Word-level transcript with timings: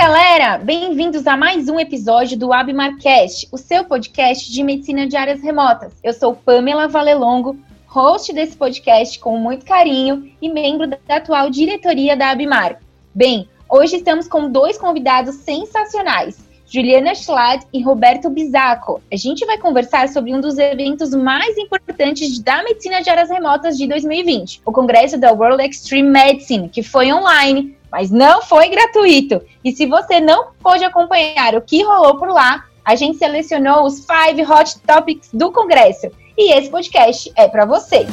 galera! 0.00 0.56
Bem-vindos 0.56 1.26
a 1.26 1.36
mais 1.36 1.68
um 1.68 1.78
episódio 1.78 2.34
do 2.34 2.54
AbMarcast, 2.54 3.46
o 3.52 3.58
seu 3.58 3.84
podcast 3.84 4.50
de 4.50 4.62
medicina 4.62 5.06
de 5.06 5.14
áreas 5.14 5.42
remotas. 5.42 5.92
Eu 6.02 6.14
sou 6.14 6.34
Pamela 6.34 6.88
Valelongo, 6.88 7.58
host 7.86 8.32
desse 8.32 8.56
podcast 8.56 9.18
com 9.18 9.36
muito 9.36 9.66
carinho 9.66 10.32
e 10.40 10.48
membro 10.48 10.86
da 10.86 10.96
atual 11.10 11.50
diretoria 11.50 12.16
da 12.16 12.30
Abmar. 12.30 12.80
Bem, 13.14 13.46
hoje 13.68 13.96
estamos 13.96 14.26
com 14.26 14.50
dois 14.50 14.78
convidados 14.78 15.34
sensacionais. 15.34 16.38
Juliana 16.64 17.14
Schlad 17.14 17.62
e 17.70 17.82
Roberto 17.82 18.30
Bizaco. 18.30 19.02
A 19.12 19.16
gente 19.16 19.44
vai 19.44 19.58
conversar 19.58 20.08
sobre 20.08 20.32
um 20.32 20.40
dos 20.40 20.56
eventos 20.56 21.10
mais 21.10 21.58
importantes 21.58 22.38
da 22.38 22.62
medicina 22.62 23.02
de 23.02 23.10
áreas 23.10 23.28
remotas 23.28 23.76
de 23.76 23.86
2020, 23.86 24.62
o 24.64 24.72
Congresso 24.72 25.18
da 25.18 25.30
World 25.32 25.62
Extreme 25.62 26.08
Medicine, 26.08 26.70
que 26.70 26.82
foi 26.82 27.12
online, 27.12 27.76
mas 27.90 28.10
não 28.10 28.42
foi 28.42 28.68
gratuito. 28.68 29.42
E 29.64 29.72
se 29.72 29.86
você 29.86 30.20
não 30.20 30.52
pôde 30.62 30.84
acompanhar 30.84 31.54
o 31.54 31.62
que 31.62 31.82
rolou 31.82 32.16
por 32.18 32.28
lá, 32.28 32.64
a 32.84 32.94
gente 32.94 33.18
selecionou 33.18 33.84
os 33.84 34.04
five 34.04 34.42
hot 34.42 34.78
topics 34.80 35.30
do 35.32 35.52
Congresso. 35.52 36.10
E 36.36 36.52
esse 36.52 36.70
podcast 36.70 37.30
é 37.36 37.48
para 37.48 37.64
você. 37.64 38.06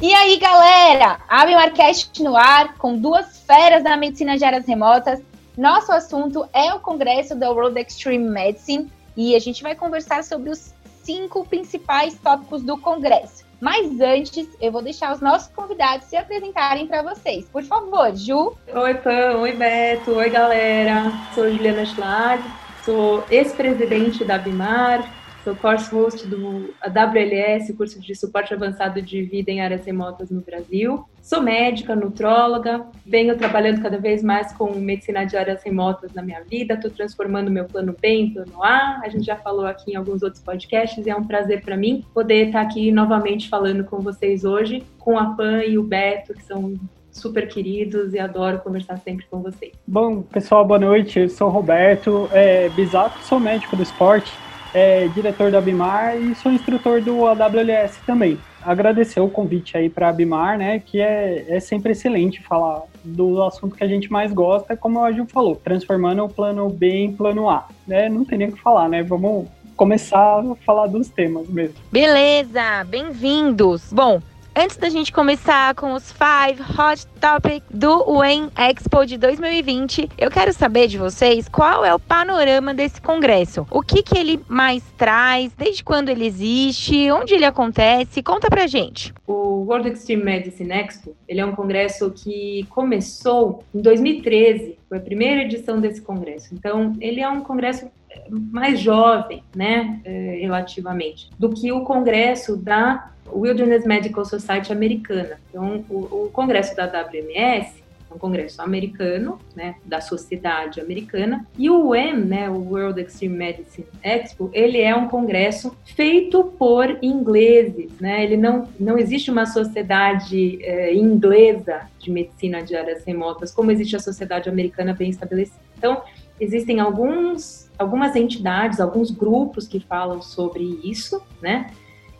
E 0.00 0.12
aí, 0.12 0.36
galera? 0.36 1.20
Abre 1.26 1.54
o 1.54 1.58
Arcast 1.58 2.22
no 2.22 2.36
ar 2.36 2.74
com 2.74 2.98
duas 2.98 3.38
feras 3.46 3.82
da 3.82 3.96
medicina 3.96 4.36
de 4.36 4.44
áreas 4.44 4.66
remotas. 4.66 5.22
Nosso 5.56 5.90
assunto 5.90 6.46
é 6.52 6.74
o 6.74 6.80
congresso 6.80 7.34
da 7.34 7.50
World 7.50 7.80
Extreme 7.80 8.28
Medicine 8.28 8.92
e 9.16 9.34
a 9.34 9.38
gente 9.38 9.62
vai 9.62 9.74
conversar 9.74 10.22
sobre 10.22 10.50
os 10.50 10.74
cinco 11.02 11.46
principais 11.46 12.14
tópicos 12.18 12.62
do 12.62 12.76
congresso. 12.76 13.45
Mas 13.60 14.00
antes, 14.00 14.48
eu 14.60 14.70
vou 14.70 14.82
deixar 14.82 15.12
os 15.12 15.20
nossos 15.20 15.48
convidados 15.48 16.06
se 16.06 16.16
apresentarem 16.16 16.86
para 16.86 17.02
vocês. 17.02 17.48
Por 17.48 17.62
favor, 17.62 18.14
Ju. 18.14 18.54
Oi, 18.72 18.94
Pam. 18.94 19.38
Oi, 19.38 19.52
Beto. 19.52 20.12
Oi, 20.12 20.28
galera. 20.28 21.10
Sou 21.34 21.50
Juliana 21.50 21.84
Schlag, 21.86 22.42
sou 22.84 23.24
ex-presidente 23.30 24.24
da 24.24 24.36
Bimar, 24.38 25.10
Sou 25.46 25.54
course 25.54 25.88
host 25.94 26.26
do 26.26 26.74
WLS, 26.92 27.72
curso 27.74 28.00
de 28.00 28.16
suporte 28.16 28.52
avançado 28.52 29.00
de 29.00 29.22
vida 29.22 29.48
em 29.48 29.60
áreas 29.60 29.86
remotas 29.86 30.28
no 30.28 30.40
Brasil. 30.40 31.04
Sou 31.22 31.40
médica, 31.40 31.94
nutróloga, 31.94 32.84
venho 33.06 33.38
trabalhando 33.38 33.80
cada 33.80 33.96
vez 33.96 34.24
mais 34.24 34.52
com 34.52 34.74
medicina 34.74 35.24
de 35.24 35.36
áreas 35.36 35.62
remotas 35.62 36.12
na 36.12 36.20
minha 36.20 36.42
vida, 36.42 36.74
estou 36.74 36.90
transformando 36.90 37.48
meu 37.48 37.64
plano 37.64 37.94
B 38.02 38.08
em 38.08 38.30
plano 38.32 38.60
A. 38.60 38.98
A 39.04 39.08
gente 39.08 39.24
já 39.24 39.36
falou 39.36 39.66
aqui 39.66 39.92
em 39.92 39.94
alguns 39.94 40.20
outros 40.20 40.42
podcasts 40.42 41.06
e 41.06 41.10
é 41.10 41.14
um 41.14 41.22
prazer 41.22 41.62
para 41.62 41.76
mim 41.76 42.04
poder 42.12 42.48
estar 42.48 42.62
aqui 42.62 42.90
novamente 42.90 43.48
falando 43.48 43.84
com 43.84 44.00
vocês 44.00 44.44
hoje, 44.44 44.82
com 44.98 45.16
a 45.16 45.26
Pan 45.26 45.62
e 45.62 45.78
o 45.78 45.84
Beto, 45.84 46.34
que 46.34 46.42
são 46.42 46.74
super 47.12 47.46
queridos 47.46 48.14
e 48.14 48.18
adoro 48.18 48.58
conversar 48.58 48.98
sempre 48.98 49.24
com 49.30 49.40
vocês. 49.42 49.74
Bom, 49.86 50.22
pessoal, 50.22 50.64
boa 50.64 50.80
noite. 50.80 51.20
Eu 51.20 51.28
sou 51.28 51.46
o 51.46 51.52
Roberto, 51.52 52.28
é, 52.32 52.68
Bisato, 52.70 53.20
sou 53.20 53.38
médico 53.38 53.76
do 53.76 53.84
esporte 53.84 54.32
é, 54.76 55.08
diretor 55.08 55.50
da 55.50 55.58
Bimar 55.58 56.18
e 56.18 56.34
sou 56.34 56.52
instrutor 56.52 57.00
do 57.00 57.26
AWLS 57.26 57.98
também. 58.04 58.38
Agradecer 58.62 59.20
o 59.20 59.28
convite 59.30 59.74
aí 59.74 59.88
para 59.88 60.10
a 60.10 60.12
Bimar, 60.12 60.58
né, 60.58 60.80
que 60.80 61.00
é, 61.00 61.46
é 61.48 61.58
sempre 61.60 61.92
excelente 61.92 62.42
falar 62.42 62.82
do 63.02 63.42
assunto 63.42 63.74
que 63.74 63.82
a 63.82 63.88
gente 63.88 64.12
mais 64.12 64.34
gosta, 64.34 64.76
como 64.76 65.02
a 65.02 65.10
Ju 65.10 65.24
falou, 65.24 65.56
transformando 65.56 66.22
o 66.24 66.28
plano 66.28 66.68
B 66.68 66.90
em 66.90 67.12
plano 67.12 67.48
A. 67.48 67.66
Né? 67.86 68.10
Não 68.10 68.22
tem 68.22 68.36
nem 68.36 68.48
o 68.48 68.52
que 68.52 68.60
falar, 68.60 68.86
né? 68.88 69.02
Vamos 69.02 69.48
começar 69.76 70.40
a 70.40 70.54
falar 70.56 70.88
dos 70.88 71.08
temas 71.08 71.48
mesmo. 71.48 71.76
Beleza, 71.90 72.84
bem-vindos. 72.84 73.90
Bom, 73.92 74.20
Antes 74.58 74.78
da 74.78 74.88
gente 74.88 75.12
começar 75.12 75.74
com 75.74 75.92
os 75.92 76.10
five 76.12 76.62
hot 76.62 77.06
topics 77.20 77.68
do 77.70 78.10
UEM 78.10 78.48
Expo 78.56 79.04
de 79.04 79.18
2020, 79.18 80.08
eu 80.16 80.30
quero 80.30 80.50
saber 80.50 80.88
de 80.88 80.96
vocês 80.96 81.46
qual 81.46 81.84
é 81.84 81.94
o 81.94 81.98
panorama 81.98 82.72
desse 82.72 82.98
congresso. 82.98 83.66
O 83.70 83.82
que, 83.82 84.02
que 84.02 84.16
ele 84.16 84.40
mais 84.48 84.82
traz, 84.96 85.52
desde 85.52 85.84
quando 85.84 86.08
ele 86.08 86.24
existe, 86.24 87.10
onde 87.10 87.34
ele 87.34 87.44
acontece, 87.44 88.22
conta 88.22 88.48
pra 88.48 88.66
gente. 88.66 89.12
O 89.26 89.66
World 89.66 89.90
Extreme 89.90 90.24
Medicine 90.24 90.72
Expo, 90.72 91.14
ele 91.28 91.40
é 91.40 91.44
um 91.44 91.54
congresso 91.54 92.10
que 92.10 92.66
começou 92.70 93.62
em 93.74 93.82
2013, 93.82 94.78
foi 94.88 94.96
a 94.96 95.02
primeira 95.02 95.42
edição 95.42 95.78
desse 95.78 96.00
congresso. 96.00 96.54
Então, 96.54 96.94
ele 96.98 97.20
é 97.20 97.28
um 97.28 97.42
congresso 97.42 97.90
mais 98.30 98.80
jovem, 98.80 99.42
né, 99.54 100.00
eh, 100.04 100.38
relativamente, 100.40 101.30
do 101.38 101.50
que 101.50 101.72
o 101.72 101.82
congresso 101.82 102.56
da 102.56 103.10
Wilderness 103.32 103.84
Medical 103.84 104.24
Society 104.24 104.72
americana. 104.72 105.40
Então, 105.50 105.84
o, 105.88 106.26
o 106.26 106.30
congresso 106.32 106.74
da 106.76 106.86
WMS 106.86 107.82
é 108.10 108.14
um 108.14 108.18
congresso 108.18 108.62
americano, 108.62 109.38
né, 109.54 109.76
da 109.84 110.00
sociedade 110.00 110.80
americana, 110.80 111.46
e 111.58 111.68
o 111.68 111.90
UM, 111.90 112.24
né, 112.24 112.48
o 112.48 112.58
World 112.58 113.00
Extreme 113.00 113.36
Medicine 113.36 113.86
Expo, 114.02 114.48
ele 114.52 114.80
é 114.80 114.94
um 114.94 115.08
congresso 115.08 115.76
feito 115.84 116.44
por 116.58 116.98
ingleses, 117.02 117.90
né, 118.00 118.22
ele 118.22 118.36
não, 118.36 118.68
não 118.78 118.96
existe 118.96 119.30
uma 119.30 119.44
sociedade 119.44 120.58
eh, 120.62 120.94
inglesa 120.94 121.88
de 121.98 122.10
medicina 122.10 122.62
de 122.62 122.76
áreas 122.76 123.04
remotas, 123.04 123.50
como 123.50 123.70
existe 123.70 123.96
a 123.96 124.00
sociedade 124.00 124.48
americana 124.48 124.94
bem 124.94 125.10
estabelecida. 125.10 125.58
Então, 125.76 126.02
existem 126.40 126.80
alguns, 126.80 127.65
algumas 127.78 128.16
entidades, 128.16 128.80
alguns 128.80 129.10
grupos 129.10 129.66
que 129.66 129.80
falam 129.80 130.22
sobre 130.22 130.80
isso, 130.82 131.22
né, 131.40 131.70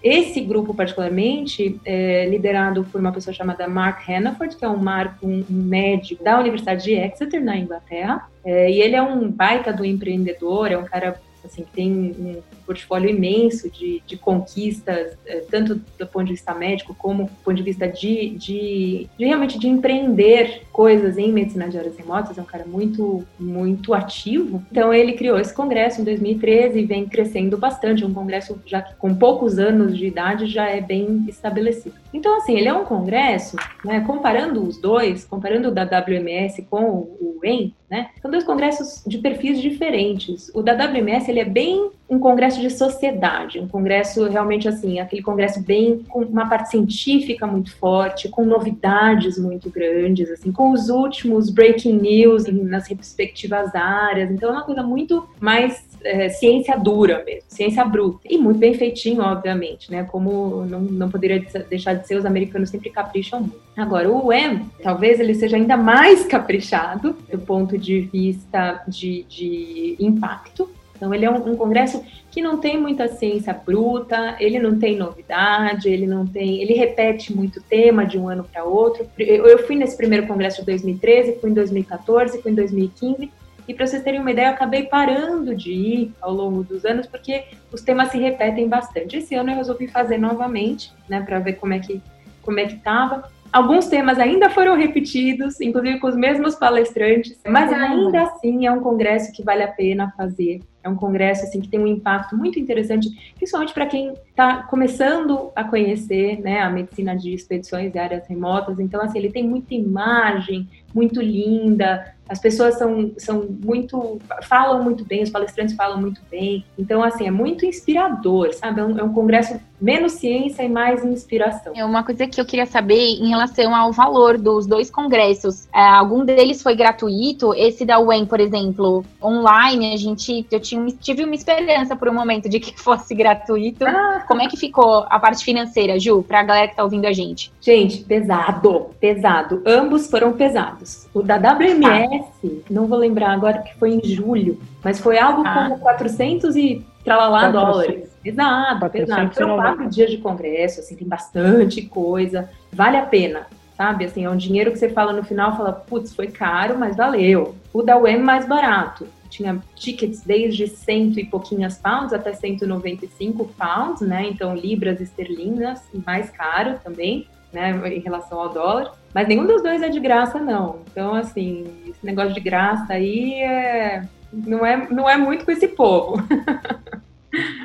esse 0.02 0.40
grupo, 0.40 0.72
particularmente, 0.72 1.80
é 1.84 2.28
liderado 2.28 2.84
por 2.84 3.00
uma 3.00 3.10
pessoa 3.10 3.34
chamada 3.34 3.66
Mark 3.66 4.08
Hannaford, 4.08 4.54
que 4.54 4.64
é 4.64 4.68
um, 4.68 4.76
Marco, 4.76 5.26
um 5.26 5.44
médico 5.48 6.22
da 6.22 6.38
Universidade 6.38 6.84
de 6.84 6.92
Exeter, 6.92 7.42
na 7.42 7.56
Inglaterra. 7.56 8.28
É, 8.44 8.70
e 8.70 8.80
ele 8.80 8.94
é 8.94 9.02
um 9.02 9.28
baita 9.28 9.72
do 9.72 9.84
empreendedor, 9.84 10.70
é 10.70 10.78
um 10.78 10.84
cara 10.84 11.20
assim, 11.44 11.64
que 11.64 11.72
tem 11.72 11.90
um 11.92 12.40
portfólio 12.66 13.08
imenso 13.08 13.70
de, 13.70 14.02
de 14.06 14.16
conquistas, 14.16 15.16
é, 15.24 15.40
tanto 15.50 15.76
do 15.76 16.06
ponto 16.06 16.26
de 16.26 16.32
vista 16.32 16.52
médico 16.54 16.94
como 16.94 17.24
do 17.24 17.30
ponto 17.44 17.54
de 17.54 17.62
vista 17.62 17.86
de, 17.86 18.30
de, 18.30 19.08
de, 19.16 19.24
realmente 19.24 19.58
de 19.58 19.68
empreender 19.68 20.62
coisas 20.72 21.16
em 21.16 21.32
medicina 21.32 21.68
de 21.68 21.78
áreas 21.78 21.96
remotas, 21.96 22.36
é 22.36 22.42
um 22.42 22.46
cara 22.46 22.64
muito, 22.66 23.24
muito 23.38 23.94
ativo. 23.94 24.62
Então 24.70 24.92
ele 24.92 25.12
criou 25.12 25.38
esse 25.38 25.54
congresso 25.54 26.00
em 26.00 26.04
2013 26.04 26.78
e 26.78 26.84
vem 26.84 27.06
crescendo 27.06 27.56
bastante, 27.56 28.02
é 28.02 28.06
um 28.06 28.12
congresso 28.12 28.60
já 28.66 28.82
que 28.82 28.94
com 28.96 29.14
poucos 29.14 29.58
anos 29.58 29.96
de 29.96 30.06
idade 30.06 30.46
já 30.46 30.68
é 30.68 30.80
bem 30.80 31.24
estabelecido. 31.28 31.94
Então 32.12 32.36
assim, 32.36 32.56
ele 32.56 32.68
é 32.68 32.74
um 32.74 32.84
congresso, 32.84 33.56
né, 33.84 34.00
comparando 34.00 34.62
os 34.62 34.78
dois, 34.78 35.24
comparando 35.24 35.68
o 35.68 35.72
da 35.72 35.84
WMS 35.84 36.62
com 36.68 36.84
o 36.84 37.38
UEM, 37.42 37.74
né, 37.90 38.10
são 38.20 38.30
dois 38.30 38.44
congressos 38.44 39.02
de 39.06 39.18
perfis 39.18 39.60
diferentes. 39.60 40.50
O 40.54 40.62
da 40.62 40.72
WMS 40.72 41.30
ele 41.30 41.40
é 41.40 41.44
bem 41.44 41.90
um 42.08 42.18
congresso 42.18 42.55
de 42.60 42.70
sociedade, 42.70 43.58
um 43.58 43.68
congresso 43.68 44.28
realmente 44.28 44.68
assim, 44.68 44.98
aquele 44.98 45.22
congresso 45.22 45.62
bem 45.62 46.02
com 46.08 46.20
uma 46.20 46.48
parte 46.48 46.70
científica 46.70 47.46
muito 47.46 47.74
forte, 47.76 48.28
com 48.28 48.44
novidades 48.44 49.38
muito 49.38 49.70
grandes, 49.70 50.30
assim, 50.30 50.52
com 50.52 50.70
os 50.72 50.88
últimos 50.88 51.50
breaking 51.50 51.94
news 51.94 52.44
nas 52.46 52.88
respectivas 52.88 53.74
áreas. 53.74 54.30
Então 54.30 54.50
é 54.50 54.52
uma 54.52 54.64
coisa 54.64 54.82
muito 54.82 55.28
mais 55.40 55.84
é, 56.04 56.28
ciência 56.28 56.76
dura 56.78 57.22
mesmo, 57.24 57.42
ciência 57.48 57.84
bruta. 57.84 58.20
E 58.24 58.38
muito 58.38 58.58
bem 58.58 58.74
feitinho, 58.74 59.22
obviamente, 59.22 59.90
né? 59.90 60.04
Como 60.04 60.64
não, 60.66 60.80
não 60.80 61.10
poderia 61.10 61.44
deixar 61.68 61.94
de 61.94 62.06
ser, 62.06 62.16
os 62.16 62.24
americanos 62.24 62.70
sempre 62.70 62.90
capricham 62.90 63.40
muito. 63.40 63.66
Agora, 63.76 64.10
o 64.10 64.26
UEM, 64.26 64.70
talvez 64.82 65.20
ele 65.20 65.34
seja 65.34 65.56
ainda 65.56 65.76
mais 65.76 66.24
caprichado 66.26 67.16
do 67.30 67.38
ponto 67.38 67.76
de 67.76 68.00
vista 68.00 68.82
de, 68.88 69.24
de 69.28 69.96
impacto, 69.98 70.70
então, 70.96 71.12
ele 71.14 71.24
é 71.24 71.30
um, 71.30 71.52
um, 71.52 71.56
congresso 71.56 72.02
que 72.30 72.40
não 72.40 72.58
tem 72.58 72.80
muita 72.80 73.06
ciência 73.08 73.52
bruta, 73.52 74.36
ele 74.40 74.58
não 74.58 74.78
tem 74.78 74.96
novidade, 74.96 75.88
ele 75.88 76.06
não 76.06 76.26
tem, 76.26 76.60
ele 76.62 76.74
repete 76.74 77.34
muito 77.34 77.62
tema 77.62 78.04
de 78.04 78.18
um 78.18 78.28
ano 78.28 78.44
para 78.44 78.64
outro. 78.64 79.06
Eu, 79.18 79.46
eu, 79.46 79.58
fui 79.66 79.76
nesse 79.76 79.96
primeiro 79.96 80.26
congresso 80.26 80.60
de 80.60 80.66
2013, 80.66 81.38
fui 81.40 81.50
em 81.50 81.54
2014, 81.54 82.42
fui 82.42 82.50
em 82.50 82.54
2015. 82.54 83.30
E 83.68 83.74
para 83.74 83.86
vocês 83.86 84.02
terem 84.02 84.20
uma 84.20 84.30
ideia, 84.30 84.46
eu 84.46 84.52
acabei 84.52 84.84
parando 84.84 85.54
de 85.54 85.72
ir 85.72 86.12
ao 86.20 86.32
longo 86.32 86.62
dos 86.62 86.84
anos 86.84 87.06
porque 87.06 87.44
os 87.72 87.80
temas 87.80 88.10
se 88.10 88.18
repetem 88.18 88.68
bastante. 88.68 89.16
Esse 89.16 89.34
ano 89.34 89.50
eu 89.50 89.56
resolvi 89.56 89.88
fazer 89.88 90.18
novamente, 90.18 90.92
né, 91.08 91.20
para 91.20 91.38
ver 91.40 91.54
como 91.54 91.74
é 91.74 91.80
que 91.80 92.00
como 92.42 92.60
é 92.60 92.66
que 92.66 92.74
estava. 92.74 93.28
Alguns 93.52 93.86
temas 93.86 94.18
ainda 94.18 94.50
foram 94.50 94.76
repetidos, 94.76 95.60
inclusive 95.60 95.98
com 95.98 96.08
os 96.08 96.16
mesmos 96.16 96.54
palestrantes, 96.54 97.38
mas 97.46 97.72
ainda 97.72 98.22
assim 98.22 98.66
é 98.66 98.72
um 98.72 98.80
congresso 98.80 99.32
que 99.32 99.42
vale 99.42 99.62
a 99.62 99.68
pena 99.68 100.12
fazer 100.16 100.60
é 100.86 100.88
um 100.88 100.94
congresso 100.94 101.44
assim 101.44 101.60
que 101.60 101.68
tem 101.68 101.80
um 101.80 101.86
impacto 101.86 102.36
muito 102.36 102.60
interessante, 102.60 103.08
principalmente 103.34 103.74
para 103.74 103.86
quem 103.86 104.12
está 104.12 104.62
começando 104.62 105.50
a 105.56 105.64
conhecer, 105.64 106.40
né, 106.40 106.60
a 106.60 106.70
medicina 106.70 107.16
de 107.16 107.34
expedições 107.34 107.92
e 107.92 107.98
áreas 107.98 108.26
remotas. 108.28 108.78
Então, 108.78 109.02
assim, 109.02 109.18
ele 109.18 109.32
tem 109.32 109.42
muita 109.42 109.74
imagem, 109.74 110.68
muito 110.96 111.20
linda, 111.20 112.16
as 112.28 112.40
pessoas 112.40 112.76
são, 112.76 113.12
são 113.16 113.46
muito. 113.64 114.18
falam 114.42 114.82
muito 114.82 115.04
bem, 115.04 115.22
os 115.22 115.30
palestrantes 115.30 115.76
falam 115.76 116.00
muito 116.00 116.20
bem. 116.30 116.64
Então, 116.76 117.02
assim, 117.02 117.26
é 117.26 117.30
muito 117.30 117.64
inspirador, 117.64 118.52
sabe? 118.52 118.80
É 118.80 118.84
um, 118.84 118.98
é 118.98 119.02
um 119.04 119.12
congresso 119.12 119.60
menos 119.80 120.12
ciência 120.12 120.62
e 120.62 120.68
mais 120.68 121.04
inspiração. 121.04 121.72
É 121.76 121.84
uma 121.84 122.02
coisa 122.02 122.26
que 122.26 122.40
eu 122.40 122.44
queria 122.44 122.66
saber 122.66 122.96
em 122.96 123.28
relação 123.28 123.74
ao 123.74 123.92
valor 123.92 124.38
dos 124.38 124.66
dois 124.66 124.90
congressos. 124.90 125.68
É, 125.72 125.80
algum 125.80 126.24
deles 126.24 126.62
foi 126.62 126.74
gratuito? 126.74 127.54
Esse 127.54 127.84
da 127.84 128.00
UEM, 128.00 128.26
por 128.26 128.40
exemplo, 128.40 129.04
online, 129.22 129.92
a 129.92 129.96
gente. 129.96 130.46
Eu 130.50 130.58
tinha, 130.58 130.84
tive 131.00 131.22
uma 131.22 131.34
esperança 131.34 131.94
por 131.94 132.08
um 132.08 132.14
momento 132.14 132.48
de 132.48 132.58
que 132.58 132.74
fosse 132.80 133.14
gratuito. 133.14 133.86
Ah. 133.86 134.24
Como 134.26 134.42
é 134.42 134.48
que 134.48 134.56
ficou 134.56 135.06
a 135.08 135.20
parte 135.20 135.44
financeira, 135.44 136.00
Ju, 136.00 136.24
pra 136.24 136.42
galera 136.42 136.68
que 136.68 136.76
tá 136.76 136.82
ouvindo 136.82 137.06
a 137.06 137.12
gente? 137.12 137.52
Gente, 137.60 138.02
pesado, 138.02 138.90
pesado. 138.98 139.62
Ambos 139.64 140.08
foram 140.10 140.32
pesados. 140.32 140.85
O 141.12 141.22
da 141.22 141.36
WMS 141.36 142.62
não 142.70 142.86
vou 142.86 142.98
lembrar 142.98 143.32
agora 143.32 143.58
que 143.58 143.74
foi 143.78 143.94
em 143.94 144.04
julho, 144.04 144.58
mas 144.82 145.00
foi 145.00 145.18
algo 145.18 145.42
ah. 145.44 145.54
como 145.54 145.78
400 145.78 146.56
e 146.56 146.84
tralalá 147.04 147.50
dólares. 147.50 148.10
Exato, 148.24 148.90
pesado. 148.90 149.34
Foram 149.34 149.56
quatro 149.56 149.88
dias 149.88 150.10
de 150.10 150.18
congresso, 150.18 150.80
assim, 150.80 150.96
tem 150.96 151.06
bastante 151.06 151.82
coisa, 151.82 152.50
vale 152.72 152.96
a 152.96 153.06
pena, 153.06 153.46
sabe? 153.76 154.04
Assim, 154.04 154.24
é 154.24 154.30
um 154.30 154.36
dinheiro 154.36 154.72
que 154.72 154.78
você 154.78 154.88
fala 154.88 155.12
no 155.12 155.22
final, 155.22 155.56
fala, 155.56 155.72
putz, 155.72 156.14
foi 156.14 156.26
caro, 156.26 156.78
mas 156.78 156.96
valeu. 156.96 157.54
O 157.72 157.82
da 157.82 157.96
UEM 157.96 158.22
mais 158.22 158.46
barato. 158.46 159.06
Tinha 159.28 159.60
tickets 159.74 160.22
desde 160.22 160.66
cento 160.66 161.20
e 161.20 161.24
pouquinhas 161.24 161.76
pounds 161.76 162.12
até 162.12 162.32
195 162.32 163.44
pounds, 163.58 164.00
né? 164.00 164.28
Então, 164.30 164.54
libras 164.54 165.00
esterlinas, 165.00 165.82
mais 166.04 166.30
caro 166.30 166.78
também 166.82 167.26
né, 167.52 167.72
em 167.94 168.00
relação 168.00 168.38
ao 168.38 168.48
dólar. 168.50 168.92
Mas 169.14 169.28
nenhum 169.28 169.46
dos 169.46 169.62
dois 169.62 169.82
é 169.82 169.88
de 169.88 170.00
graça, 170.00 170.38
não. 170.38 170.80
Então, 170.90 171.14
assim, 171.14 171.64
esse 171.86 172.04
negócio 172.04 172.34
de 172.34 172.40
graça 172.40 172.92
aí 172.92 173.34
é, 173.34 174.04
não, 174.32 174.64
é, 174.64 174.88
não 174.90 175.08
é 175.08 175.16
muito 175.16 175.44
com 175.44 175.50
esse 175.50 175.68
povo. 175.68 176.16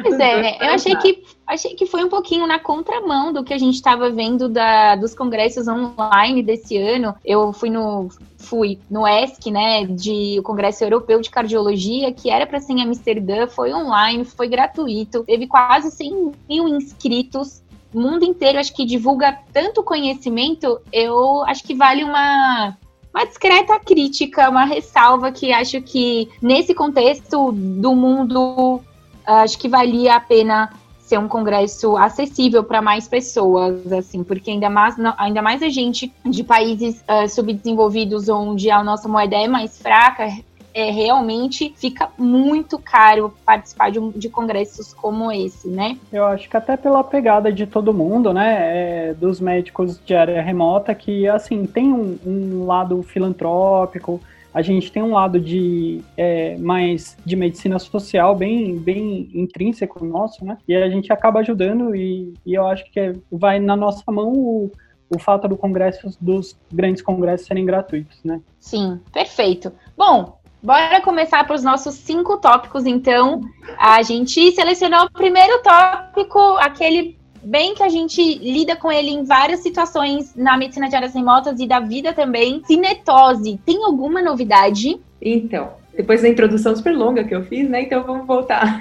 Pois 0.01 0.19
é, 0.19 0.57
eu 0.61 0.69
achei 0.71 0.95
que, 0.95 1.23
achei 1.47 1.75
que 1.75 1.85
foi 1.85 2.03
um 2.03 2.09
pouquinho 2.09 2.45
na 2.45 2.59
contramão 2.59 3.31
do 3.31 3.43
que 3.43 3.53
a 3.53 3.57
gente 3.57 3.75
estava 3.75 4.09
vendo 4.09 4.49
da, 4.49 4.95
dos 4.95 5.13
congressos 5.13 5.67
online 5.67 6.43
desse 6.43 6.77
ano. 6.77 7.15
Eu 7.23 7.53
fui 7.53 7.69
no 7.69 8.09
fui 8.37 8.79
no 8.89 9.07
ESC, 9.07 9.51
né, 9.51 9.85
de 9.85 10.37
o 10.39 10.43
Congresso 10.43 10.83
Europeu 10.83 11.21
de 11.21 11.29
Cardiologia, 11.29 12.11
que 12.11 12.29
era 12.29 12.45
para 12.45 12.59
ser 12.59 12.73
em 12.73 12.81
Amsterdã, 12.81 13.47
foi 13.47 13.71
online, 13.71 14.25
foi 14.25 14.47
gratuito, 14.47 15.23
teve 15.23 15.47
quase 15.47 15.91
100 15.91 16.31
mil 16.49 16.67
inscritos 16.67 17.61
mundo 17.93 18.23
inteiro 18.23 18.59
acho 18.59 18.73
que 18.75 18.85
divulga 18.85 19.37
tanto 19.53 19.83
conhecimento, 19.83 20.79
eu 20.91 21.43
acho 21.45 21.63
que 21.63 21.75
vale 21.75 22.03
uma 22.03 22.77
uma 23.13 23.25
discreta 23.25 23.77
crítica, 23.77 24.49
uma 24.49 24.63
ressalva 24.63 25.33
que 25.33 25.51
acho 25.51 25.81
que 25.81 26.29
nesse 26.41 26.73
contexto 26.73 27.51
do 27.51 27.93
mundo 27.93 28.81
acho 29.25 29.57
que 29.57 29.67
valia 29.67 30.15
a 30.15 30.19
pena 30.19 30.71
ser 31.11 31.19
um 31.19 31.27
congresso 31.27 31.97
acessível 31.97 32.63
para 32.63 32.81
mais 32.81 33.05
pessoas, 33.05 33.91
assim, 33.91 34.23
porque 34.23 34.49
ainda 34.49 34.69
mais, 34.69 34.95
ainda 35.17 35.41
mais 35.41 35.61
a 35.61 35.67
gente 35.67 36.09
de 36.23 36.41
países 36.41 37.03
uh, 37.03 37.27
subdesenvolvidos 37.27 38.29
onde 38.29 38.71
a 38.71 38.81
nossa 38.81 39.09
moeda 39.09 39.35
é 39.35 39.45
mais 39.45 39.77
fraca, 39.77 40.29
é, 40.73 40.91
realmente 40.91 41.73
fica 41.75 42.09
muito 42.17 42.79
caro 42.79 43.33
participar 43.45 43.91
de, 43.91 43.99
de 44.11 44.29
congressos 44.29 44.93
como 44.93 45.31
esse, 45.31 45.67
né? 45.67 45.97
Eu 46.11 46.25
acho 46.25 46.49
que 46.49 46.57
até 46.57 46.77
pela 46.77 47.03
pegada 47.03 47.51
de 47.51 47.65
todo 47.65 47.93
mundo, 47.93 48.33
né, 48.33 49.09
é, 49.09 49.13
dos 49.13 49.39
médicos 49.39 49.99
de 50.03 50.13
área 50.13 50.41
remota, 50.41 50.93
que, 50.95 51.27
assim, 51.27 51.65
tem 51.65 51.91
um, 51.91 52.17
um 52.25 52.65
lado 52.65 53.01
filantrópico, 53.03 54.21
a 54.53 54.61
gente 54.61 54.91
tem 54.91 55.01
um 55.01 55.13
lado 55.13 55.39
de 55.39 56.01
é, 56.17 56.57
mais 56.57 57.17
de 57.25 57.35
medicina 57.35 57.79
social 57.79 58.35
bem, 58.35 58.77
bem 58.77 59.29
intrínseco 59.33 60.03
nosso, 60.03 60.43
né? 60.43 60.57
E 60.67 60.75
a 60.75 60.89
gente 60.89 61.11
acaba 61.11 61.39
ajudando 61.39 61.95
e, 61.95 62.33
e 62.45 62.53
eu 62.53 62.67
acho 62.67 62.83
que 62.91 62.99
é, 62.99 63.15
vai 63.31 63.59
na 63.59 63.77
nossa 63.77 64.03
mão 64.11 64.33
o, 64.33 64.71
o 65.09 65.19
fato 65.19 65.47
do 65.47 65.55
congresso, 65.55 66.17
dos 66.19 66.57
grandes 66.71 67.01
congressos 67.01 67.47
serem 67.47 67.65
gratuitos, 67.65 68.19
né? 68.25 68.41
Sim, 68.59 68.99
perfeito. 69.13 69.71
Bom, 69.97 70.40
Bora 70.63 71.01
começar 71.01 71.43
para 71.45 71.55
os 71.55 71.63
nossos 71.63 71.95
cinco 71.95 72.37
tópicos, 72.37 72.85
então. 72.85 73.41
A 73.77 74.03
gente 74.03 74.51
selecionou 74.51 75.05
o 75.05 75.11
primeiro 75.11 75.61
tópico, 75.63 76.39
aquele 76.59 77.17
bem 77.43 77.73
que 77.73 77.81
a 77.81 77.89
gente 77.89 78.21
lida 78.35 78.75
com 78.75 78.91
ele 78.91 79.09
em 79.09 79.23
várias 79.23 79.61
situações 79.61 80.35
na 80.35 80.55
medicina 80.57 80.87
de 80.87 80.95
áreas 80.95 81.15
remotas 81.15 81.59
e 81.59 81.67
da 81.67 81.79
vida 81.79 82.13
também. 82.13 82.61
Cinetose, 82.65 83.59
tem 83.65 83.83
alguma 83.83 84.21
novidade? 84.21 84.99
Então, 85.19 85.71
depois 85.95 86.21
da 86.21 86.29
introdução 86.29 86.75
super 86.75 86.95
longa 86.95 87.23
que 87.23 87.33
eu 87.33 87.43
fiz, 87.45 87.67
né? 87.67 87.81
Então 87.81 88.03
vamos 88.03 88.27
voltar. 88.27 88.77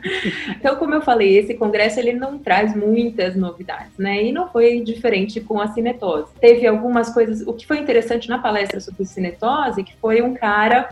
então, 0.56 0.76
como 0.76 0.94
eu 0.94 1.00
falei, 1.00 1.38
esse 1.38 1.54
congresso 1.54 1.98
ele 1.98 2.12
não 2.12 2.38
traz 2.38 2.76
muitas 2.76 3.34
novidades, 3.34 3.96
né? 3.98 4.24
E 4.24 4.32
não 4.32 4.48
foi 4.48 4.80
diferente 4.80 5.40
com 5.40 5.60
a 5.60 5.68
cinetose. 5.68 6.32
Teve 6.40 6.66
algumas 6.66 7.12
coisas. 7.12 7.46
O 7.46 7.54
que 7.54 7.66
foi 7.66 7.78
interessante 7.78 8.28
na 8.28 8.38
palestra 8.38 8.80
sobre 8.80 9.06
cinetose, 9.06 9.82
que 9.82 9.96
foi 9.96 10.20
um 10.20 10.34
cara 10.34 10.90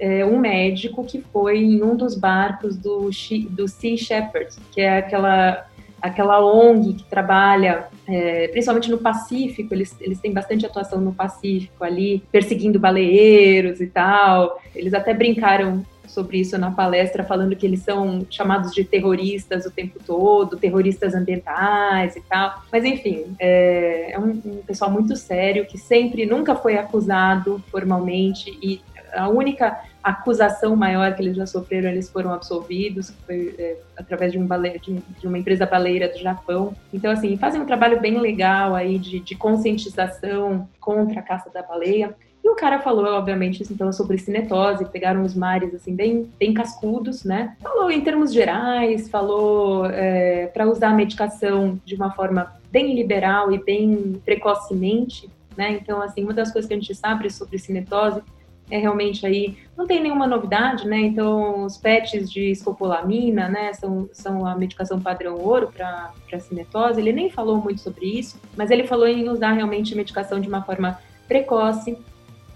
é, 0.00 0.24
um 0.24 0.38
médico 0.38 1.04
que 1.04 1.20
foi 1.20 1.58
em 1.58 1.82
um 1.82 1.94
dos 1.94 2.16
barcos 2.16 2.76
do, 2.76 3.10
do 3.50 3.68
Sea 3.68 3.96
Shepherd, 3.96 4.56
que 4.72 4.80
é 4.80 4.98
aquela, 4.98 5.66
aquela 6.00 6.44
ONG 6.44 6.94
que 6.94 7.04
trabalha 7.04 7.86
é, 8.08 8.48
principalmente 8.48 8.90
no 8.90 8.98
Pacífico, 8.98 9.72
eles, 9.72 9.94
eles 10.00 10.18
têm 10.18 10.32
bastante 10.32 10.66
atuação 10.66 11.00
no 11.00 11.12
Pacífico 11.12 11.84
ali, 11.84 12.24
perseguindo 12.32 12.80
baleeiros 12.80 13.80
e 13.80 13.86
tal. 13.86 14.60
Eles 14.74 14.92
até 14.92 15.14
brincaram 15.14 15.84
sobre 16.08 16.38
isso 16.38 16.58
na 16.58 16.72
palestra, 16.72 17.22
falando 17.22 17.54
que 17.54 17.64
eles 17.64 17.82
são 17.82 18.26
chamados 18.28 18.74
de 18.74 18.82
terroristas 18.82 19.64
o 19.64 19.70
tempo 19.70 20.00
todo, 20.04 20.56
terroristas 20.56 21.14
ambientais 21.14 22.16
e 22.16 22.20
tal. 22.22 22.62
Mas 22.72 22.84
enfim, 22.84 23.26
é, 23.38 24.12
é 24.12 24.18
um, 24.18 24.30
um, 24.44 24.62
pessoal 24.66 24.90
muito 24.90 25.14
sério 25.14 25.64
que 25.66 25.78
sempre, 25.78 26.26
nunca 26.26 26.56
foi 26.56 26.76
acusado 26.76 27.62
formalmente 27.70 28.58
e 28.60 28.80
a 29.12 29.28
única 29.28 29.80
acusação 30.02 30.74
maior 30.74 31.14
que 31.14 31.22
eles 31.22 31.36
já 31.36 31.46
sofreram, 31.46 31.90
eles 31.90 32.08
foram 32.08 32.32
absolvidos, 32.32 33.10
que 33.10 33.22
foi 33.24 33.54
é, 33.58 33.76
através 33.96 34.32
de, 34.32 34.38
um 34.38 34.46
baleia, 34.46 34.78
de, 34.78 34.94
de, 35.18 35.26
uma 35.26 35.38
empresa 35.38 35.66
baleira 35.66 36.08
do 36.08 36.18
Japão. 36.18 36.74
Então, 36.92 37.10
assim, 37.10 37.36
fazem 37.36 37.60
um 37.60 37.66
trabalho 37.66 38.00
bem 38.00 38.18
legal 38.18 38.74
aí 38.74 38.98
de, 38.98 39.20
de 39.20 39.34
conscientização 39.34 40.68
contra 40.80 41.20
a 41.20 41.22
caça 41.22 41.50
da 41.50 41.62
baleia. 41.62 42.14
E 42.42 42.48
o 42.48 42.56
cara 42.56 42.80
falou, 42.80 43.04
obviamente, 43.04 43.62
então, 43.70 43.92
sobre 43.92 44.16
cinetose, 44.16 44.86
pegaram 44.86 45.22
os 45.22 45.34
mares, 45.34 45.74
assim, 45.74 45.94
bem, 45.94 46.30
bem 46.38 46.54
cascudos, 46.54 47.22
né? 47.22 47.54
Falou 47.60 47.90
em 47.90 48.00
termos 48.00 48.32
gerais, 48.32 49.10
falou 49.10 49.84
é, 49.86 50.46
para 50.46 50.66
usar 50.66 50.88
a 50.88 50.94
medicação 50.94 51.78
de 51.84 51.94
uma 51.94 52.10
forma 52.12 52.54
bem 52.70 52.94
liberal 52.94 53.52
e 53.52 53.62
bem 53.62 54.20
precocemente, 54.24 55.28
né? 55.54 55.72
Então, 55.72 56.00
assim, 56.00 56.24
uma 56.24 56.32
das 56.32 56.50
coisas 56.50 56.66
que 56.66 56.72
a 56.72 56.78
gente 56.78 56.94
sabe 56.94 57.28
sobre 57.28 57.58
cinetose 57.58 58.22
é 58.70 58.78
realmente 58.78 59.26
aí, 59.26 59.56
não 59.76 59.86
tem 59.86 60.00
nenhuma 60.00 60.26
novidade, 60.26 60.86
né? 60.86 60.98
Então, 60.98 61.64
os 61.64 61.76
PETs 61.76 62.30
de 62.30 62.50
escopolamina, 62.50 63.48
né, 63.48 63.72
são, 63.72 64.08
são 64.12 64.46
a 64.46 64.54
medicação 64.54 65.00
padrão 65.00 65.36
ouro 65.36 65.72
para 65.72 66.12
cinetose. 66.38 67.00
Ele 67.00 67.12
nem 67.12 67.30
falou 67.30 67.56
muito 67.56 67.80
sobre 67.80 68.06
isso, 68.06 68.40
mas 68.56 68.70
ele 68.70 68.86
falou 68.86 69.06
em 69.06 69.28
usar 69.28 69.52
realmente 69.52 69.94
medicação 69.94 70.40
de 70.40 70.48
uma 70.48 70.62
forma 70.62 70.98
precoce. 71.26 71.98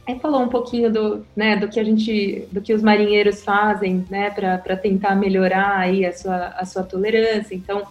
Aí 0.07 0.19
falou 0.19 0.43
um 0.43 0.49
pouquinho 0.49 0.93
do, 0.93 1.27
né, 1.35 1.57
do 1.57 1.69
que 1.69 1.81
a 1.81 1.85
gente, 1.85 2.47
do 2.53 2.61
que 2.61 2.75
os 2.75 2.83
marinheiros 2.83 3.43
fazem, 3.43 4.05
né, 4.11 4.31
para 4.31 4.77
tentar 4.77 5.15
melhorar 5.17 5.79
aí 5.79 6.05
a 6.05 6.13
sua, 6.13 6.49
a 6.49 6.65
sua 6.65 6.83
tolerância. 6.83 7.55
Então, 7.55 7.83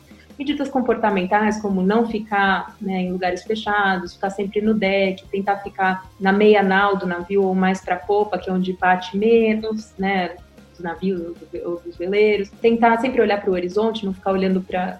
medidas 0.43 0.69
comportamentais, 0.69 1.61
como 1.61 1.81
não 1.81 2.05
ficar 2.05 2.75
né, 2.81 3.03
em 3.03 3.11
lugares 3.11 3.43
fechados, 3.43 4.13
ficar 4.13 4.29
sempre 4.29 4.61
no 4.61 4.73
deck, 4.73 5.25
tentar 5.29 5.57
ficar 5.57 6.09
na 6.19 6.33
meia 6.33 6.61
nau 6.61 6.97
do 6.97 7.07
navio 7.07 7.43
ou 7.43 7.55
mais 7.55 7.79
para 7.79 7.95
a 7.95 7.99
popa, 7.99 8.37
que 8.37 8.49
é 8.49 8.53
onde 8.53 8.73
bate 8.73 9.17
menos, 9.17 9.93
né? 9.97 10.35
Dos 10.71 10.81
navios 10.81 11.21
ou 11.63 11.79
dos 11.85 11.95
veleiros, 11.95 12.49
tentar 12.49 12.99
sempre 12.99 13.21
olhar 13.21 13.39
para 13.39 13.49
o 13.49 13.53
horizonte, 13.53 14.05
não 14.05 14.13
ficar 14.13 14.31
olhando 14.31 14.59
para 14.59 14.99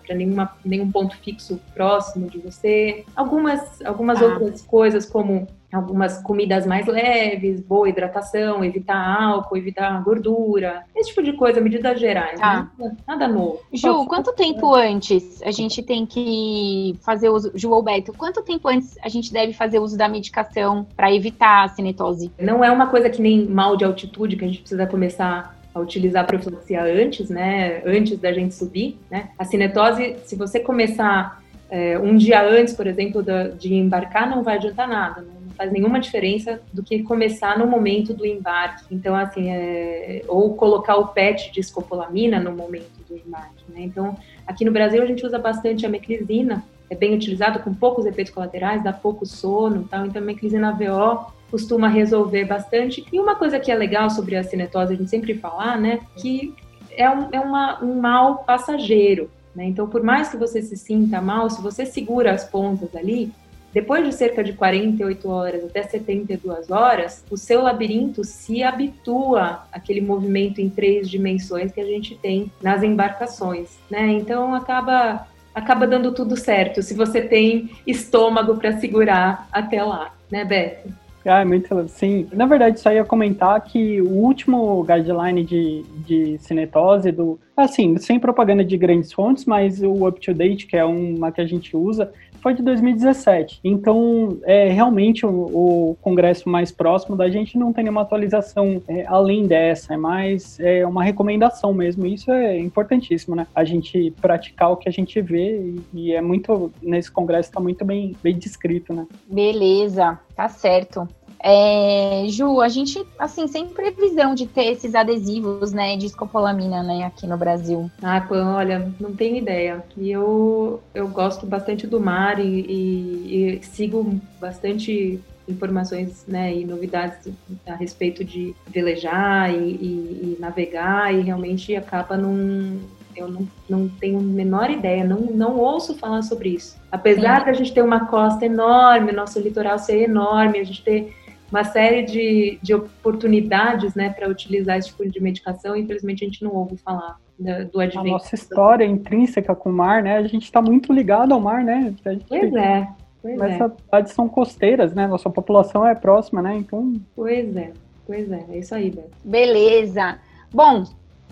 nenhum 0.63 0.91
ponto 0.91 1.17
fixo 1.17 1.59
próximo 1.73 2.29
de 2.29 2.38
você. 2.38 3.03
Algumas, 3.15 3.81
algumas 3.83 4.21
ah. 4.21 4.25
outras 4.25 4.62
coisas, 4.62 5.05
como 5.05 5.47
algumas 5.74 6.22
comidas 6.22 6.65
mais 6.65 6.86
leves, 6.86 7.60
boa 7.60 7.89
hidratação, 7.89 8.63
evitar 8.63 8.96
álcool, 8.96 9.58
evitar 9.58 10.01
gordura, 10.03 10.84
esse 10.96 11.10
tipo 11.10 11.24
de 11.24 11.34
coisa, 11.34 11.60
medidas 11.60 12.00
gerais, 12.00 12.39
tá. 12.39 12.70
né? 12.77 12.96
nada 13.08 13.27
novo. 13.27 13.60
Ju, 13.74 14.06
quanto 14.06 14.34
tempo 14.34 14.74
antes 14.75 15.42
a 15.44 15.51
gente 15.51 15.82
tem 15.82 16.06
que 16.06 16.96
fazer 17.01 17.30
uso, 17.30 17.51
Ju 17.56 17.72
ou 17.72 17.82
Beto, 17.82 18.13
quanto 18.13 18.42
tempo 18.44 18.68
antes 18.68 18.98
a 19.03 19.10
gente 19.10 19.34
deve 19.34 19.53
fazer 19.53 19.80
uso 19.80 19.98
da 19.98 20.08
medicação 20.08 20.86
para 20.96 21.13
evitar 21.13 21.63
a 21.63 21.68
cinetose? 21.70 22.32
Não 22.39 22.63
é 22.63 22.72
uma 22.72 22.88
coisa 22.88 23.10
que 23.10 23.22
nem 23.22 23.46
mal 23.46 23.75
de 23.75 23.84
altitude 23.84 24.36
que 24.36 24.46
a 24.46 24.48
gente 24.48 24.60
precisa 24.60 24.86
começar 24.86 25.58
a 25.74 25.80
utilizar 25.80 26.24
a 26.24 26.27
profilaxia 26.27 26.84
antes, 26.84 27.30
né, 27.30 27.82
antes 27.84 28.20
da 28.20 28.32
gente 28.32 28.53
subir, 28.53 29.00
né. 29.10 29.30
A 29.39 29.44
cinetose, 29.44 30.18
se 30.24 30.36
você 30.36 30.60
começar 30.60 31.42
é, 31.70 31.98
um 31.98 32.15
dia 32.15 32.44
antes, 32.48 32.75
por 32.75 32.86
exemplo, 32.86 33.24
da, 33.24 33.48
de 33.48 33.74
embarcar, 33.74 34.30
não 34.30 34.44
vai 34.44 34.58
adiantar 34.58 34.88
nada, 34.88 35.22
né? 35.22 35.27
não 35.42 35.42
faz 35.53 35.72
nenhuma 35.72 36.00
diferença 36.00 36.62
do 36.72 36.83
que 36.83 37.03
começar 37.03 37.57
no 37.57 37.67
momento 37.67 38.13
do 38.13 38.25
embarque. 38.25 38.86
Então, 38.91 39.15
assim, 39.15 39.50
é, 39.50 40.24
ou 40.27 40.55
colocar 40.55 40.95
o 40.98 41.07
PET 41.07 41.51
de 41.51 41.60
escopolamina 41.60 42.39
no 42.39 42.51
momento 42.51 42.91
do 43.07 43.15
embarque, 43.15 43.63
né? 43.69 43.81
Então, 43.81 44.15
aqui 44.45 44.65
no 44.65 44.72
Brasil 44.72 45.01
a 45.01 45.05
gente 45.05 45.25
usa 45.25 45.39
bastante 45.39 45.86
a 45.86 45.89
meclizina, 45.89 46.63
é 46.89 46.95
bem 46.95 47.13
utilizado 47.15 47.60
com 47.60 47.74
poucos 47.74 48.05
efeitos 48.05 48.33
colaterais, 48.33 48.83
dá 48.83 48.93
pouco 48.93 49.25
sono, 49.25 49.88
tal. 49.89 50.05
Então, 50.05 50.22
a 50.22 50.25
meclizina 50.25 50.72
VO 50.72 51.31
costuma 51.50 51.88
resolver 51.88 52.45
bastante. 52.45 53.05
E 53.12 53.19
uma 53.19 53.36
coisa 53.36 53.60
que 53.60 53.72
é 53.72 53.75
legal 53.75 54.10
sobre 54.10 54.36
a 54.36 54.43
cinetose, 54.43 54.93
a 54.93 54.98
gente 54.98 55.10
sempre 55.10 55.36
falar, 55.36 55.79
né, 55.79 56.00
que 56.17 56.53
é 56.91 57.10
um, 57.10 57.29
é 57.31 57.39
uma, 57.39 57.83
um 57.83 58.00
mal 58.00 58.39
passageiro. 58.39 59.29
Né? 59.55 59.65
Então, 59.65 59.88
por 59.88 60.01
mais 60.03 60.29
que 60.29 60.38
você 60.38 60.62
se 60.62 60.75
sinta 60.75 61.22
mal, 61.22 61.50
se 61.50 61.62
você 61.62 61.86
segura 61.86 62.31
as 62.31 62.43
pontas 62.43 62.95
ali, 62.95 63.31
depois 63.74 64.06
de 64.06 64.13
cerca 64.13 64.44
de 64.44 64.53
48 64.53 65.30
horas 65.30 65.63
até 65.65 65.84
72 65.84 66.70
horas, 66.70 67.24
o 67.32 67.38
seu 67.38 67.63
labirinto 67.63 68.24
se 68.24 68.63
habitua 68.63 69.63
àquele 69.72 70.01
movimento 70.01 70.62
em 70.62 70.70
três 70.70 71.10
dimensões 71.10 71.72
que 71.72 71.82
a 71.82 71.86
gente 71.86 72.15
tem 72.15 72.51
nas 72.62 72.84
embarcações, 72.84 73.77
né? 73.89 74.12
Então 74.12 74.53
acaba 74.53 75.27
acaba 75.53 75.86
dando 75.86 76.12
tudo 76.12 76.36
certo 76.36 76.82
se 76.82 76.96
você 76.96 77.22
tem 77.22 77.70
estômago 77.86 78.58
para 78.58 78.80
segurar 78.80 79.48
até 79.51 79.84
lá, 79.84 80.12
né, 80.32 80.44
Beto? 80.44 80.89
Ah, 81.25 81.46
muito 81.46 81.88
sim. 81.88 82.27
Na 82.34 82.46
verdade, 82.46 82.80
só 82.80 82.92
ia 82.92 83.06
comentar 83.06 83.60
que 83.62 84.01
o 84.01 84.10
último 84.10 84.84
guideline 84.84 85.44
de, 85.44 85.84
de 86.06 86.38
cinetose 86.39 87.12
do. 87.13 87.39
Assim, 87.56 87.98
sem 87.98 88.20
propaganda 88.20 88.63
de 88.63 88.75
grandes 88.77 89.13
fontes, 89.13 89.46
mas 89.46 89.82
o 89.82 90.06
up 90.06 90.20
to 90.20 90.34
date, 90.34 90.68
que 90.68 90.75
é 90.75 90.84
uma 90.84 91.32
que 91.32 91.39
a 91.39 91.46
gente 91.46 91.77
usa, 91.77 92.12
foi 92.43 92.53
de 92.53 92.62
2017. 92.62 93.62
Então, 93.63 94.38
é 94.43 94.67
realmente 94.67 95.25
o, 95.25 95.29
o, 95.29 95.97
congresso 96.01 96.50
mais 96.50 96.71
próximo 96.71 97.15
da 97.15 97.29
gente 97.29 97.57
não 97.57 97.71
tem 97.71 97.85
nenhuma 97.85 98.01
atualização 98.01 98.81
é, 98.85 99.05
além 99.07 99.47
dessa, 99.47 99.93
é 99.93 99.97
mais 99.97 100.59
é 100.59 100.85
uma 100.85 101.01
recomendação 101.03 101.73
mesmo. 101.73 102.05
Isso 102.05 102.29
é 102.29 102.59
importantíssimo, 102.59 103.33
né? 103.33 103.47
A 103.55 103.63
gente 103.63 104.12
praticar 104.21 104.71
o 104.71 104.75
que 104.75 104.89
a 104.89 104.91
gente 104.91 105.21
vê 105.21 105.57
e, 105.57 105.81
e 105.93 106.13
é 106.13 106.21
muito 106.21 106.69
nesse 106.81 107.09
congresso 107.09 107.50
está 107.50 107.62
muito 107.62 107.85
bem, 107.85 108.13
bem 108.21 108.38
descrito, 108.38 108.93
né? 108.93 109.07
Beleza, 109.25 110.19
tá 110.35 110.50
certo. 110.50 111.07
É, 111.45 112.23
Ju, 112.29 112.62
a 112.62 112.69
gente, 112.69 113.05
assim, 113.19 113.47
sem 113.47 113.67
previsão 113.67 114.33
de 114.33 114.47
ter 114.47 114.71
esses 114.71 114.95
adesivos, 114.95 115.73
né, 115.73 115.97
de 115.97 116.05
escopolamina, 116.05 116.81
né, 116.81 117.03
aqui 117.03 117.27
no 117.27 117.38
Brasil. 117.38 117.91
Ah, 118.01 118.21
Pan, 118.21 118.53
olha, 118.55 118.89
não 118.97 119.13
tenho 119.13 119.35
ideia. 119.35 119.83
E 119.97 120.09
eu, 120.09 120.81
eu 120.95 121.05
gosto 121.09 121.45
bastante 121.45 121.85
do 121.85 122.00
mar 122.00 122.39
e, 122.39 122.45
e, 122.45 123.59
e 123.59 123.63
sigo 123.63 124.17
bastante 124.39 125.19
informações 125.45 126.23
né, 126.25 126.55
e 126.55 126.63
novidades 126.63 127.27
a 127.67 127.75
respeito 127.75 128.23
de 128.23 128.55
velejar 128.67 129.53
e, 129.53 129.57
e, 129.57 130.35
e, 130.38 130.38
navegar 130.39 131.13
e 131.13 131.19
realmente 131.19 131.75
acaba 131.75 132.15
num 132.15 132.79
eu 133.15 133.27
não, 133.27 133.47
não 133.69 133.88
tenho 133.88 134.17
a 134.17 134.21
menor 134.23 134.71
ideia, 134.71 135.03
não, 135.03 135.19
não 135.19 135.57
ouço 135.57 135.95
falar 135.95 136.23
sobre 136.23 136.50
isso. 136.50 136.75
Apesar 136.91 137.39
Sim. 137.39 137.43
de 137.43 137.50
a 137.51 137.53
gente 137.53 137.71
ter 137.71 137.83
uma 137.83 138.07
costa 138.07 138.43
enorme, 138.43 139.12
nosso 139.12 139.39
litoral 139.39 139.77
ser 139.77 140.01
enorme, 140.01 140.57
a 140.57 140.63
gente 140.63 140.83
ter 140.83 141.15
uma 141.53 141.63
série 141.63 142.01
de, 142.01 142.57
de 142.63 142.74
oportunidades 142.74 143.93
né, 143.93 144.10
para 144.10 144.27
utilizar 144.27 144.75
esse 144.75 144.88
tipo 144.88 145.07
de 145.07 145.22
medicação. 145.22 145.75
Infelizmente, 145.75 146.24
a 146.24 146.27
gente 146.27 146.43
não 146.43 146.51
ouve 146.51 146.77
falar 146.77 147.19
né, 147.39 147.65
do 147.65 147.79
advento. 147.79 148.07
A 148.07 148.12
nossa 148.12 148.33
história 148.33 148.83
intrínseca 148.83 149.53
com 149.53 149.69
o 149.69 149.74
mar, 149.74 150.01
né? 150.01 150.17
A 150.17 150.27
gente 150.27 150.45
está 150.45 150.63
muito 150.63 150.91
ligado 150.91 151.31
ao 151.31 151.39
mar, 151.39 151.63
né? 151.63 151.93
Gente, 152.03 152.25
pois 152.27 152.53
é. 152.55 152.88
Pois 153.22 153.38
mas 153.38 153.62
é. 153.62 153.69
cidades 153.69 154.13
são 154.13 154.27
costeiras, 154.27 154.95
né? 154.95 155.05
Nossa 155.05 155.29
população 155.29 155.86
é 155.86 155.93
próxima, 155.93 156.41
né? 156.41 156.55
Então. 156.55 156.91
Pois 157.15 157.55
é, 157.55 157.72
pois 158.07 158.31
é, 158.31 158.45
é 158.50 158.57
isso 158.57 158.74
aí, 158.74 158.89
Beto. 158.89 159.12
Beleza. 159.24 160.17
Bom, 160.51 160.83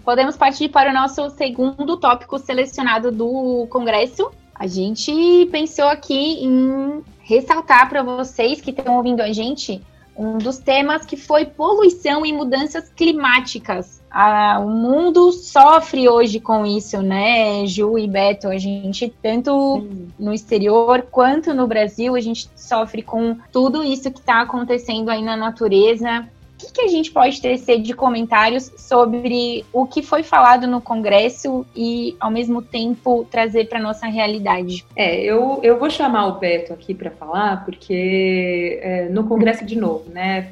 podemos 0.06 0.38
partir 0.38 0.70
para 0.70 0.92
o 0.92 0.94
nosso 0.94 1.32
segundo 1.32 1.98
tópico 1.98 2.38
selecionado 2.38 3.12
do 3.12 3.66
Congresso. 3.72 4.32
A 4.54 4.68
gente 4.68 5.48
pensou 5.52 5.86
aqui 5.86 6.46
em 6.46 7.02
ressaltar 7.22 7.90
para 7.90 8.04
vocês 8.04 8.62
que 8.62 8.70
estão 8.70 8.98
ouvindo 8.98 9.22
a 9.22 9.34
gente 9.34 9.82
um 10.16 10.38
dos 10.38 10.58
temas 10.58 11.06
que 11.06 11.16
foi 11.16 11.46
poluição 11.46 12.26
e 12.26 12.34
mudanças 12.34 12.90
climáticas. 12.90 14.02
Ah, 14.10 14.60
o 14.60 14.70
mundo 14.70 15.32
sofre 15.32 16.10
hoje 16.10 16.40
com 16.40 16.66
isso, 16.66 17.02
né, 17.02 17.66
Ju 17.66 17.98
e 17.98 18.08
Beto? 18.08 18.50
A 18.50 18.58
gente, 18.58 19.14
tanto 19.22 19.80
Sim. 19.80 20.08
no 20.20 20.34
exterior 20.34 21.08
quanto 21.10 21.54
no 21.54 21.66
Brasil, 21.66 22.16
a 22.16 22.20
gente 22.20 22.50
sofre 22.56 23.02
com 23.02 23.38
tudo 23.52 23.84
isso 23.84 24.12
que 24.12 24.20
está 24.20 24.42
acontecendo 24.42 25.10
aí 25.10 25.22
na 25.22 25.38
natureza 25.38 26.28
que, 26.62 26.74
que 26.74 26.82
a 26.82 26.88
gente 26.88 27.12
pode 27.12 27.42
tecer 27.42 27.82
de 27.82 27.94
comentários 27.94 28.72
sobre 28.78 29.66
o 29.74 29.86
que 29.86 30.02
foi 30.02 30.24
falado 30.24 30.68
no 30.68 30.80
Congresso 30.80 31.66
e, 31.76 32.16
ao 32.20 32.30
mesmo 32.30 32.62
tempo, 32.62 33.26
trazer 33.30 33.68
para 33.68 33.80
nossa 33.80 34.08
realidade? 34.08 34.86
É, 34.96 35.22
eu, 35.22 35.60
eu 35.64 35.80
vou 35.80 35.90
chamar 35.90 36.28
o 36.28 36.40
Beto 36.40 36.74
aqui 36.74 36.94
para 36.94 37.12
falar, 37.12 37.66
porque 37.66 38.80
é, 38.82 39.10
no 39.10 39.24
Congresso, 39.24 39.66
de 39.66 39.78
novo, 39.78 40.10
né, 40.10 40.50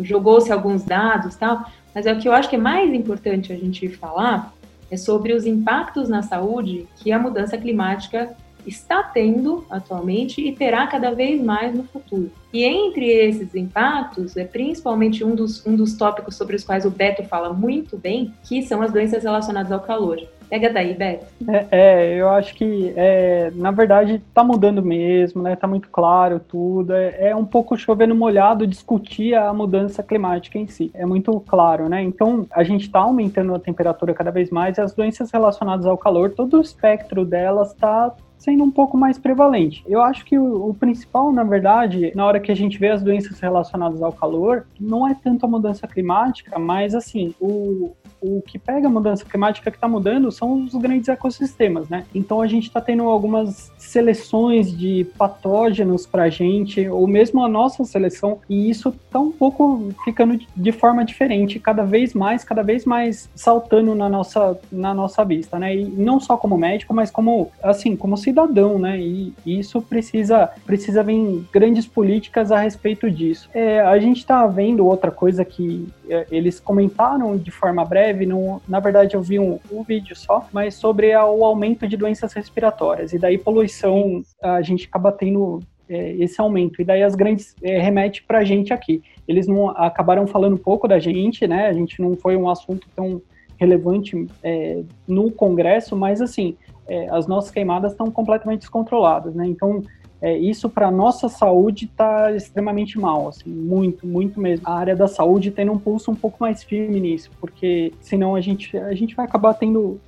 jogou-se 0.00 0.52
alguns 0.52 0.84
dados 0.84 1.36
tal, 1.36 1.64
mas 1.94 2.06
é 2.06 2.12
o 2.12 2.18
que 2.18 2.28
eu 2.28 2.32
acho 2.32 2.48
que 2.48 2.56
é 2.56 2.58
mais 2.58 2.92
importante 2.92 3.52
a 3.52 3.56
gente 3.56 3.88
falar 3.88 4.52
é 4.90 4.96
sobre 4.96 5.32
os 5.32 5.44
impactos 5.44 6.08
na 6.08 6.22
saúde 6.22 6.86
que 6.96 7.12
a 7.12 7.18
mudança 7.18 7.58
climática 7.58 8.34
está 8.66 9.02
tendo 9.02 9.64
atualmente 9.70 10.40
e 10.40 10.54
terá 10.54 10.86
cada 10.86 11.10
vez 11.12 11.42
mais 11.42 11.74
no 11.74 11.84
futuro. 11.84 12.30
E 12.52 12.64
entre 12.64 13.06
esses 13.06 13.54
impactos, 13.54 14.36
é 14.36 14.44
principalmente 14.44 15.22
um 15.22 15.34
dos, 15.34 15.64
um 15.66 15.76
dos 15.76 15.94
tópicos 15.96 16.36
sobre 16.36 16.56
os 16.56 16.64
quais 16.64 16.84
o 16.84 16.90
Beto 16.90 17.22
fala 17.24 17.52
muito 17.52 17.98
bem, 17.98 18.32
que 18.44 18.62
são 18.62 18.80
as 18.80 18.92
doenças 18.92 19.22
relacionadas 19.22 19.70
ao 19.70 19.80
calor. 19.80 20.20
Pega 20.48 20.72
daí, 20.72 20.94
Beto. 20.94 21.26
É, 21.46 21.66
é 21.70 22.14
eu 22.14 22.30
acho 22.30 22.54
que, 22.54 22.92
é, 22.96 23.52
na 23.54 23.70
verdade, 23.70 24.14
está 24.14 24.42
mudando 24.42 24.82
mesmo, 24.82 25.42
né? 25.42 25.54
Tá 25.54 25.66
muito 25.66 25.90
claro 25.90 26.40
tudo. 26.40 26.94
É, 26.94 27.28
é, 27.28 27.36
um 27.36 27.44
pouco 27.44 27.76
chovendo 27.76 28.14
molhado 28.14 28.66
discutir 28.66 29.34
a 29.34 29.52
mudança 29.52 30.02
climática 30.02 30.58
em 30.58 30.66
si. 30.66 30.90
É 30.94 31.04
muito 31.04 31.38
claro, 31.40 31.88
né? 31.88 32.02
Então, 32.02 32.46
a 32.50 32.62
gente 32.64 32.86
está 32.86 33.00
aumentando 33.00 33.54
a 33.54 33.58
temperatura 33.58 34.14
cada 34.14 34.30
vez 34.30 34.48
mais 34.50 34.78
e 34.78 34.80
as 34.80 34.94
doenças 34.94 35.30
relacionadas 35.30 35.84
ao 35.84 35.98
calor, 35.98 36.30
todo 36.30 36.56
o 36.56 36.62
espectro 36.62 37.26
delas 37.26 37.72
está 37.72 38.14
sendo 38.38 38.64
um 38.64 38.70
pouco 38.70 38.96
mais 38.96 39.18
prevalente. 39.18 39.84
Eu 39.86 40.00
acho 40.00 40.24
que 40.24 40.38
o, 40.38 40.70
o, 40.70 40.74
principal, 40.74 41.32
na 41.32 41.44
verdade, 41.44 42.12
na 42.14 42.24
hora 42.24 42.40
que 42.40 42.52
a 42.52 42.56
gente 42.56 42.78
vê 42.78 42.88
as 42.88 43.02
doenças 43.02 43.38
relacionadas 43.40 44.00
ao 44.00 44.12
calor, 44.12 44.66
não 44.80 45.06
é 45.06 45.14
tanto 45.14 45.44
a 45.44 45.48
mudança 45.48 45.86
climática, 45.86 46.58
mas 46.58 46.94
assim, 46.94 47.34
o, 47.40 47.92
o 48.20 48.42
que 48.42 48.58
pega 48.58 48.86
a 48.86 48.90
mudança 48.90 49.24
climática 49.24 49.70
que 49.70 49.76
está 49.76 49.88
mudando 49.88 50.30
são 50.30 50.64
os 50.64 50.74
grandes 50.74 51.08
ecossistemas, 51.08 51.88
né? 51.88 52.04
Então 52.14 52.40
a 52.40 52.46
gente 52.46 52.64
está 52.64 52.80
tendo 52.80 53.02
algumas 53.04 53.72
seleções 53.76 54.76
de 54.76 55.06
patógenos 55.16 56.06
para 56.06 56.24
a 56.24 56.28
gente, 56.30 56.88
ou 56.88 57.06
mesmo 57.06 57.42
a 57.42 57.48
nossa 57.48 57.84
seleção, 57.84 58.38
e 58.48 58.70
isso 58.70 58.90
está 58.90 59.18
um 59.18 59.32
pouco 59.32 59.92
ficando 60.04 60.38
de 60.56 60.72
forma 60.72 61.04
diferente, 61.04 61.58
cada 61.58 61.84
vez 61.84 62.14
mais, 62.14 62.44
cada 62.44 62.62
vez 62.62 62.84
mais 62.84 63.28
saltando 63.34 63.94
na 63.94 64.08
nossa, 64.08 64.58
na 64.70 64.94
nossa 64.94 65.24
vista, 65.24 65.58
né? 65.58 65.74
E 65.74 65.84
não 65.84 66.20
só 66.20 66.36
como 66.36 66.56
médico, 66.56 66.94
mas 66.94 67.10
como, 67.10 67.50
assim, 67.62 67.96
como 67.96 68.16
cidadão, 68.28 68.78
né? 68.78 68.98
E, 68.98 69.32
isso 69.46 69.80
precisa, 69.80 70.50
precisa 70.66 71.02
vir 71.02 71.44
grandes 71.52 71.86
políticas 71.86 72.52
a 72.52 72.60
respeito 72.60 73.10
disso. 73.10 73.48
É, 73.54 73.80
a 73.80 73.98
gente 73.98 74.18
está 74.18 74.46
vendo 74.46 74.86
outra 74.86 75.10
coisa 75.10 75.44
que 75.44 75.88
é, 76.08 76.26
eles 76.30 76.60
comentaram 76.60 77.36
de 77.36 77.50
forma 77.50 77.84
breve, 77.84 78.26
não, 78.26 78.60
na 78.68 78.80
verdade 78.80 79.14
eu 79.14 79.22
vi 79.22 79.38
um, 79.38 79.58
um 79.70 79.82
vídeo 79.82 80.14
só, 80.14 80.46
mas 80.52 80.74
sobre 80.74 81.12
a, 81.12 81.24
o 81.24 81.44
aumento 81.44 81.86
de 81.88 81.96
doenças 81.96 82.32
respiratórias. 82.32 83.12
E 83.12 83.18
daí 83.18 83.38
poluição, 83.38 84.22
a 84.42 84.60
gente 84.62 84.86
acaba 84.86 85.10
tendo 85.10 85.60
é, 85.88 86.12
esse 86.16 86.40
aumento. 86.40 86.82
E 86.82 86.84
daí 86.84 87.02
as 87.02 87.14
grandes 87.14 87.54
é, 87.62 87.78
remete 87.78 88.22
para 88.22 88.38
a 88.38 88.44
gente 88.44 88.72
aqui. 88.72 89.02
Eles 89.26 89.46
não 89.46 89.70
acabaram 89.70 90.26
falando 90.26 90.58
pouco 90.58 90.86
da 90.86 90.98
gente, 90.98 91.46
né? 91.46 91.66
A 91.66 91.72
gente 91.72 92.00
não 92.00 92.16
foi 92.16 92.36
um 92.36 92.48
assunto 92.48 92.86
tão 92.94 93.22
relevante 93.58 94.26
é, 94.42 94.82
no 95.06 95.30
Congresso, 95.30 95.96
mas 95.96 96.22
assim, 96.22 96.56
é, 96.86 97.08
as 97.10 97.26
nossas 97.26 97.50
queimadas 97.50 97.92
estão 97.92 98.10
completamente 98.10 98.60
descontroladas, 98.60 99.34
né? 99.34 99.46
Então, 99.46 99.82
é, 100.20 100.36
isso 100.36 100.68
para 100.68 100.90
nossa 100.90 101.28
saúde 101.28 101.84
está 101.84 102.32
extremamente 102.32 102.98
mal, 102.98 103.28
assim, 103.28 103.48
muito, 103.48 104.06
muito 104.06 104.40
mesmo. 104.40 104.66
A 104.66 104.74
área 104.74 104.96
da 104.96 105.06
saúde 105.06 105.50
tendo 105.50 105.70
um 105.70 105.78
pulso 105.78 106.10
um 106.10 106.14
pouco 106.14 106.38
mais 106.40 106.64
firme 106.64 107.00
nisso, 107.00 107.30
porque 107.40 107.92
senão 108.00 108.34
a 108.34 108.40
gente, 108.40 108.76
a 108.76 108.94
gente 108.94 109.14
vai 109.14 109.26
acabar 109.26 109.54
tendo 109.54 110.00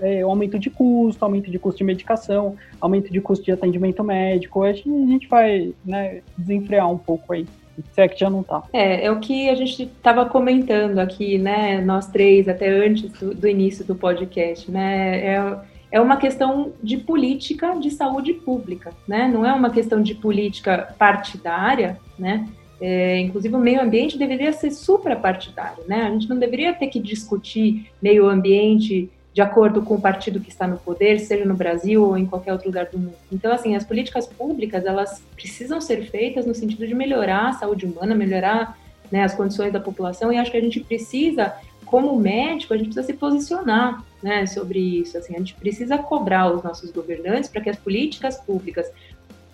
é, 0.00 0.22
aumento 0.22 0.58
de 0.58 0.70
custo, 0.70 1.24
aumento 1.24 1.50
de 1.50 1.58
custo 1.58 1.78
de 1.78 1.84
medicação, 1.84 2.54
aumento 2.80 3.12
de 3.12 3.20
custo 3.20 3.44
de 3.44 3.52
atendimento 3.52 4.04
médico, 4.04 4.62
a 4.62 4.72
gente, 4.72 4.88
a 4.88 5.06
gente 5.06 5.28
vai 5.28 5.74
né, 5.84 6.22
desenfrear 6.38 6.88
um 6.88 6.98
pouco 6.98 7.32
aí. 7.32 7.46
Se 7.92 8.00
é 8.00 8.08
já 8.16 8.30
não 8.30 8.40
está. 8.40 8.62
É, 8.72 9.06
é 9.06 9.10
o 9.10 9.20
que 9.20 9.48
a 9.48 9.54
gente 9.54 9.82
estava 9.82 10.26
comentando 10.26 10.98
aqui, 10.98 11.38
né? 11.38 11.80
Nós 11.80 12.06
três, 12.06 12.48
até 12.48 12.68
antes 12.68 13.10
do, 13.12 13.34
do 13.34 13.48
início 13.48 13.84
do 13.84 13.94
podcast, 13.94 14.70
né? 14.70 15.18
É, 15.18 15.58
é 15.92 16.00
uma 16.00 16.16
questão 16.16 16.72
de 16.82 16.96
política 16.96 17.74
de 17.78 17.90
saúde 17.90 18.32
pública, 18.32 18.92
né? 19.06 19.28
Não 19.32 19.44
é 19.44 19.52
uma 19.52 19.70
questão 19.70 20.02
de 20.02 20.14
política 20.14 20.94
partidária, 20.98 21.98
né? 22.18 22.48
É, 22.80 23.18
inclusive, 23.20 23.54
o 23.54 23.58
meio 23.58 23.80
ambiente 23.80 24.18
deveria 24.18 24.52
ser 24.52 24.70
suprapartidário, 24.70 25.84
né? 25.88 26.02
A 26.02 26.10
gente 26.10 26.28
não 26.28 26.38
deveria 26.38 26.74
ter 26.74 26.88
que 26.88 27.00
discutir 27.00 27.90
meio 28.02 28.28
ambiente 28.28 29.10
de 29.36 29.42
acordo 29.42 29.82
com 29.82 29.96
o 29.96 30.00
partido 30.00 30.40
que 30.40 30.48
está 30.48 30.66
no 30.66 30.78
poder, 30.78 31.20
seja 31.20 31.44
no 31.44 31.52
Brasil 31.52 32.02
ou 32.02 32.16
em 32.16 32.24
qualquer 32.24 32.54
outro 32.54 32.68
lugar 32.68 32.86
do 32.86 32.98
mundo. 32.98 33.18
Então, 33.30 33.52
assim, 33.52 33.76
as 33.76 33.84
políticas 33.84 34.26
públicas, 34.26 34.86
elas 34.86 35.22
precisam 35.34 35.78
ser 35.78 36.06
feitas 36.06 36.46
no 36.46 36.54
sentido 36.54 36.86
de 36.86 36.94
melhorar 36.94 37.50
a 37.50 37.52
saúde 37.52 37.84
humana, 37.84 38.14
melhorar 38.14 38.78
né, 39.12 39.22
as 39.22 39.34
condições 39.34 39.74
da 39.74 39.78
população, 39.78 40.32
e 40.32 40.38
acho 40.38 40.50
que 40.50 40.56
a 40.56 40.60
gente 40.62 40.80
precisa, 40.80 41.52
como 41.84 42.18
médico, 42.18 42.72
a 42.72 42.78
gente 42.78 42.86
precisa 42.86 43.06
se 43.06 43.12
posicionar 43.12 44.02
né, 44.22 44.46
sobre 44.46 44.78
isso. 44.78 45.18
Assim, 45.18 45.34
a 45.34 45.38
gente 45.38 45.52
precisa 45.52 45.98
cobrar 45.98 46.50
os 46.50 46.62
nossos 46.62 46.90
governantes 46.90 47.50
para 47.50 47.60
que 47.60 47.68
as 47.68 47.76
políticas 47.76 48.38
públicas 48.40 48.90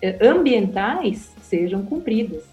eh, 0.01 0.17
ambientais 0.25 1.35
sejam 1.41 1.83
cumpridas. 1.83 2.45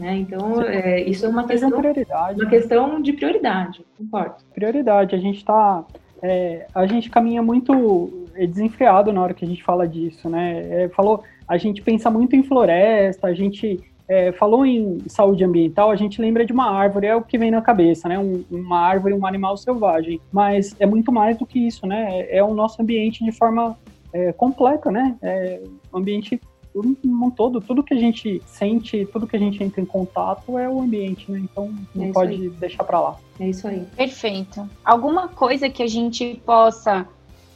Né? 0.00 0.16
Então, 0.16 0.62
é, 0.62 1.02
isso 1.02 1.26
é 1.26 1.28
uma 1.28 1.46
questão, 1.46 1.68
uma 1.68 2.46
questão 2.48 3.02
de 3.02 3.12
prioridade, 3.12 3.84
concordo. 3.98 4.36
Prioridade, 4.54 5.14
a 5.14 5.18
gente 5.18 5.36
está 5.36 5.84
é, 6.22 6.66
a 6.74 6.86
gente 6.86 7.10
caminha 7.10 7.42
muito 7.42 8.26
desenfreado 8.46 9.12
na 9.12 9.22
hora 9.22 9.34
que 9.34 9.44
a 9.44 9.48
gente 9.48 9.62
fala 9.62 9.86
disso, 9.86 10.28
né? 10.28 10.84
É, 10.84 10.88
falou, 10.88 11.22
a 11.46 11.56
gente 11.56 11.82
pensa 11.82 12.10
muito 12.10 12.36
em 12.36 12.42
floresta, 12.42 13.26
a 13.26 13.34
gente 13.34 13.80
é, 14.08 14.32
falou 14.32 14.64
em 14.64 14.98
saúde 15.06 15.44
ambiental, 15.44 15.90
a 15.90 15.96
gente 15.96 16.20
lembra 16.20 16.44
de 16.44 16.52
uma 16.52 16.70
árvore, 16.70 17.06
é 17.06 17.14
o 17.14 17.22
que 17.22 17.36
vem 17.36 17.50
na 17.50 17.60
cabeça, 17.60 18.08
né? 18.08 18.18
Um, 18.18 18.44
uma 18.50 18.80
árvore, 18.80 19.14
um 19.14 19.26
animal 19.26 19.56
selvagem. 19.56 20.20
Mas 20.32 20.74
é 20.80 20.86
muito 20.86 21.12
mais 21.12 21.36
do 21.36 21.46
que 21.46 21.58
isso, 21.66 21.86
né? 21.86 22.20
É, 22.20 22.38
é 22.38 22.44
o 22.44 22.54
nosso 22.54 22.80
ambiente 22.80 23.24
de 23.24 23.32
forma 23.32 23.78
é, 24.12 24.32
completa, 24.32 24.90
né? 24.90 25.16
É 25.20 25.60
um 25.92 25.98
ambiente 25.98 26.40
um 26.74 27.30
todo, 27.30 27.60
tudo 27.60 27.82
que 27.82 27.94
a 27.94 27.98
gente 27.98 28.42
sente, 28.46 29.06
tudo 29.12 29.26
que 29.26 29.36
a 29.36 29.38
gente 29.38 29.62
entra 29.62 29.80
em 29.80 29.84
contato 29.84 30.58
é 30.58 30.68
o 30.68 30.80
ambiente, 30.80 31.30
né? 31.30 31.40
Então 31.40 31.72
não 31.94 32.06
é 32.06 32.12
pode 32.12 32.32
aí. 32.32 32.48
deixar 32.50 32.84
para 32.84 33.00
lá. 33.00 33.16
É 33.40 33.48
isso 33.48 33.66
aí. 33.66 33.84
Perfeito. 33.96 34.68
Alguma 34.84 35.28
coisa 35.28 35.68
que 35.68 35.82
a 35.82 35.86
gente 35.86 36.40
possa 36.44 37.06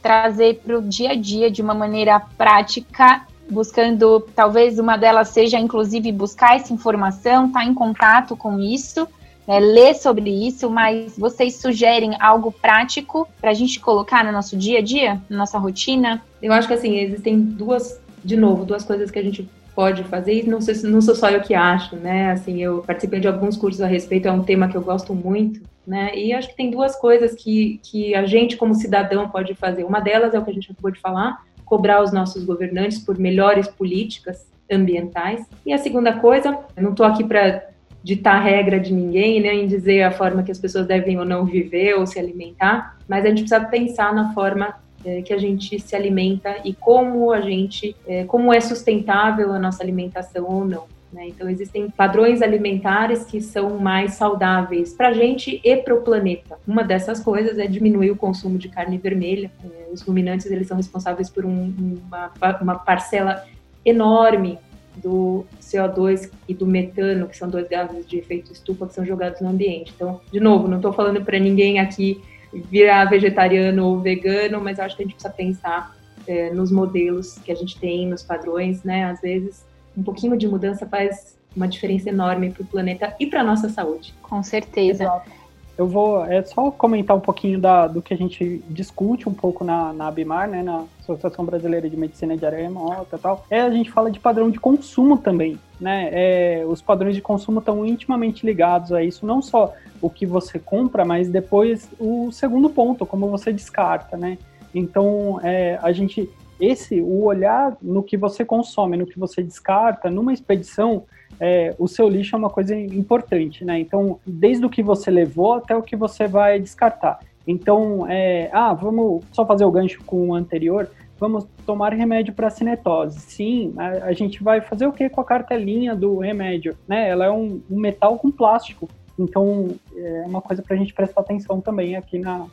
trazer 0.01 0.61
para 0.63 0.77
o 0.77 0.81
dia 0.81 1.11
a 1.11 1.15
dia 1.15 1.49
de 1.49 1.61
uma 1.61 1.73
maneira 1.73 2.19
prática, 2.19 3.25
buscando, 3.49 4.21
talvez 4.35 4.79
uma 4.79 4.97
delas 4.97 5.29
seja 5.29 5.57
inclusive 5.59 6.11
buscar 6.11 6.55
essa 6.55 6.73
informação, 6.73 7.47
estar 7.47 7.59
tá 7.59 7.65
em 7.65 7.73
contato 7.73 8.35
com 8.35 8.59
isso. 8.59 9.07
Né, 9.45 9.59
ler 9.59 9.93
sobre 9.95 10.29
isso, 10.29 10.69
mas 10.69 11.17
vocês 11.17 11.57
sugerem 11.57 12.15
algo 12.17 12.49
prático 12.49 13.27
para 13.41 13.51
a 13.51 13.53
gente 13.53 13.77
colocar 13.77 14.23
no 14.23 14.31
nosso 14.31 14.55
dia 14.55 14.79
a 14.79 14.81
dia, 14.81 15.21
na 15.29 15.39
nossa 15.39 15.57
rotina? 15.57 16.23
Eu 16.41 16.53
acho 16.53 16.65
que 16.65 16.73
assim, 16.73 16.95
existem 16.95 17.41
duas 17.41 17.99
de 18.23 18.37
novo, 18.37 18.65
duas 18.65 18.83
coisas 18.83 19.11
que 19.11 19.19
a 19.19 19.23
gente 19.23 19.49
pode 19.75 20.03
fazer, 20.03 20.43
e 20.43 20.47
não, 20.47 20.61
sei, 20.61 20.75
não 20.89 21.01
sou 21.01 21.15
só 21.15 21.29
eu 21.29 21.41
que 21.41 21.53
acho, 21.53 21.95
né? 21.95 22.31
Assim, 22.31 22.61
eu 22.61 22.83
participei 22.85 23.19
de 23.19 23.27
alguns 23.27 23.57
cursos 23.57 23.81
a 23.81 23.87
respeito, 23.87 24.27
é 24.27 24.31
um 24.31 24.43
tema 24.43 24.67
que 24.67 24.77
eu 24.77 24.81
gosto 24.81 25.13
muito, 25.13 25.61
né? 25.85 26.15
E 26.15 26.31
acho 26.31 26.49
que 26.49 26.55
tem 26.55 26.69
duas 26.69 26.95
coisas 26.95 27.33
que, 27.33 27.79
que 27.83 28.13
a 28.13 28.25
gente, 28.25 28.55
como 28.55 28.75
cidadão, 28.75 29.29
pode 29.29 29.53
fazer. 29.55 29.83
Uma 29.83 29.99
delas 29.99 30.33
é 30.33 30.39
o 30.39 30.43
que 30.43 30.51
a 30.51 30.53
gente 30.53 30.71
acabou 30.71 30.91
de 30.91 30.99
falar, 30.99 31.43
cobrar 31.65 32.03
os 32.03 32.11
nossos 32.11 32.43
governantes 32.43 32.99
por 32.99 33.17
melhores 33.17 33.67
políticas 33.67 34.45
ambientais. 34.71 35.45
E 35.65 35.73
a 35.73 35.77
segunda 35.77 36.13
coisa, 36.13 36.57
eu 36.75 36.83
não 36.83 36.91
estou 36.91 37.05
aqui 37.05 37.23
para 37.23 37.63
ditar 38.03 38.43
regra 38.43 38.79
de 38.79 38.93
ninguém, 38.93 39.39
nem 39.39 39.63
né, 39.63 39.67
dizer 39.67 40.03
a 40.03 40.11
forma 40.11 40.43
que 40.43 40.51
as 40.51 40.59
pessoas 40.59 40.85
devem 40.85 41.17
ou 41.17 41.25
não 41.25 41.45
viver 41.45 41.95
ou 41.95 42.05
se 42.05 42.19
alimentar, 42.19 42.97
mas 43.07 43.25
a 43.25 43.29
gente 43.29 43.43
precisa 43.43 43.61
pensar 43.61 44.13
na 44.13 44.33
forma 44.33 44.75
é, 45.05 45.21
que 45.21 45.33
a 45.33 45.37
gente 45.37 45.79
se 45.79 45.95
alimenta 45.95 46.57
e 46.63 46.73
como 46.73 47.31
a 47.31 47.41
gente, 47.41 47.95
é, 48.07 48.23
como 48.25 48.53
é 48.53 48.59
sustentável 48.59 49.51
a 49.53 49.59
nossa 49.59 49.83
alimentação 49.83 50.45
ou 50.45 50.65
não. 50.65 50.85
Né? 51.11 51.27
Então 51.27 51.47
existem 51.47 51.89
padrões 51.89 52.41
alimentares 52.41 53.23
que 53.23 53.39
são 53.39 53.77
mais 53.77 54.13
saudáveis 54.13 54.93
para 54.93 55.09
a 55.09 55.13
gente 55.13 55.61
e 55.63 55.77
para 55.77 55.93
o 55.93 56.01
planeta. 56.01 56.57
Uma 56.67 56.83
dessas 56.83 57.19
coisas 57.19 57.59
é 57.59 57.67
diminuir 57.67 58.11
o 58.11 58.15
consumo 58.15 58.57
de 58.57 58.67
carne 58.67 58.97
vermelha. 58.97 59.51
É, 59.63 59.91
os 59.91 60.01
ruminantes 60.01 60.47
eles 60.47 60.67
são 60.67 60.77
responsáveis 60.77 61.29
por 61.29 61.45
um, 61.45 61.73
uma, 62.07 62.31
uma 62.61 62.75
parcela 62.75 63.43
enorme 63.85 64.57
do 64.95 65.45
CO2 65.59 66.29
e 66.47 66.53
do 66.53 66.65
metano, 66.65 67.27
que 67.27 67.37
são 67.37 67.49
dois 67.49 67.67
gases 67.67 68.05
de 68.05 68.17
efeito 68.17 68.51
estufa 68.51 68.87
que 68.87 68.93
são 68.93 69.05
jogados 69.05 69.41
no 69.41 69.49
ambiente. 69.49 69.91
Então, 69.95 70.21
de 70.31 70.39
novo, 70.39 70.67
não 70.67 70.77
estou 70.77 70.93
falando 70.93 71.23
para 71.23 71.39
ninguém 71.39 71.79
aqui 71.79 72.21
virar 72.53 73.05
vegetariano 73.05 73.85
ou 73.85 73.99
vegano, 73.99 74.61
mas 74.61 74.79
acho 74.79 74.95
que 74.95 75.03
a 75.03 75.05
gente 75.05 75.15
precisa 75.15 75.33
pensar 75.33 75.95
é, 76.27 76.51
nos 76.51 76.71
modelos 76.71 77.37
que 77.39 77.51
a 77.51 77.55
gente 77.55 77.79
tem, 77.79 78.07
nos 78.07 78.23
padrões, 78.23 78.83
né? 78.83 79.05
Às 79.05 79.21
vezes, 79.21 79.65
um 79.97 80.03
pouquinho 80.03 80.37
de 80.37 80.47
mudança 80.47 80.85
faz 80.85 81.37
uma 81.55 81.67
diferença 81.67 82.09
enorme 82.09 82.51
para 82.51 82.63
o 82.63 82.65
planeta 82.65 83.15
e 83.19 83.27
para 83.27 83.41
a 83.41 83.43
nossa 83.43 83.69
saúde. 83.69 84.13
Com 84.21 84.41
certeza. 84.41 85.03
Exato. 85.03 85.31
Eu 85.77 85.87
vou 85.87 86.23
é 86.25 86.43
só 86.43 86.69
comentar 86.69 87.17
um 87.17 87.19
pouquinho 87.19 87.59
da, 87.59 87.87
do 87.87 88.01
que 88.01 88.13
a 88.13 88.17
gente 88.17 88.63
discute 88.69 89.27
um 89.27 89.33
pouco 89.33 89.63
na, 89.63 89.91
na 89.91 90.07
ABMAR, 90.07 90.47
né, 90.47 90.61
na 90.61 90.83
Associação 90.99 91.43
Brasileira 91.43 91.89
de 91.89 91.97
Medicina 91.97 92.37
de 92.37 92.45
Área 92.45 92.59
Remota 92.59 93.15
e 93.15 93.19
tal. 93.19 93.45
É, 93.49 93.61
a 93.61 93.71
gente 93.71 93.91
fala 93.91 94.11
de 94.11 94.19
padrão 94.19 94.51
de 94.51 94.59
consumo 94.59 95.17
também, 95.17 95.59
né? 95.79 96.09
É, 96.11 96.63
os 96.65 96.81
padrões 96.81 97.15
de 97.15 97.21
consumo 97.21 97.59
estão 97.59 97.85
intimamente 97.85 98.45
ligados 98.45 98.93
a 98.93 99.03
isso, 99.03 99.25
não 99.25 99.41
só 99.41 99.73
o 100.01 100.09
que 100.09 100.25
você 100.25 100.59
compra, 100.59 101.03
mas 101.03 101.27
depois 101.27 101.89
o 101.99 102.31
segundo 102.31 102.69
ponto, 102.69 103.05
como 103.05 103.27
você 103.29 103.51
descarta, 103.51 104.15
né? 104.15 104.37
Então, 104.75 105.39
é, 105.43 105.79
a 105.81 105.91
gente 105.91 106.29
esse 106.59 107.01
o 107.01 107.23
olhar 107.23 107.77
no 107.81 108.03
que 108.03 108.17
você 108.17 108.45
consome, 108.45 108.97
no 108.97 109.05
que 109.05 109.19
você 109.19 109.41
descarta, 109.41 110.09
numa 110.09 110.33
expedição 110.33 111.03
é, 111.39 111.75
o 111.77 111.87
seu 111.87 112.07
lixo 112.07 112.35
é 112.35 112.39
uma 112.39 112.49
coisa 112.49 112.75
importante, 112.75 113.65
né? 113.65 113.79
Então, 113.79 114.19
desde 114.25 114.65
o 114.65 114.69
que 114.69 114.83
você 114.83 115.09
levou 115.09 115.53
até 115.53 115.75
o 115.75 115.81
que 115.81 115.95
você 115.95 116.27
vai 116.27 116.59
descartar. 116.59 117.19
Então, 117.45 118.07
é, 118.09 118.49
ah, 118.53 118.73
vamos 118.73 119.23
só 119.31 119.45
fazer 119.45 119.65
o 119.65 119.71
gancho 119.71 120.03
com 120.05 120.29
o 120.29 120.35
anterior. 120.35 120.89
Vamos 121.19 121.45
tomar 121.65 121.93
remédio 121.93 122.33
para 122.33 122.49
cinetose. 122.49 123.19
Sim, 123.19 123.73
a, 123.77 124.05
a, 124.05 124.13
gente 124.13 124.43
vai 124.43 124.61
fazer 124.61 124.87
o 124.87 124.93
que 124.93 125.09
com 125.09 125.21
a 125.21 125.25
cartelinha 125.25 125.95
do 125.95 126.17
remédio? 126.17 126.77
Né? 126.87 127.09
Ela 127.09 127.25
é 127.25 127.31
um, 127.31 127.61
um 127.69 127.79
metal 127.79 128.17
com 128.17 128.31
plástico. 128.31 128.89
Então, 129.17 129.69
é 129.95 130.23
uma 130.25 130.41
coisa 130.41 130.61
para 130.61 130.75
a 130.75 130.79
gente 130.79 130.93
prestar 130.93 131.21
atenção 131.21 131.61
também 131.61 131.95
aqui 131.95 132.17
na, 132.17 132.47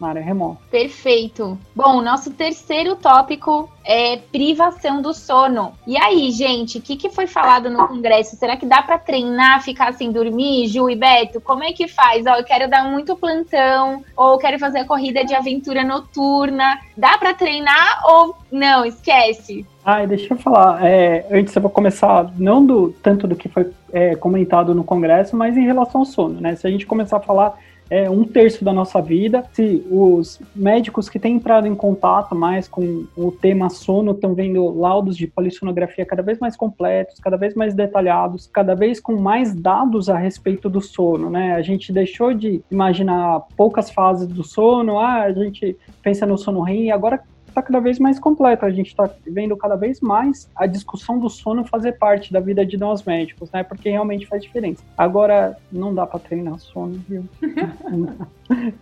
na 0.00 0.08
área 0.08 0.22
remota. 0.22 0.60
Perfeito. 0.70 1.58
Bom, 1.74 2.02
nosso 2.02 2.30
terceiro 2.32 2.96
tópico 2.96 3.70
é 3.84 4.16
privação 4.16 5.02
do 5.02 5.12
sono. 5.12 5.72
E 5.86 5.96
aí, 5.96 6.30
gente, 6.30 6.78
o 6.78 6.80
que, 6.80 6.96
que 6.96 7.10
foi 7.10 7.26
falado 7.26 7.70
no 7.70 7.86
congresso? 7.86 8.36
Será 8.36 8.56
que 8.56 8.66
dá 8.66 8.82
para 8.82 8.98
treinar, 8.98 9.62
ficar 9.62 9.92
sem 9.92 10.10
dormir, 10.10 10.68
Ju 10.68 10.88
e 10.88 10.96
Beto? 10.96 11.40
Como 11.40 11.62
é 11.62 11.72
que 11.72 11.86
faz? 11.86 12.26
Ó, 12.26 12.34
eu 12.36 12.44
quero 12.44 12.68
dar 12.68 12.84
muito 12.90 13.16
plantão, 13.16 14.02
ou 14.16 14.38
quero 14.38 14.58
fazer 14.58 14.80
a 14.80 14.84
corrida 14.86 15.24
de 15.24 15.34
aventura 15.34 15.84
noturna. 15.84 16.78
Dá 16.96 17.18
para 17.18 17.34
treinar 17.34 18.02
ou 18.06 18.36
não? 18.50 18.84
Esquece. 18.84 19.66
Ah, 19.84 20.06
deixa 20.06 20.32
eu 20.32 20.38
falar. 20.38 20.84
É, 20.84 21.26
antes 21.30 21.54
eu 21.54 21.60
vou 21.60 21.70
começar 21.70 22.32
não 22.38 22.64
do 22.64 22.90
tanto 23.02 23.26
do 23.26 23.36
que 23.36 23.50
foi 23.50 23.70
é, 23.92 24.16
comentado 24.16 24.74
no 24.74 24.82
congresso, 24.82 25.36
mas 25.36 25.56
em 25.56 25.66
relação 25.66 26.00
ao 26.00 26.06
sono, 26.06 26.40
né? 26.40 26.56
Se 26.56 26.66
a 26.66 26.70
gente 26.70 26.86
começar 26.86 27.18
a 27.18 27.20
falar 27.20 27.58
é 27.90 28.08
um 28.08 28.24
terço 28.24 28.64
da 28.64 28.72
nossa 28.72 29.00
vida. 29.00 29.44
Se 29.52 29.84
os 29.90 30.40
médicos 30.54 31.08
que 31.08 31.18
têm 31.18 31.36
entrado 31.36 31.66
em 31.66 31.74
contato 31.74 32.34
mais 32.34 32.66
com 32.66 33.06
o 33.16 33.30
tema 33.30 33.68
sono 33.70 34.12
estão 34.12 34.34
vendo 34.34 34.68
laudos 34.78 35.16
de 35.16 35.26
polissonografia 35.26 36.04
cada 36.06 36.22
vez 36.22 36.38
mais 36.38 36.56
completos, 36.56 37.18
cada 37.20 37.36
vez 37.36 37.54
mais 37.54 37.74
detalhados, 37.74 38.48
cada 38.52 38.74
vez 38.74 39.00
com 39.00 39.16
mais 39.16 39.54
dados 39.54 40.08
a 40.08 40.16
respeito 40.16 40.68
do 40.68 40.80
sono, 40.80 41.30
né? 41.30 41.54
A 41.54 41.62
gente 41.62 41.92
deixou 41.92 42.32
de 42.32 42.62
imaginar 42.70 43.42
poucas 43.56 43.90
fases 43.90 44.26
do 44.26 44.42
sono, 44.42 44.98
ah, 44.98 45.22
a 45.22 45.32
gente 45.32 45.76
pensa 46.02 46.26
no 46.26 46.38
sono 46.38 46.62
REM 46.62 46.84
e 46.84 46.90
agora 46.90 47.20
está 47.54 47.62
cada 47.62 47.78
vez 47.78 47.98
mais 48.00 48.18
completa. 48.18 48.66
A 48.66 48.70
gente 48.70 48.88
está 48.88 49.08
vendo 49.26 49.56
cada 49.56 49.76
vez 49.76 50.00
mais 50.00 50.50
a 50.56 50.66
discussão 50.66 51.18
do 51.18 51.30
sono 51.30 51.64
fazer 51.64 51.92
parte 51.92 52.32
da 52.32 52.40
vida 52.40 52.66
de 52.66 52.76
nós 52.76 53.04
médicos, 53.04 53.50
né? 53.52 53.62
Porque 53.62 53.88
realmente 53.88 54.26
faz 54.26 54.42
diferença. 54.42 54.82
Agora, 54.98 55.56
não 55.70 55.94
dá 55.94 56.04
para 56.06 56.18
treinar 56.18 56.58
sono, 56.58 57.00
viu? 57.08 57.24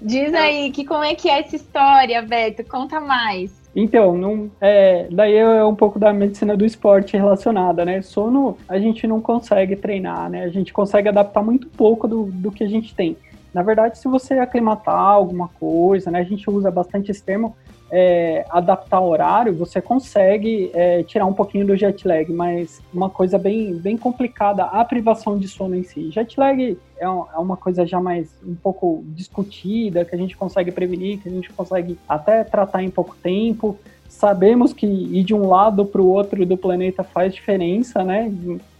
Diz 0.00 0.34
aí, 0.34 0.70
que 0.70 0.84
como 0.84 1.02
é 1.04 1.14
que 1.14 1.28
é 1.28 1.40
essa 1.40 1.56
história, 1.56 2.20
Beto? 2.22 2.64
Conta 2.64 3.00
mais. 3.00 3.66
Então, 3.74 4.16
não, 4.16 4.50
é, 4.58 5.06
daí 5.10 5.36
é 5.36 5.64
um 5.64 5.74
pouco 5.74 5.98
da 5.98 6.10
medicina 6.12 6.56
do 6.56 6.64
esporte 6.64 7.16
relacionada, 7.16 7.84
né? 7.84 8.00
Sono 8.00 8.56
a 8.66 8.78
gente 8.78 9.06
não 9.06 9.20
consegue 9.20 9.76
treinar, 9.76 10.30
né? 10.30 10.44
A 10.44 10.48
gente 10.48 10.72
consegue 10.72 11.08
adaptar 11.08 11.42
muito 11.42 11.68
pouco 11.68 12.08
do, 12.08 12.24
do 12.24 12.50
que 12.50 12.64
a 12.64 12.68
gente 12.68 12.94
tem. 12.94 13.16
Na 13.56 13.62
verdade, 13.62 13.96
se 13.96 14.06
você 14.06 14.34
aclimatar 14.34 14.94
alguma 14.94 15.48
coisa, 15.48 16.10
né, 16.10 16.20
a 16.20 16.24
gente 16.24 16.50
usa 16.50 16.70
bastante 16.70 17.10
esse 17.10 17.22
termo, 17.22 17.56
é, 17.90 18.44
adaptar 18.50 19.00
horário, 19.00 19.54
você 19.54 19.80
consegue 19.80 20.70
é, 20.74 21.02
tirar 21.04 21.24
um 21.24 21.32
pouquinho 21.32 21.66
do 21.66 21.74
jet 21.74 22.06
lag, 22.06 22.30
mas 22.30 22.82
uma 22.92 23.08
coisa 23.08 23.38
bem, 23.38 23.74
bem 23.76 23.96
complicada, 23.96 24.64
a 24.64 24.84
privação 24.84 25.38
de 25.38 25.48
sono 25.48 25.74
em 25.74 25.84
si. 25.84 26.10
Jet 26.10 26.38
lag 26.38 26.76
é, 26.98 27.04
é 27.04 27.08
uma 27.08 27.56
coisa 27.56 27.86
já 27.86 27.98
mais 27.98 28.28
um 28.46 28.54
pouco 28.54 29.02
discutida, 29.06 30.04
que 30.04 30.14
a 30.14 30.18
gente 30.18 30.36
consegue 30.36 30.70
prevenir, 30.70 31.22
que 31.22 31.28
a 31.30 31.32
gente 31.32 31.50
consegue 31.50 31.98
até 32.06 32.44
tratar 32.44 32.82
em 32.82 32.90
pouco 32.90 33.16
tempo. 33.22 33.78
Sabemos 34.06 34.74
que 34.74 34.86
ir 34.86 35.24
de 35.24 35.32
um 35.32 35.48
lado 35.48 35.86
para 35.86 36.02
o 36.02 36.08
outro 36.08 36.44
do 36.44 36.58
planeta 36.58 37.02
faz 37.02 37.34
diferença, 37.34 38.04
né? 38.04 38.30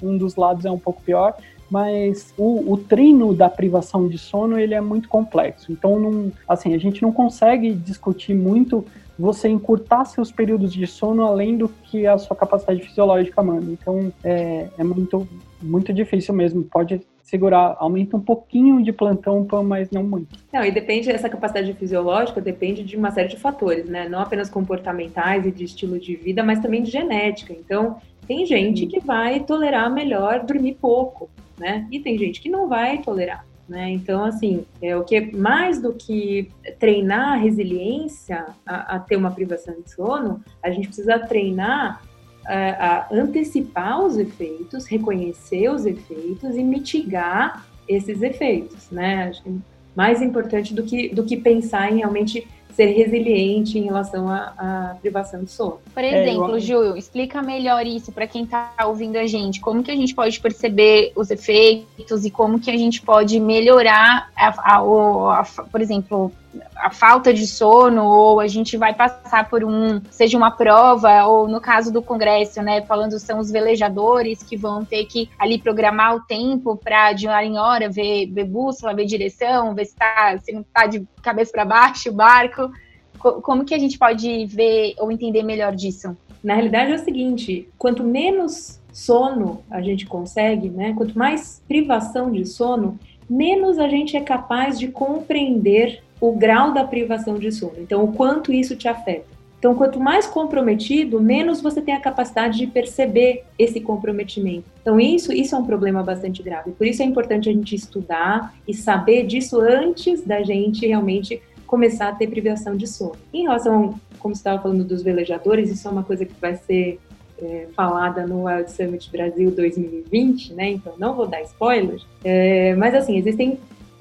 Um 0.03 0.19
dos 0.19 0.37
lados 0.37 0.67
é 0.67 0.71
um 0.71 0.79
pouco 0.79 1.01
pior, 1.01 1.35
mas 1.71 2.33
o, 2.37 2.73
o, 2.73 2.77
treino 2.77 3.35
da 3.35 3.49
privação 3.49 4.09
de 4.09 4.19
sono 4.19 4.59
ele 4.59 4.75
é 4.75 4.81
muito 4.81 5.09
complexo. 5.09 5.73
Então, 5.73 5.99
não, 5.99 6.33
assim, 6.49 6.75
a 6.75 6.79
gente 6.79 7.03
não 7.03 7.13
consegue 7.13 7.73
discutir 7.75 8.35
muito 8.35 8.85
você 9.19 9.49
encurtar 9.49 10.05
seus 10.05 10.31
períodos 10.31 10.73
de 10.73 10.87
sono 10.87 11.25
além 11.25 11.57
do 11.57 11.69
que 11.69 12.07
a 12.07 12.19
sua 12.19 12.37
capacidade 12.37 12.83
fisiológica 12.83 13.43
manda. 13.43 13.71
Então, 13.71 14.13
é, 14.23 14.69
é 14.77 14.85
muito, 14.85 15.27
muito 15.61 15.93
difícil 15.93 16.35
mesmo. 16.35 16.63
Pode 16.63 17.01
segurar, 17.27 17.77
aumenta 17.81 18.17
um 18.17 18.21
pouquinho 18.21 18.83
de 18.85 18.93
plantão, 18.93 19.45
mas 19.65 19.91
não 19.91 20.05
muito. 20.05 20.39
Não, 20.53 20.65
e 20.65 20.71
depende, 20.71 21.11
essa 21.11 21.29
capacidade 21.29 21.73
fisiológica 21.75 22.41
depende 22.41 22.85
de 22.85 22.97
uma 22.97 23.11
série 23.11 23.29
de 23.29 23.37
fatores, 23.37 23.87
né? 23.87 24.09
Não 24.09 24.21
apenas 24.21 24.49
comportamentais 24.49 25.45
e 25.45 25.51
de 25.51 25.65
estilo 25.65 25.99
de 25.99 26.15
vida, 26.15 26.45
mas 26.45 26.61
também 26.61 26.85
de 26.85 26.91
genética. 26.91 27.53
Então, 27.53 27.97
tem 28.27 28.45
gente 28.47 28.87
que 28.87 29.01
vai 29.01 29.41
tolerar 29.41 29.93
melhor 29.93 30.45
dormir 30.45 30.77
pouco, 30.81 31.31
né? 31.59 31.87
E 31.91 32.01
tem 32.01 32.19
gente 32.19 32.41
que 32.41 32.49
não 32.49 32.69
vai 32.69 32.99
tolerar. 32.99 33.45
Né? 33.69 33.91
Então, 33.91 34.25
assim, 34.25 34.65
é 34.81 34.97
o 34.97 35.03
que 35.03 35.17
é 35.17 35.33
mais 35.33 35.83
do 35.83 35.93
que 35.93 36.49
treinar 36.79 37.33
a 37.33 37.37
resiliência 37.37 38.47
a, 38.65 38.97
a 38.97 38.99
ter 39.01 39.17
uma 39.17 39.31
privação 39.31 39.75
de 39.81 39.91
sono, 39.91 40.41
a 40.63 40.71
gente 40.71 40.87
precisa 40.87 41.19
treinar 41.19 42.01
a, 42.47 42.55
é, 42.55 42.71
a 42.71 43.09
antecipar 43.11 44.01
os 44.05 44.17
efeitos, 44.17 44.87
reconhecer 44.87 45.69
os 45.69 45.85
efeitos 45.85 46.57
e 46.57 46.63
mitigar 46.63 47.67
esses 47.89 48.23
efeitos, 48.23 48.89
né? 48.91 49.29
Acho 49.29 49.43
que 49.43 49.61
mais 49.97 50.21
importante 50.21 50.75
do 50.75 50.83
que, 50.83 51.09
do 51.09 51.25
que 51.25 51.37
pensar 51.37 51.91
em 51.91 51.97
realmente 51.97 52.47
ser 52.77 52.93
resiliente 52.93 53.79
em 53.79 53.85
relação 53.85 54.29
à, 54.29 54.53
à 54.59 54.97
privação 55.01 55.43
de 55.43 55.51
sono. 55.51 55.81
Por 55.95 56.05
exemplo, 56.05 56.57
é, 56.57 56.61
Ju, 56.61 56.95
explica 56.95 57.41
melhor 57.41 57.87
isso 57.87 58.13
para 58.13 58.27
quem 58.27 58.45
está 58.45 58.75
ouvindo 58.85 59.17
a 59.17 59.27
gente. 59.27 59.61
Como 59.61 59.83
que 59.83 59.91
a 59.91 59.97
gente 59.97 60.15
pode 60.15 60.39
perceber 60.39 61.11
os 61.17 61.31
efeitos 61.31 62.27
e 62.27 62.31
como 62.31 62.61
que 62.61 62.71
a 62.71 62.77
gente 62.77 63.01
pode 63.01 63.41
melhorar, 63.41 64.31
a, 64.37 64.49
a, 64.49 64.77
a, 64.77 65.41
a 65.41 65.45
por 65.73 65.81
exemplo, 65.81 66.31
a 66.77 66.91
falta 66.91 67.33
de 67.33 67.47
sono, 67.47 68.05
ou 68.05 68.41
a 68.41 68.47
gente 68.47 68.77
vai 68.77 68.95
passar 68.95 69.49
por 69.49 69.65
um, 69.65 70.01
seja 70.11 70.37
uma 70.37 70.51
prova, 70.51 71.25
ou 71.27 71.49
no 71.49 71.61
caso 71.61 71.93
do 71.93 72.03
congresso, 72.03 72.63
né, 72.63 72.83
falando 72.83 73.19
são 73.19 73.39
os 73.39 73.51
velejadores 73.51 74.43
que 74.43 74.57
vão 74.57 74.85
ter 74.85 75.05
que 75.07 75.29
ali 75.39 75.59
programar 75.59 76.17
o 76.17 76.21
tempo 76.21 76.77
para 76.77 77.13
de 77.13 77.29
hora 77.29 77.45
em 77.45 77.59
hora 77.59 77.89
ver, 77.89 78.27
ver 78.27 78.45
bússola, 78.45 78.95
ver 78.95 79.07
direção, 79.07 79.75
ver 79.75 79.87
se, 79.87 79.97
tá, 79.97 80.39
se 80.39 80.53
não 80.53 80.61
está 80.61 80.87
de 80.87 81.07
cabeça 81.23 81.53
para 81.53 81.65
baixo 81.65 82.11
o 82.11 82.13
barco. 82.13 82.71
Como 83.19 83.65
que 83.65 83.75
a 83.75 83.79
gente 83.79 83.99
pode 83.99 84.47
ver 84.47 84.95
ou 84.99 85.11
entender 85.11 85.43
melhor 85.43 85.75
disso? 85.75 86.17
Na 86.45 86.55
realidade 86.55 86.93
é 86.93 86.95
o 86.95 86.99
seguinte, 86.99 87.69
quanto 87.79 88.05
menos 88.05 88.81
sono 88.93 89.63
a 89.71 89.81
gente 89.81 90.07
consegue, 90.07 90.69
né, 90.69 90.95
quanto 90.97 91.19
mais 91.19 91.63
privação 91.67 92.31
de 92.31 92.47
sono, 92.47 92.99
menos 93.29 93.79
a 93.79 93.89
gente 93.89 94.17
é 94.17 94.21
capaz 94.21 94.79
de 94.79 94.89
compreender 94.89 96.03
o 96.21 96.33
grau 96.33 96.73
da 96.73 96.85
privação 96.85 97.39
de 97.39 97.53
sono. 97.53 97.75
Então, 97.79 98.05
o 98.05 98.13
quanto 98.13 98.53
isso 98.53 98.77
te 98.77 98.89
afeta. 98.89 99.37
Então, 99.59 99.75
quanto 99.75 99.99
mais 99.99 100.27
comprometido, 100.27 101.21
menos 101.21 101.61
você 101.61 101.81
tem 101.81 101.95
a 101.95 102.01
capacidade 102.01 102.59
de 102.59 102.67
perceber 102.67 103.45
esse 103.59 103.81
comprometimento. 103.81 104.65
Então, 104.81 105.01
isso, 105.01 105.33
isso 105.33 105.55
é 105.55 105.59
um 105.59 105.65
problema 105.65 106.03
bastante 106.03 106.43
grave. 106.43 106.73
Por 106.73 106.87
isso 106.87 107.03
é 107.03 107.05
importante 107.05 107.49
a 107.49 107.53
gente 107.53 107.75
estudar 107.75 108.55
e 108.69 108.75
saber 108.75 109.25
disso 109.27 109.61
antes 109.61 110.23
da 110.23 110.43
gente 110.43 110.87
realmente 110.87 111.43
começar 111.67 112.09
a 112.09 112.13
ter 112.13 112.29
privação 112.29 112.77
de 112.77 112.87
sono. 112.87 113.17
Em 113.33 113.43
relação, 113.43 113.99
como 114.19 114.35
você 114.35 114.41
estava 114.41 114.63
falando 114.63 114.85
dos 114.85 115.03
velejadores, 115.03 115.71
isso 115.71 115.89
é 115.89 115.91
uma 115.91 116.05
coisa 116.05 116.25
que 116.25 116.35
vai 116.41 116.55
ser 116.55 117.01
é, 117.43 117.67
falada 117.75 118.27
no 118.27 118.45
Wild 118.45 118.71
Summit 118.71 119.11
Brasil 119.11 119.51
2020, 119.51 120.55
né? 120.55 120.71
Então, 120.71 120.95
não 120.99 121.15
vou 121.15 121.27
dar 121.27 121.43
spoilers. 121.43 122.07
É, 122.23 122.75
mas, 122.77 122.95
assim, 122.95 123.17
existem 123.17 123.59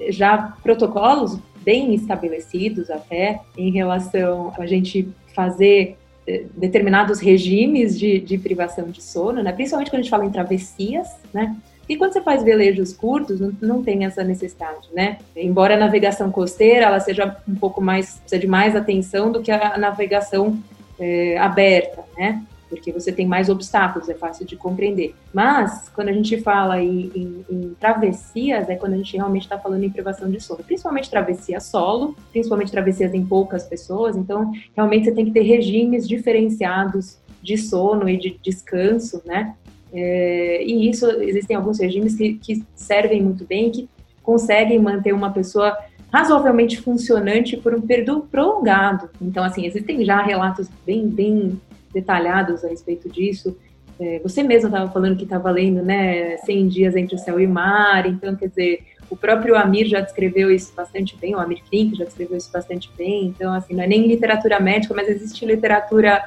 já 0.09 0.53
protocolos 0.61 1.39
bem 1.65 1.93
estabelecidos 1.95 2.89
até 2.89 3.41
em 3.57 3.71
relação 3.71 4.53
a 4.57 4.65
gente 4.65 5.09
fazer 5.33 5.97
eh, 6.27 6.45
determinados 6.55 7.19
regimes 7.19 7.99
de, 7.99 8.19
de 8.19 8.37
privação 8.37 8.89
de 8.89 9.01
sono, 9.01 9.41
né? 9.43 9.51
principalmente 9.51 9.89
quando 9.89 9.99
a 9.99 10.03
gente 10.03 10.11
fala 10.11 10.25
em 10.25 10.31
travessias, 10.31 11.07
né? 11.33 11.55
E 11.87 11.95
quando 11.97 12.13
você 12.13 12.21
faz 12.21 12.41
velejos 12.43 12.93
curtos, 12.93 13.39
não, 13.39 13.53
não 13.61 13.83
tem 13.83 14.05
essa 14.05 14.23
necessidade, 14.23 14.87
né? 14.91 15.19
Embora 15.35 15.75
a 15.75 15.77
navegação 15.77 16.31
costeira 16.31 16.85
ela 16.87 16.99
seja 16.99 17.37
um 17.47 17.53
pouco 17.53 17.79
mais, 17.79 18.17
precisa 18.17 18.39
de 18.39 18.47
mais 18.47 18.75
atenção 18.75 19.31
do 19.31 19.41
que 19.41 19.51
a 19.51 19.77
navegação 19.77 20.57
é, 20.99 21.37
aberta, 21.37 22.03
né? 22.17 22.43
Porque 22.69 22.91
você 22.91 23.11
tem 23.11 23.25
mais 23.25 23.49
obstáculos, 23.49 24.09
é 24.09 24.13
fácil 24.13 24.45
de 24.45 24.55
compreender. 24.55 25.15
Mas, 25.33 25.89
quando 25.89 26.09
a 26.09 26.13
gente 26.13 26.39
fala 26.41 26.81
em, 26.81 27.11
em, 27.15 27.45
em 27.49 27.75
travessias, 27.79 28.69
é 28.69 28.75
quando 28.75 28.93
a 28.93 28.97
gente 28.97 29.15
realmente 29.15 29.43
está 29.43 29.57
falando 29.57 29.83
em 29.83 29.89
privação 29.89 30.29
de 30.29 30.39
sono, 30.39 30.63
principalmente 30.63 31.09
travessia 31.09 31.59
solo, 31.59 32.15
principalmente 32.31 32.71
travessias 32.71 33.13
em 33.13 33.25
poucas 33.25 33.63
pessoas, 33.63 34.15
então, 34.15 34.51
realmente 34.75 35.05
você 35.05 35.11
tem 35.11 35.25
que 35.25 35.31
ter 35.31 35.43
regimes 35.43 36.07
diferenciados 36.07 37.17
de 37.41 37.57
sono 37.57 38.09
e 38.09 38.17
de 38.17 38.39
descanso, 38.41 39.21
né? 39.25 39.55
É, 39.93 40.63
e 40.63 40.89
isso, 40.89 41.09
existem 41.21 41.55
alguns 41.55 41.79
regimes 41.79 42.15
que, 42.15 42.33
que 42.33 42.63
servem 42.75 43.21
muito 43.21 43.45
bem, 43.45 43.71
que 43.71 43.87
conseguem 44.21 44.79
manter 44.79 45.13
uma 45.13 45.31
pessoa 45.31 45.77
razoavelmente 46.11 46.81
funcionante 46.81 47.57
por 47.57 47.73
um 47.73 47.81
período 47.81 48.21
prolongado. 48.31 49.09
Então, 49.21 49.43
assim, 49.43 49.65
existem 49.65 50.03
já 50.03 50.21
relatos 50.21 50.67
bem, 50.85 51.07
bem 51.07 51.61
detalhados 51.95 52.63
a 52.63 52.67
respeito 52.67 53.09
disso. 53.09 53.57
É, 53.99 54.19
você 54.19 54.43
mesmo 54.43 54.67
estava 54.67 54.91
falando 54.91 55.15
que 55.15 55.23
estava 55.23 55.49
lendo, 55.49 55.81
né, 55.81 56.35
100 56.37 56.67
dias 56.67 56.95
entre 56.95 57.15
o 57.15 57.17
céu 57.17 57.39
e 57.39 57.47
o 57.47 57.49
mar, 57.49 58.05
então, 58.05 58.35
quer 58.35 58.49
dizer, 58.49 58.83
o 59.09 59.15
próprio 59.15 59.55
Amir 59.55 59.87
já 59.87 60.01
descreveu 60.01 60.51
isso 60.51 60.73
bastante 60.75 61.15
bem, 61.15 61.33
o 61.33 61.39
Amir 61.39 61.63
Klink 61.69 61.97
já 61.97 62.03
descreveu 62.03 62.37
isso 62.37 62.51
bastante 62.51 62.91
bem, 62.97 63.27
então, 63.27 63.53
assim, 63.53 63.73
não 63.73 63.83
é 63.83 63.87
nem 63.87 64.05
literatura 64.05 64.59
médica, 64.59 64.93
mas 64.93 65.07
existe 65.07 65.45
literatura 65.45 66.21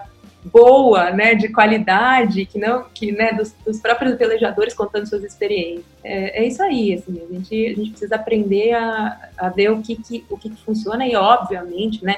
boa, 0.44 1.10
né, 1.10 1.34
de 1.34 1.48
qualidade, 1.48 2.46
que 2.46 2.58
não, 2.58 2.84
que, 2.94 3.12
né, 3.12 3.32
dos, 3.32 3.52
dos 3.66 3.80
próprios 3.80 4.16
velejadores 4.16 4.72
contando 4.72 5.06
suas 5.06 5.22
experiências. 5.22 5.84
É, 6.02 6.42
é, 6.42 6.46
isso 6.46 6.62
aí, 6.62 6.94
assim, 6.94 7.20
a 7.22 7.34
gente, 7.34 7.66
a 7.66 7.74
gente 7.74 7.90
precisa 7.90 8.14
aprender 8.14 8.72
a, 8.72 9.30
a 9.36 9.48
ver 9.50 9.70
o 9.70 9.82
que, 9.82 9.96
que, 9.96 10.24
o 10.30 10.38
que, 10.38 10.48
que 10.48 10.64
funciona 10.64 11.06
e, 11.06 11.14
obviamente, 11.14 12.02
né, 12.02 12.16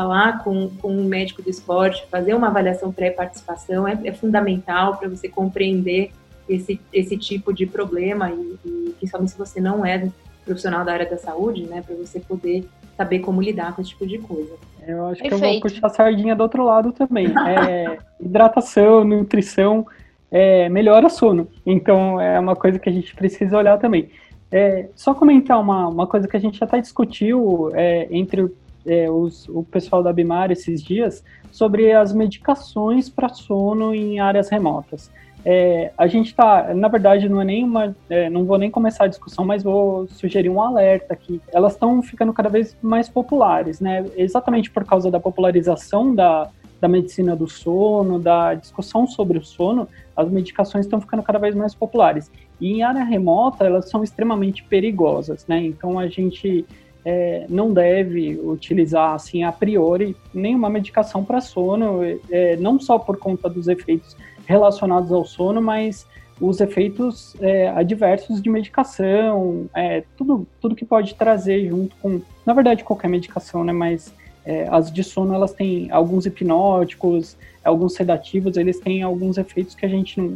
falar 0.00 0.42
com, 0.42 0.70
com 0.80 0.88
um 0.88 1.04
médico 1.04 1.42
do 1.42 1.50
esporte, 1.50 2.06
fazer 2.10 2.32
uma 2.32 2.46
avaliação 2.46 2.90
pré-participação 2.90 3.86
é, 3.86 3.98
é 4.04 4.12
fundamental 4.12 4.96
para 4.96 5.08
você 5.10 5.28
compreender 5.28 6.10
esse, 6.48 6.80
esse 6.90 7.18
tipo 7.18 7.52
de 7.52 7.66
problema 7.66 8.30
e, 8.30 8.58
e, 8.64 8.94
principalmente 8.98 9.32
se 9.32 9.38
você 9.38 9.60
não 9.60 9.84
é 9.84 10.08
profissional 10.42 10.84
da 10.86 10.92
área 10.92 11.08
da 11.08 11.18
saúde, 11.18 11.64
né, 11.64 11.82
para 11.86 11.94
você 11.94 12.18
poder 12.18 12.66
saber 12.96 13.18
como 13.18 13.42
lidar 13.42 13.74
com 13.74 13.82
esse 13.82 13.90
tipo 13.90 14.06
de 14.06 14.18
coisa. 14.18 14.54
Eu 14.86 15.06
acho 15.06 15.20
Perfeito. 15.20 15.38
que 15.38 15.44
eu 15.44 15.52
vou 15.52 15.60
puxar 15.60 15.86
a 15.86 15.90
sardinha 15.90 16.34
do 16.34 16.42
outro 16.42 16.64
lado 16.64 16.92
também. 16.92 17.26
É, 17.26 17.98
hidratação, 18.18 19.04
nutrição, 19.04 19.86
é, 20.30 20.68
melhora 20.70 21.10
sono. 21.10 21.46
Então 21.64 22.18
é 22.18 22.40
uma 22.40 22.56
coisa 22.56 22.78
que 22.78 22.88
a 22.88 22.92
gente 22.92 23.14
precisa 23.14 23.58
olhar 23.58 23.78
também. 23.78 24.08
É, 24.50 24.88
só 24.96 25.14
comentar 25.14 25.60
uma, 25.60 25.88
uma 25.88 26.06
coisa 26.06 26.26
que 26.26 26.36
a 26.36 26.40
gente 26.40 26.62
até 26.64 26.80
discutiu 26.80 27.70
é, 27.74 28.08
entre 28.10 28.50
é, 28.86 29.10
os, 29.10 29.48
o 29.48 29.62
pessoal 29.62 30.02
da 30.02 30.12
Bimar 30.12 30.50
esses 30.50 30.82
dias 30.82 31.24
sobre 31.50 31.92
as 31.92 32.12
medicações 32.12 33.08
para 33.08 33.28
sono 33.28 33.94
em 33.94 34.20
áreas 34.20 34.48
remotas. 34.48 35.10
É, 35.44 35.90
a 35.96 36.06
gente 36.06 36.26
está, 36.26 36.74
na 36.74 36.88
verdade, 36.88 37.28
não 37.28 37.40
é 37.40 37.44
nem 37.44 37.64
uma, 37.64 37.96
é, 38.10 38.28
não 38.28 38.44
vou 38.44 38.58
nem 38.58 38.70
começar 38.70 39.04
a 39.04 39.08
discussão, 39.08 39.44
mas 39.44 39.62
vou 39.62 40.06
sugerir 40.08 40.50
um 40.50 40.60
alerta 40.60 41.14
aqui. 41.14 41.40
Elas 41.52 41.72
estão 41.72 42.02
ficando 42.02 42.32
cada 42.32 42.48
vez 42.48 42.76
mais 42.82 43.08
populares, 43.08 43.80
né? 43.80 44.04
Exatamente 44.16 44.70
por 44.70 44.84
causa 44.84 45.10
da 45.10 45.18
popularização 45.18 46.14
da, 46.14 46.50
da 46.80 46.88
medicina 46.88 47.34
do 47.34 47.48
sono, 47.48 48.18
da 48.18 48.54
discussão 48.54 49.06
sobre 49.06 49.38
o 49.38 49.44
sono, 49.44 49.88
as 50.16 50.28
medicações 50.30 50.84
estão 50.84 51.00
ficando 51.00 51.22
cada 51.22 51.38
vez 51.38 51.54
mais 51.54 51.74
populares. 51.74 52.30
E 52.60 52.72
em 52.72 52.82
área 52.82 53.04
remota, 53.04 53.64
elas 53.64 53.88
são 53.88 54.04
extremamente 54.04 54.62
perigosas, 54.64 55.46
né? 55.46 55.64
Então 55.64 55.98
a 55.98 56.06
gente 56.06 56.66
é, 57.04 57.46
não 57.48 57.72
deve 57.72 58.38
utilizar 58.42 59.14
assim 59.14 59.42
a 59.42 59.52
priori 59.52 60.16
nenhuma 60.32 60.68
medicação 60.68 61.24
para 61.24 61.40
sono, 61.40 62.00
é, 62.30 62.56
não 62.56 62.78
só 62.78 62.98
por 62.98 63.16
conta 63.16 63.48
dos 63.48 63.68
efeitos 63.68 64.16
relacionados 64.46 65.10
ao 65.12 65.24
sono, 65.24 65.60
mas 65.62 66.06
os 66.40 66.60
efeitos 66.60 67.36
é, 67.40 67.68
adversos 67.68 68.40
de 68.40 68.48
medicação, 68.50 69.68
é, 69.74 70.04
tudo, 70.16 70.46
tudo 70.60 70.74
que 70.74 70.84
pode 70.84 71.14
trazer 71.14 71.68
junto 71.68 71.94
com, 71.96 72.20
na 72.46 72.52
verdade, 72.52 72.84
qualquer 72.84 73.08
medicação, 73.08 73.64
né? 73.64 73.72
Mas 73.72 74.12
É, 74.42 74.66
as 74.70 74.90
de 74.90 75.04
sono, 75.04 75.34
elas 75.34 75.52
têm 75.52 75.90
alguns 75.90 76.24
hipnóticos, 76.24 77.36
alguns 77.62 77.92
sedativos, 77.92 78.56
eles 78.56 78.80
têm 78.80 79.02
alguns 79.02 79.36
efeitos 79.36 79.74
que 79.74 79.84
a 79.84 79.88
gente 79.88 80.18
não, 80.18 80.32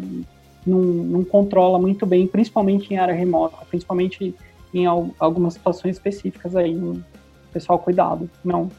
não, 0.67 0.83
não 1.15 1.25
controla 1.25 1.79
muito 1.79 2.05
bem, 2.05 2.27
principalmente 2.27 2.93
em 2.93 2.99
área 2.99 3.15
remota, 3.15 3.57
principalmente 3.71 4.35
em 4.75 4.87
algumas 4.87 5.55
situações 5.55 5.97
específicas 5.97 6.57
aí. 6.57 6.77
Pessoal, 7.53 7.79
cuidado, 7.79 8.29
não. 8.45 8.71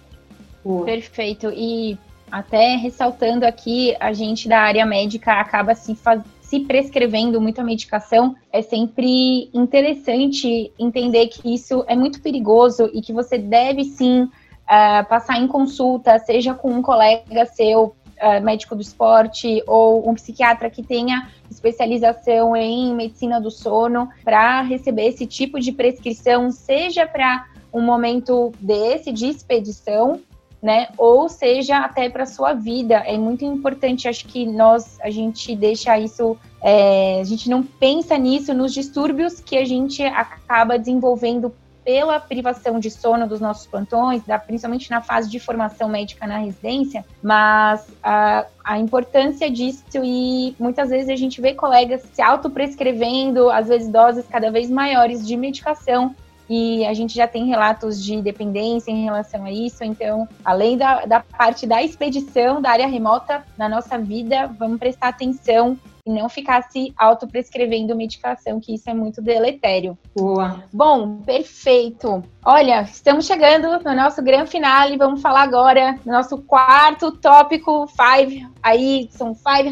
Perfeito. 0.84 1.52
E 1.56 1.98
até 2.32 2.76
ressaltando 2.76 3.46
aqui, 3.46 3.96
a 4.00 4.12
gente 4.12 4.50
da 4.50 4.60
área 4.60 4.86
médica 4.86 5.34
acaba 5.34 5.74
se, 5.76 5.96
faz, 5.96 6.22
se 6.42 6.60
prescrevendo 6.62 7.40
muita 7.40 7.64
medicação. 7.64 8.36
É 8.52 8.62
sempre 8.62 9.50
interessante 9.54 10.72
entender 10.78 11.28
que 11.28 11.54
isso 11.54 11.86
é 11.88 11.96
muito 11.96 12.22
perigoso 12.22 12.90
e 12.94 13.02
que 13.02 13.14
você 13.14 13.38
deve 13.38 13.86
sim 13.86 14.24
uh, 14.24 15.08
passar 15.08 15.40
em 15.40 15.48
consulta, 15.48 16.20
seja 16.20 16.54
com 16.54 16.72
um 16.72 16.82
colega 16.82 17.46
seu, 17.46 17.96
uh, 18.26 18.44
médico 18.44 18.76
do 18.76 18.82
esporte, 18.82 19.62
ou 19.68 20.10
um 20.10 20.16
psiquiatra 20.16 20.70
que 20.70 20.82
tenha 20.82 21.30
especialização 21.50 22.56
em 22.56 22.94
medicina 22.96 23.40
do 23.40 23.52
sono, 23.52 24.10
para 24.24 24.62
receber 24.62 25.08
esse 25.08 25.28
tipo 25.28 25.60
de 25.60 25.72
prescrição, 25.72 26.52
seja 26.52 27.06
para 27.06 27.46
um 27.72 27.82
momento 27.82 28.52
desse 28.60 29.12
de 29.12 29.28
expedição, 29.28 30.20
né? 30.62 30.88
Ou 30.98 31.30
seja, 31.30 31.78
até 31.78 32.10
para 32.10 32.26
sua 32.26 32.54
vida. 32.54 32.96
É 32.96 33.18
muito 33.18 33.46
importante, 33.46 34.08
acho 34.08 34.26
que 34.26 34.46
nós, 34.48 34.98
a 35.02 35.12
gente 35.12 35.56
deixa 35.56 36.00
isso, 36.00 36.36
é, 36.62 37.20
a 37.20 37.24
gente 37.24 37.50
não 37.50 37.62
pensa 37.62 38.18
nisso, 38.18 38.54
nos 38.54 38.74
distúrbios 38.74 39.40
que 39.40 39.58
a 39.58 39.66
gente 39.66 40.02
acaba 40.04 40.80
desenvolvendo 40.80 41.54
pela 41.86 42.20
privação 42.20 42.80
de 42.80 42.90
sono 42.90 43.28
dos 43.28 43.40
nossos 43.40 43.68
plantões, 43.68 44.24
da, 44.24 44.40
principalmente 44.40 44.90
na 44.90 45.02
fase 45.02 45.30
de 45.30 45.40
formação 45.40 45.88
médica 45.88 46.26
na 46.26 46.40
residência, 46.40 47.06
mas 47.22 47.88
a, 48.04 48.46
a 48.64 48.80
importância 48.80 49.50
disso 49.52 49.84
e 50.04 50.56
muitas 50.60 50.90
vezes 50.90 51.10
a 51.10 51.16
gente 51.16 51.40
vê 51.40 51.54
colegas 51.54 52.02
se 52.12 52.22
autoprescrevendo, 52.22 53.52
às 53.52 53.68
vezes 53.68 53.88
doses 53.88 54.26
cada 54.28 54.50
vez 54.50 54.70
maiores 54.70 55.26
de 55.26 55.38
medicação 55.38 56.16
e 56.50 56.86
a 56.86 56.94
gente 56.94 57.16
já 57.16 57.28
tem 57.28 57.46
relatos 57.46 58.04
de 58.04 58.22
dependência 58.22 58.92
em 58.92 59.04
relação 59.04 59.46
a 59.46 59.52
isso. 59.52 59.84
Então, 59.84 60.28
além 60.44 60.78
da, 60.78 61.06
da 61.06 61.20
parte 61.20 61.66
da 61.66 61.84
expedição 61.84 62.62
da 62.62 62.72
área 62.72 62.88
remota 62.88 63.44
na 63.58 63.68
nossa 63.68 63.98
vida, 63.98 64.48
vamos 64.58 64.80
prestar 64.80 65.10
atenção 65.10 65.78
e 66.06 66.12
não 66.12 66.30
ficar 66.30 66.62
se 66.70 66.94
autoprescrevendo 66.96 67.96
medicação, 67.96 68.60
que 68.60 68.76
isso 68.76 68.88
é 68.88 68.94
muito 68.94 69.22
deletério. 69.22 69.98
Boa. 70.16 70.64
Bom, 70.72 71.18
perfeito. 71.18 72.24
Olha, 72.46 72.84
estamos 72.84 73.26
chegando 73.26 73.84
no 73.84 73.96
nosso 73.96 74.22
grande 74.22 74.52
finale. 74.52 74.98
Vamos 74.98 75.22
falar 75.22 75.42
agora 75.42 75.98
do 76.06 76.12
nosso 76.12 76.38
quarto 76.38 77.12
tópico, 77.12 77.88
five. 77.88 78.48
Aí 78.62 79.10
são 79.12 79.34
five 79.34 79.70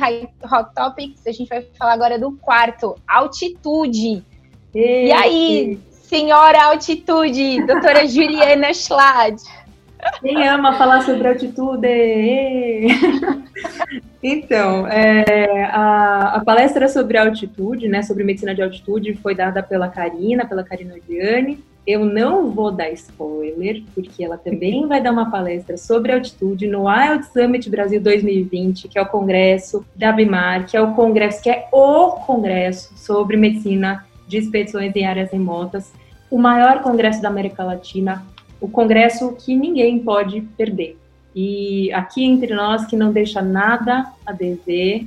hot 0.51 0.73
topics. 0.75 1.27
A 1.27 1.31
gente 1.31 1.47
vai 1.47 1.61
falar 1.77 1.93
agora 1.93 2.17
do 2.17 2.31
quarto, 2.31 2.95
altitude. 3.07 4.23
E, 4.73 5.05
e 5.07 5.11
aí, 5.11 5.79
Senhora 5.91 6.65
Altitude, 6.65 7.63
doutora 7.65 8.07
Juliana 8.07 8.73
Schlad. 8.73 9.35
Quem 10.21 10.47
ama 10.47 10.73
falar 10.73 11.01
sobre 11.01 11.27
altitude? 11.27 11.87
então, 14.23 14.87
é, 14.87 15.65
a, 15.65 16.35
a, 16.35 16.45
palestra 16.45 16.87
sobre 16.87 17.17
altitude, 17.17 17.87
né, 17.87 18.01
sobre 18.01 18.23
medicina 18.23 18.55
de 18.55 18.61
altitude, 18.61 19.13
foi 19.15 19.35
dada 19.35 19.61
pela 19.61 19.87
Karina, 19.87 20.45
pela 20.45 20.63
Karina 20.63 20.95
Odiani. 20.95 21.63
Eu 21.85 22.05
não 22.05 22.49
vou 22.49 22.71
dar 22.71 22.89
spoiler, 22.91 23.83
porque 23.93 24.23
ela 24.23 24.37
também 24.37 24.87
vai 24.87 25.01
dar 25.01 25.11
uma 25.11 25.29
palestra 25.29 25.75
sobre 25.75 26.13
altitude 26.13 26.65
no 26.65 26.87
Wild 26.87 27.25
Summit 27.25 27.69
Brasil 27.69 27.99
2020, 27.99 28.87
que 28.87 28.97
é 28.97 29.01
o 29.01 29.05
congresso 29.05 29.85
da 29.93 30.11
BIMAR, 30.13 30.65
que 30.65 30.77
é 30.77 30.81
o 30.81 30.93
congresso, 30.93 31.43
que 31.43 31.49
é 31.49 31.67
o 31.73 32.11
congresso 32.11 32.97
sobre 32.97 33.35
medicina 33.35 34.05
de 34.25 34.37
expedições 34.37 34.95
em 34.95 35.05
áreas 35.05 35.31
remotas 35.31 35.91
o 36.33 36.37
maior 36.39 36.81
congresso 36.81 37.21
da 37.21 37.29
América 37.29 37.63
Latina, 37.63 38.25
o 38.63 38.69
congresso 38.69 39.33
que 39.33 39.53
ninguém 39.57 39.99
pode 39.99 40.39
perder. 40.39 40.97
E 41.35 41.91
aqui 41.91 42.23
entre 42.23 42.55
nós 42.55 42.85
que 42.85 42.95
não 42.95 43.11
deixa 43.11 43.41
nada 43.41 44.09
a 44.25 44.31
dever 44.31 45.05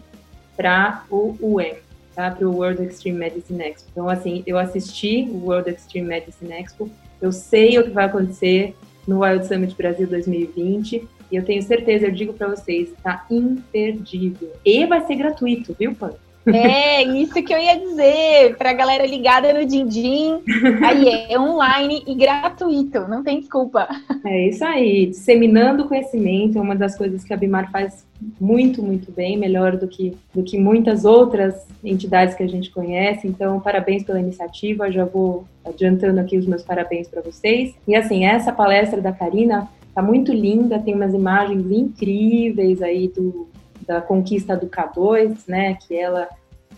para 0.54 1.04
o 1.10 1.34
UEM, 1.40 1.76
tá? 2.14 2.30
para 2.30 2.46
o 2.46 2.54
World 2.54 2.82
Extreme 2.82 3.18
Medicine 3.18 3.64
Expo. 3.64 3.88
Então, 3.90 4.10
assim, 4.10 4.42
eu 4.46 4.58
assisti 4.58 5.26
o 5.30 5.46
World 5.46 5.70
Extreme 5.70 6.06
Medicine 6.06 6.52
Expo, 6.52 6.90
eu 7.18 7.32
sei 7.32 7.78
o 7.78 7.84
que 7.84 7.90
vai 7.90 8.04
acontecer 8.04 8.76
no 9.08 9.20
Wild 9.20 9.46
Summit 9.46 9.74
Brasil 9.74 10.06
2020 10.06 11.08
e 11.32 11.36
eu 11.36 11.42
tenho 11.42 11.62
certeza, 11.62 12.08
eu 12.08 12.12
digo 12.12 12.34
para 12.34 12.48
vocês, 12.48 12.90
está 12.90 13.24
imperdível. 13.30 14.52
E 14.66 14.84
vai 14.84 15.00
ser 15.06 15.14
gratuito, 15.14 15.74
viu, 15.78 15.94
Pan? 15.94 16.12
É, 16.46 17.02
isso 17.02 17.34
que 17.34 17.52
eu 17.52 17.58
ia 17.58 17.78
dizer, 17.78 18.56
pra 18.56 18.72
galera 18.72 19.06
ligada 19.06 19.52
no 19.52 19.64
Dindim. 19.66 20.40
Aí 20.84 21.26
é 21.30 21.38
online 21.38 22.02
e 22.06 22.14
gratuito, 22.14 23.00
não 23.08 23.22
tem 23.22 23.40
desculpa. 23.40 23.88
É 24.24 24.48
isso 24.48 24.64
aí, 24.64 25.06
disseminando 25.06 25.86
conhecimento 25.86 26.58
é 26.58 26.60
uma 26.60 26.76
das 26.76 26.96
coisas 26.96 27.24
que 27.24 27.32
a 27.32 27.36
Bimar 27.36 27.70
faz 27.70 28.06
muito, 28.40 28.82
muito 28.82 29.12
bem, 29.12 29.36
melhor 29.36 29.76
do 29.76 29.86
que, 29.86 30.16
do 30.34 30.42
que 30.42 30.58
muitas 30.58 31.04
outras 31.04 31.66
entidades 31.84 32.34
que 32.34 32.42
a 32.42 32.48
gente 32.48 32.70
conhece. 32.70 33.26
Então, 33.26 33.60
parabéns 33.60 34.04
pela 34.04 34.20
iniciativa, 34.20 34.90
já 34.90 35.04
vou 35.04 35.44
adiantando 35.64 36.20
aqui 36.20 36.36
os 36.36 36.46
meus 36.46 36.62
parabéns 36.62 37.08
para 37.08 37.22
vocês. 37.22 37.74
E 37.86 37.94
assim, 37.94 38.24
essa 38.24 38.52
palestra 38.52 39.00
da 39.00 39.12
Karina 39.12 39.68
tá 39.94 40.02
muito 40.02 40.32
linda, 40.32 40.78
tem 40.78 40.94
umas 40.94 41.14
imagens 41.14 41.70
incríveis 41.70 42.82
aí 42.82 43.08
do, 43.08 43.48
da 43.86 44.00
conquista 44.00 44.56
do 44.56 44.66
K2, 44.66 45.44
né, 45.46 45.74
que 45.74 45.96
ela 45.96 46.28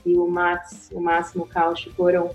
e 0.04 0.16
o, 0.16 0.28
Max, 0.28 0.90
o 0.92 1.00
Máximo 1.00 1.46
Cauch 1.46 1.90
foram 1.90 2.30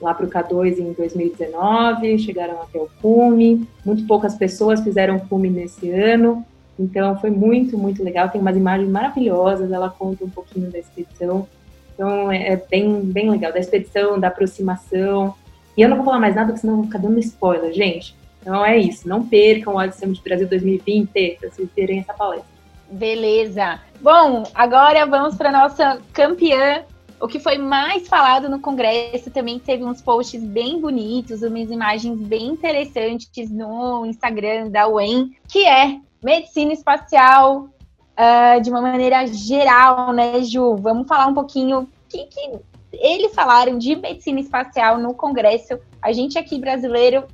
lá 0.00 0.12
para 0.12 0.26
o 0.26 0.30
K2 0.30 0.78
em 0.78 0.92
2019, 0.92 2.18
chegaram 2.18 2.60
até 2.60 2.78
o 2.78 2.88
cume, 3.00 3.66
muito 3.84 4.06
poucas 4.06 4.34
pessoas 4.34 4.80
fizeram 4.82 5.18
cume 5.18 5.48
nesse 5.48 5.90
ano, 5.90 6.44
então 6.78 7.18
foi 7.18 7.30
muito, 7.30 7.78
muito 7.78 8.02
legal, 8.02 8.28
tem 8.28 8.40
umas 8.40 8.56
imagens 8.56 8.90
maravilhosas, 8.90 9.70
ela 9.70 9.88
conta 9.88 10.24
um 10.24 10.30
pouquinho 10.30 10.70
da 10.70 10.78
expedição, 10.78 11.46
então 11.94 12.30
é, 12.30 12.52
é 12.52 12.56
bem, 12.56 13.00
bem 13.00 13.30
legal, 13.30 13.52
da 13.52 13.60
expedição, 13.60 14.18
da 14.18 14.28
aproximação, 14.28 15.34
e 15.76 15.82
eu 15.82 15.88
não 15.88 15.96
vou 15.96 16.04
falar 16.04 16.20
mais 16.20 16.34
nada, 16.34 16.48
porque 16.48 16.60
senão 16.60 16.74
eu 16.74 16.78
vou 16.78 16.86
ficar 16.86 16.98
dando 16.98 17.18
spoiler, 17.18 17.72
gente. 17.72 18.14
Então 18.40 18.64
é 18.64 18.76
isso, 18.76 19.08
não 19.08 19.26
percam 19.26 19.74
o 19.74 19.78
Odyssey 19.78 20.12
de 20.12 20.20
Brasil 20.20 20.46
2020 20.46 21.38
para 21.40 21.50
vocês 21.50 21.68
terem 21.74 22.00
essa 22.00 22.12
palestra. 22.12 22.53
Beleza. 22.94 23.80
Bom, 24.00 24.44
agora 24.54 25.04
vamos 25.04 25.34
para 25.34 25.50
nossa 25.50 26.00
campeã. 26.12 26.84
O 27.20 27.26
que 27.26 27.40
foi 27.40 27.58
mais 27.58 28.06
falado 28.06 28.48
no 28.48 28.60
congresso 28.60 29.32
também 29.32 29.58
teve 29.58 29.84
uns 29.84 30.00
posts 30.00 30.40
bem 30.40 30.80
bonitos, 30.80 31.42
umas 31.42 31.70
imagens 31.70 32.16
bem 32.20 32.46
interessantes 32.46 33.50
no 33.50 34.06
Instagram 34.06 34.68
da 34.68 34.86
UEM, 34.86 35.32
que 35.48 35.66
é 35.66 35.98
medicina 36.22 36.72
espacial 36.72 37.68
uh, 38.12 38.60
de 38.62 38.70
uma 38.70 38.80
maneira 38.80 39.26
geral, 39.26 40.12
né, 40.12 40.40
Ju? 40.42 40.76
Vamos 40.76 41.08
falar 41.08 41.26
um 41.26 41.34
pouquinho 41.34 41.80
o 41.80 41.88
que, 42.08 42.26
que 42.26 42.52
eles 42.92 43.34
falaram 43.34 43.76
de 43.76 43.96
medicina 43.96 44.38
espacial 44.38 44.98
no 44.98 45.14
congresso. 45.14 45.80
A 46.00 46.12
gente 46.12 46.38
aqui 46.38 46.60
brasileiro 46.60 47.24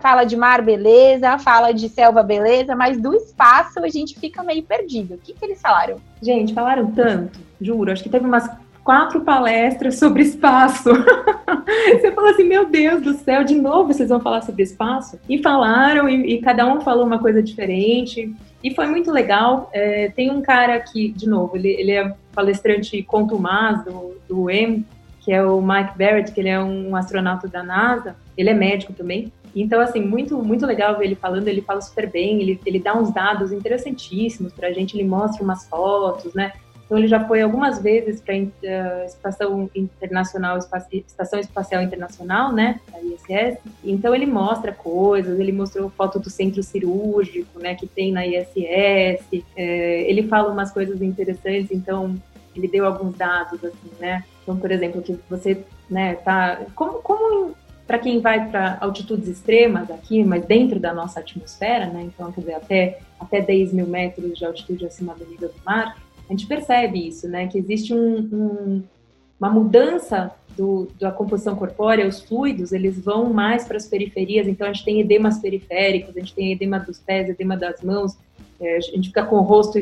fala 0.00 0.24
de 0.24 0.36
mar, 0.36 0.62
beleza, 0.62 1.38
fala 1.38 1.72
de 1.72 1.88
selva, 1.88 2.22
beleza, 2.22 2.74
mas 2.74 3.00
do 3.00 3.14
espaço 3.14 3.80
a 3.80 3.88
gente 3.88 4.18
fica 4.18 4.42
meio 4.42 4.62
perdido. 4.62 5.14
O 5.14 5.18
que, 5.18 5.32
que 5.32 5.44
eles 5.44 5.60
falaram? 5.60 5.98
Gente, 6.22 6.54
falaram 6.54 6.90
tanto, 6.90 7.38
juro. 7.60 7.92
Acho 7.92 8.02
que 8.02 8.08
teve 8.08 8.24
umas 8.24 8.48
quatro 8.82 9.20
palestras 9.20 9.98
sobre 9.98 10.22
espaço. 10.22 10.90
Você 11.92 12.12
fala 12.12 12.30
assim, 12.30 12.44
meu 12.44 12.66
Deus 12.66 13.02
do 13.02 13.14
céu, 13.14 13.44
de 13.44 13.54
novo 13.54 13.92
vocês 13.92 14.08
vão 14.08 14.20
falar 14.20 14.42
sobre 14.42 14.62
espaço? 14.62 15.18
E 15.28 15.40
falaram, 15.42 16.08
e, 16.08 16.34
e 16.34 16.40
cada 16.40 16.66
um 16.66 16.80
falou 16.80 17.06
uma 17.06 17.18
coisa 17.18 17.42
diferente. 17.42 18.34
E 18.62 18.74
foi 18.74 18.86
muito 18.86 19.10
legal. 19.10 19.70
É, 19.72 20.08
tem 20.10 20.30
um 20.30 20.42
cara 20.42 20.74
aqui, 20.74 21.10
de 21.10 21.28
novo, 21.28 21.56
ele, 21.56 21.68
ele 21.68 21.92
é 21.92 22.12
palestrante 22.34 23.02
contumaz 23.02 23.84
do, 23.84 24.16
do 24.28 24.42
UEM, 24.42 24.84
que 25.20 25.32
é 25.32 25.42
o 25.42 25.60
Mike 25.60 25.96
Barrett, 25.96 26.32
que 26.32 26.40
ele 26.40 26.48
é 26.48 26.60
um 26.60 26.96
astronauta 26.96 27.46
da 27.46 27.62
NASA. 27.62 28.16
Ele 28.36 28.50
é 28.50 28.54
médico 28.54 28.92
também. 28.92 29.32
Então, 29.54 29.80
assim, 29.80 30.00
muito, 30.00 30.38
muito 30.42 30.64
legal 30.66 30.96
ver 30.96 31.06
ele 31.06 31.14
falando, 31.14 31.48
ele 31.48 31.60
fala 31.60 31.80
super 31.80 32.08
bem, 32.08 32.40
ele, 32.40 32.60
ele 32.64 32.78
dá 32.78 32.94
uns 32.94 33.12
dados 33.12 33.52
interessantíssimos 33.52 34.52
para 34.52 34.68
a 34.68 34.72
gente, 34.72 34.96
ele 34.96 35.08
mostra 35.08 35.42
umas 35.42 35.66
fotos, 35.68 36.34
né? 36.34 36.52
Então, 36.90 36.98
ele 36.98 37.06
já 37.06 37.24
foi 37.24 37.40
algumas 37.40 37.80
vezes 37.80 38.20
para 38.20 38.34
a 38.34 38.38
uh, 38.38 39.04
Estação 39.06 39.70
Internacional, 39.72 40.58
Estação 40.58 41.38
Espacial 41.38 41.82
Internacional, 41.82 42.52
né, 42.52 42.80
a 42.92 43.00
ISS. 43.00 43.58
Então, 43.84 44.12
ele 44.12 44.26
mostra 44.26 44.72
coisas, 44.72 45.38
ele 45.38 45.52
mostrou 45.52 45.88
foto 45.88 46.18
do 46.18 46.28
centro 46.28 46.64
cirúrgico, 46.64 47.60
né, 47.60 47.76
que 47.76 47.86
tem 47.86 48.10
na 48.10 48.26
ISS. 48.26 48.56
É, 49.56 50.10
ele 50.10 50.26
fala 50.26 50.52
umas 50.52 50.72
coisas 50.72 51.00
interessantes, 51.00 51.70
então, 51.70 52.16
ele 52.56 52.66
deu 52.66 52.84
alguns 52.84 53.16
dados, 53.16 53.64
assim, 53.64 53.90
né. 54.00 54.24
Então, 54.42 54.56
por 54.56 54.72
exemplo, 54.72 55.00
que 55.00 55.16
você, 55.30 55.64
né, 55.88 56.16
tá... 56.16 56.60
Como, 56.74 56.94
como 56.94 57.54
para 57.90 57.98
quem 57.98 58.20
vai 58.20 58.48
para 58.48 58.78
altitudes 58.80 59.26
extremas 59.26 59.90
aqui, 59.90 60.22
mas 60.22 60.44
dentro 60.44 60.78
da 60.78 60.94
nossa 60.94 61.18
atmosfera, 61.18 61.86
né? 61.86 62.04
Então, 62.04 62.30
quer 62.30 62.40
dizer, 62.42 62.54
até, 62.54 62.98
até 63.18 63.40
10 63.40 63.72
mil 63.72 63.88
metros 63.88 64.38
de 64.38 64.44
altitude 64.44 64.86
acima 64.86 65.12
do 65.12 65.26
nível 65.26 65.48
do 65.48 65.60
mar, 65.66 66.00
a 66.28 66.32
gente 66.32 66.46
percebe 66.46 67.08
isso, 67.08 67.26
né? 67.26 67.48
Que 67.48 67.58
existe 67.58 67.92
um, 67.92 68.18
um, 68.32 68.82
uma 69.40 69.50
mudança 69.50 70.30
do, 70.56 70.86
da 71.00 71.10
composição 71.10 71.56
corpórea, 71.56 72.06
os 72.06 72.20
fluidos, 72.20 72.70
eles 72.70 72.96
vão 72.96 73.32
mais 73.32 73.64
para 73.64 73.76
as 73.76 73.88
periferias, 73.88 74.46
então 74.46 74.68
a 74.68 74.72
gente 74.72 74.84
tem 74.84 75.00
edemas 75.00 75.40
periféricos, 75.40 76.16
a 76.16 76.20
gente 76.20 76.32
tem 76.32 76.52
edema 76.52 76.78
dos 76.78 77.00
pés, 77.00 77.28
edema 77.28 77.56
das 77.56 77.82
mãos, 77.82 78.16
é, 78.60 78.76
a 78.76 78.80
gente 78.80 79.08
fica 79.08 79.24
com 79.24 79.34
o 79.34 79.42
rosto 79.42 79.80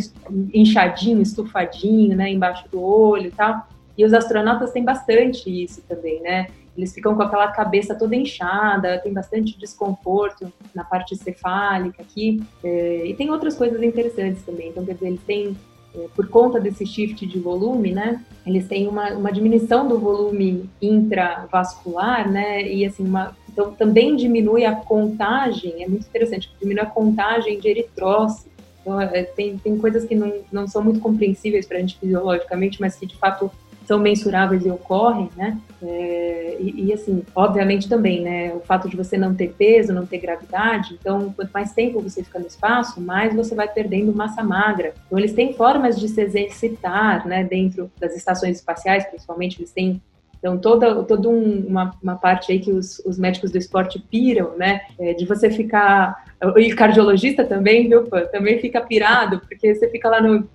inchadinho, 0.55 1.21
estufadinho, 1.21 2.17
né, 2.17 2.31
embaixo 2.31 2.65
do 2.71 2.83
olho 2.83 3.27
e 3.27 3.33
tal. 3.33 3.69
E 3.99 4.03
os 4.03 4.15
astronautas 4.15 4.71
têm 4.71 4.83
bastante 4.83 5.51
isso 5.51 5.83
também, 5.87 6.23
né? 6.23 6.47
Eles 6.79 6.95
ficam 6.95 7.17
com 7.17 7.23
aquela 7.23 7.49
cabeça 7.49 7.93
toda 7.93 8.15
inchada, 8.15 9.01
tem 9.01 9.13
bastante 9.13 9.59
desconforto 9.59 10.53
na 10.73 10.85
parte 10.85 11.17
cefálica 11.17 12.01
aqui. 12.01 12.41
É, 12.63 13.05
e 13.05 13.15
tem 13.15 13.31
outras 13.31 13.57
coisas 13.57 13.83
interessantes 13.83 14.45
também. 14.45 14.69
Então, 14.69 14.85
quer 14.85 14.95
dizer, 14.95 15.09
eles 15.09 15.23
têm, 15.27 15.57
é, 15.93 16.07
por 16.15 16.29
conta 16.29 16.61
desse 16.61 16.87
shift 16.87 17.27
de 17.27 17.39
volume, 17.41 17.91
né? 17.91 18.25
Eles 18.47 18.69
têm 18.69 18.87
uma, 18.87 19.11
uma 19.11 19.33
diminuição 19.33 19.89
do 19.89 19.99
volume 19.99 20.71
intravascular, 20.81 22.31
né? 22.31 22.63
E 22.63 22.87
assim, 22.87 23.05
uma, 23.05 23.37
então 23.53 23.73
também 23.73 24.15
diminui 24.15 24.65
a 24.65 24.77
contagem, 24.77 25.83
é 25.83 25.89
muito 25.89 26.07
interessante, 26.07 26.49
diminui 26.61 26.85
a 26.85 26.87
contagem 26.87 27.59
de 27.59 27.67
eritrócitos. 27.67 28.53
Então, 28.83 29.01
é, 29.01 29.25
tem, 29.25 29.59
tem 29.59 29.77
coisas 29.77 30.05
que 30.05 30.15
não, 30.15 30.33
não 30.53 30.69
são 30.69 30.85
muito 30.85 31.01
compreensíveis 31.01 31.67
para 31.67 31.79
a 31.79 31.81
gente 31.81 31.99
fisiologicamente, 31.99 32.81
mas 32.81 32.95
que 32.95 33.05
de 33.05 33.17
fato 33.17 33.51
são 33.89 33.99
mensuráveis 33.99 34.67
e 34.67 34.71
ocorrem, 34.71 35.31
né? 35.35 35.57
É, 35.83 36.59
e, 36.61 36.89
e, 36.89 36.93
assim, 36.93 37.25
obviamente 37.35 37.89
também, 37.89 38.21
né? 38.21 38.53
O 38.55 38.61
fato 38.61 38.87
de 38.87 38.95
você 38.95 39.17
não 39.17 39.35
ter 39.35 39.55
peso, 39.57 39.95
não 39.95 40.05
ter 40.05 40.19
gravidade, 40.19 40.99
então 41.01 41.33
quanto 41.33 41.51
mais 41.51 41.73
tempo 41.73 41.99
você 42.03 42.23
fica 42.23 42.39
no 42.39 42.47
espaço, 42.47 43.01
mais 43.01 43.35
você 43.35 43.55
vai 43.55 43.67
perdendo 43.67 44.15
massa 44.15 44.45
magra. 44.45 44.93
Então 45.07 45.19
eles 45.19 45.33
têm 45.33 45.55
formas 45.55 45.99
de 45.99 46.07
se 46.07 46.21
exercitar, 46.21 47.27
né? 47.27 47.45
Dentro 47.45 47.91
das 47.99 48.15
estações 48.15 48.59
espaciais, 48.59 49.07
principalmente, 49.07 49.59
eles 49.59 49.73
têm 49.73 50.03
então, 50.39 50.59
toda, 50.59 51.03
toda 51.05 51.29
um, 51.29 51.67
uma, 51.67 51.91
uma 52.03 52.15
parte 52.15 52.53
aí 52.53 52.61
que 52.61 52.71
os, 52.71 53.01
os 53.01 53.19
médicos 53.19 53.51
do 53.51 53.59
esporte 53.59 53.99
piram, 53.99 54.55
né? 54.57 54.83
É, 55.01 55.15
de 55.15 55.25
você 55.25 55.51
ficar. 55.51 56.27
E 56.57 56.73
cardiologista 56.75 57.43
também, 57.43 57.89
viu? 57.89 58.05
Também 58.31 58.61
fica 58.61 58.83
pirado, 58.83 59.41
porque 59.41 59.75
você 59.75 59.89
fica 59.89 60.09
lá 60.09 60.21
no, 60.21 60.47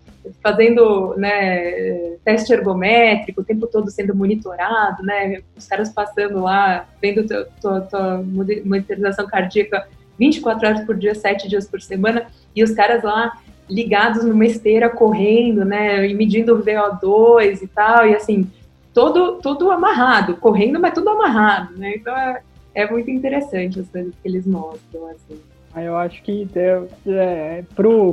fazendo 0.41 1.15
né, 1.17 2.15
teste 2.23 2.53
ergométrico, 2.53 3.41
o 3.41 3.43
tempo 3.43 3.67
todo 3.67 3.89
sendo 3.89 4.15
monitorado, 4.15 5.03
né, 5.03 5.41
os 5.55 5.67
caras 5.67 5.89
passando 5.89 6.41
lá, 6.41 6.87
vendo 7.01 7.27
tua, 7.27 7.47
tua, 7.61 7.81
tua 7.81 8.23
monitorização 8.63 9.27
cardíaca 9.27 9.87
24 10.17 10.67
horas 10.67 10.85
por 10.85 10.95
dia, 10.95 11.15
7 11.15 11.49
dias 11.49 11.67
por 11.67 11.81
semana, 11.81 12.27
e 12.55 12.63
os 12.63 12.71
caras 12.71 13.03
lá 13.03 13.33
ligados 13.69 14.23
numa 14.23 14.45
esteira 14.45 14.89
correndo, 14.89 15.65
né, 15.65 16.07
e 16.07 16.13
medindo 16.13 16.55
o 16.55 16.63
VO2 16.63 17.61
e 17.61 17.67
tal, 17.67 18.07
e 18.07 18.15
assim, 18.15 18.49
todo, 18.93 19.39
tudo 19.41 19.71
amarrado, 19.71 20.37
correndo, 20.37 20.79
mas 20.79 20.93
tudo 20.93 21.09
amarrado, 21.09 21.75
né, 21.77 21.95
então 21.95 22.15
é, 22.15 22.41
é 22.75 22.89
muito 22.89 23.09
interessante 23.09 23.79
as 23.79 23.89
coisas 23.89 24.13
que 24.21 24.27
eles 24.27 24.45
mostram, 24.45 25.07
assim. 25.07 25.39
Eu 25.75 25.97
acho 25.97 26.21
que 26.21 26.47
é, 26.55 26.81
é, 27.07 27.63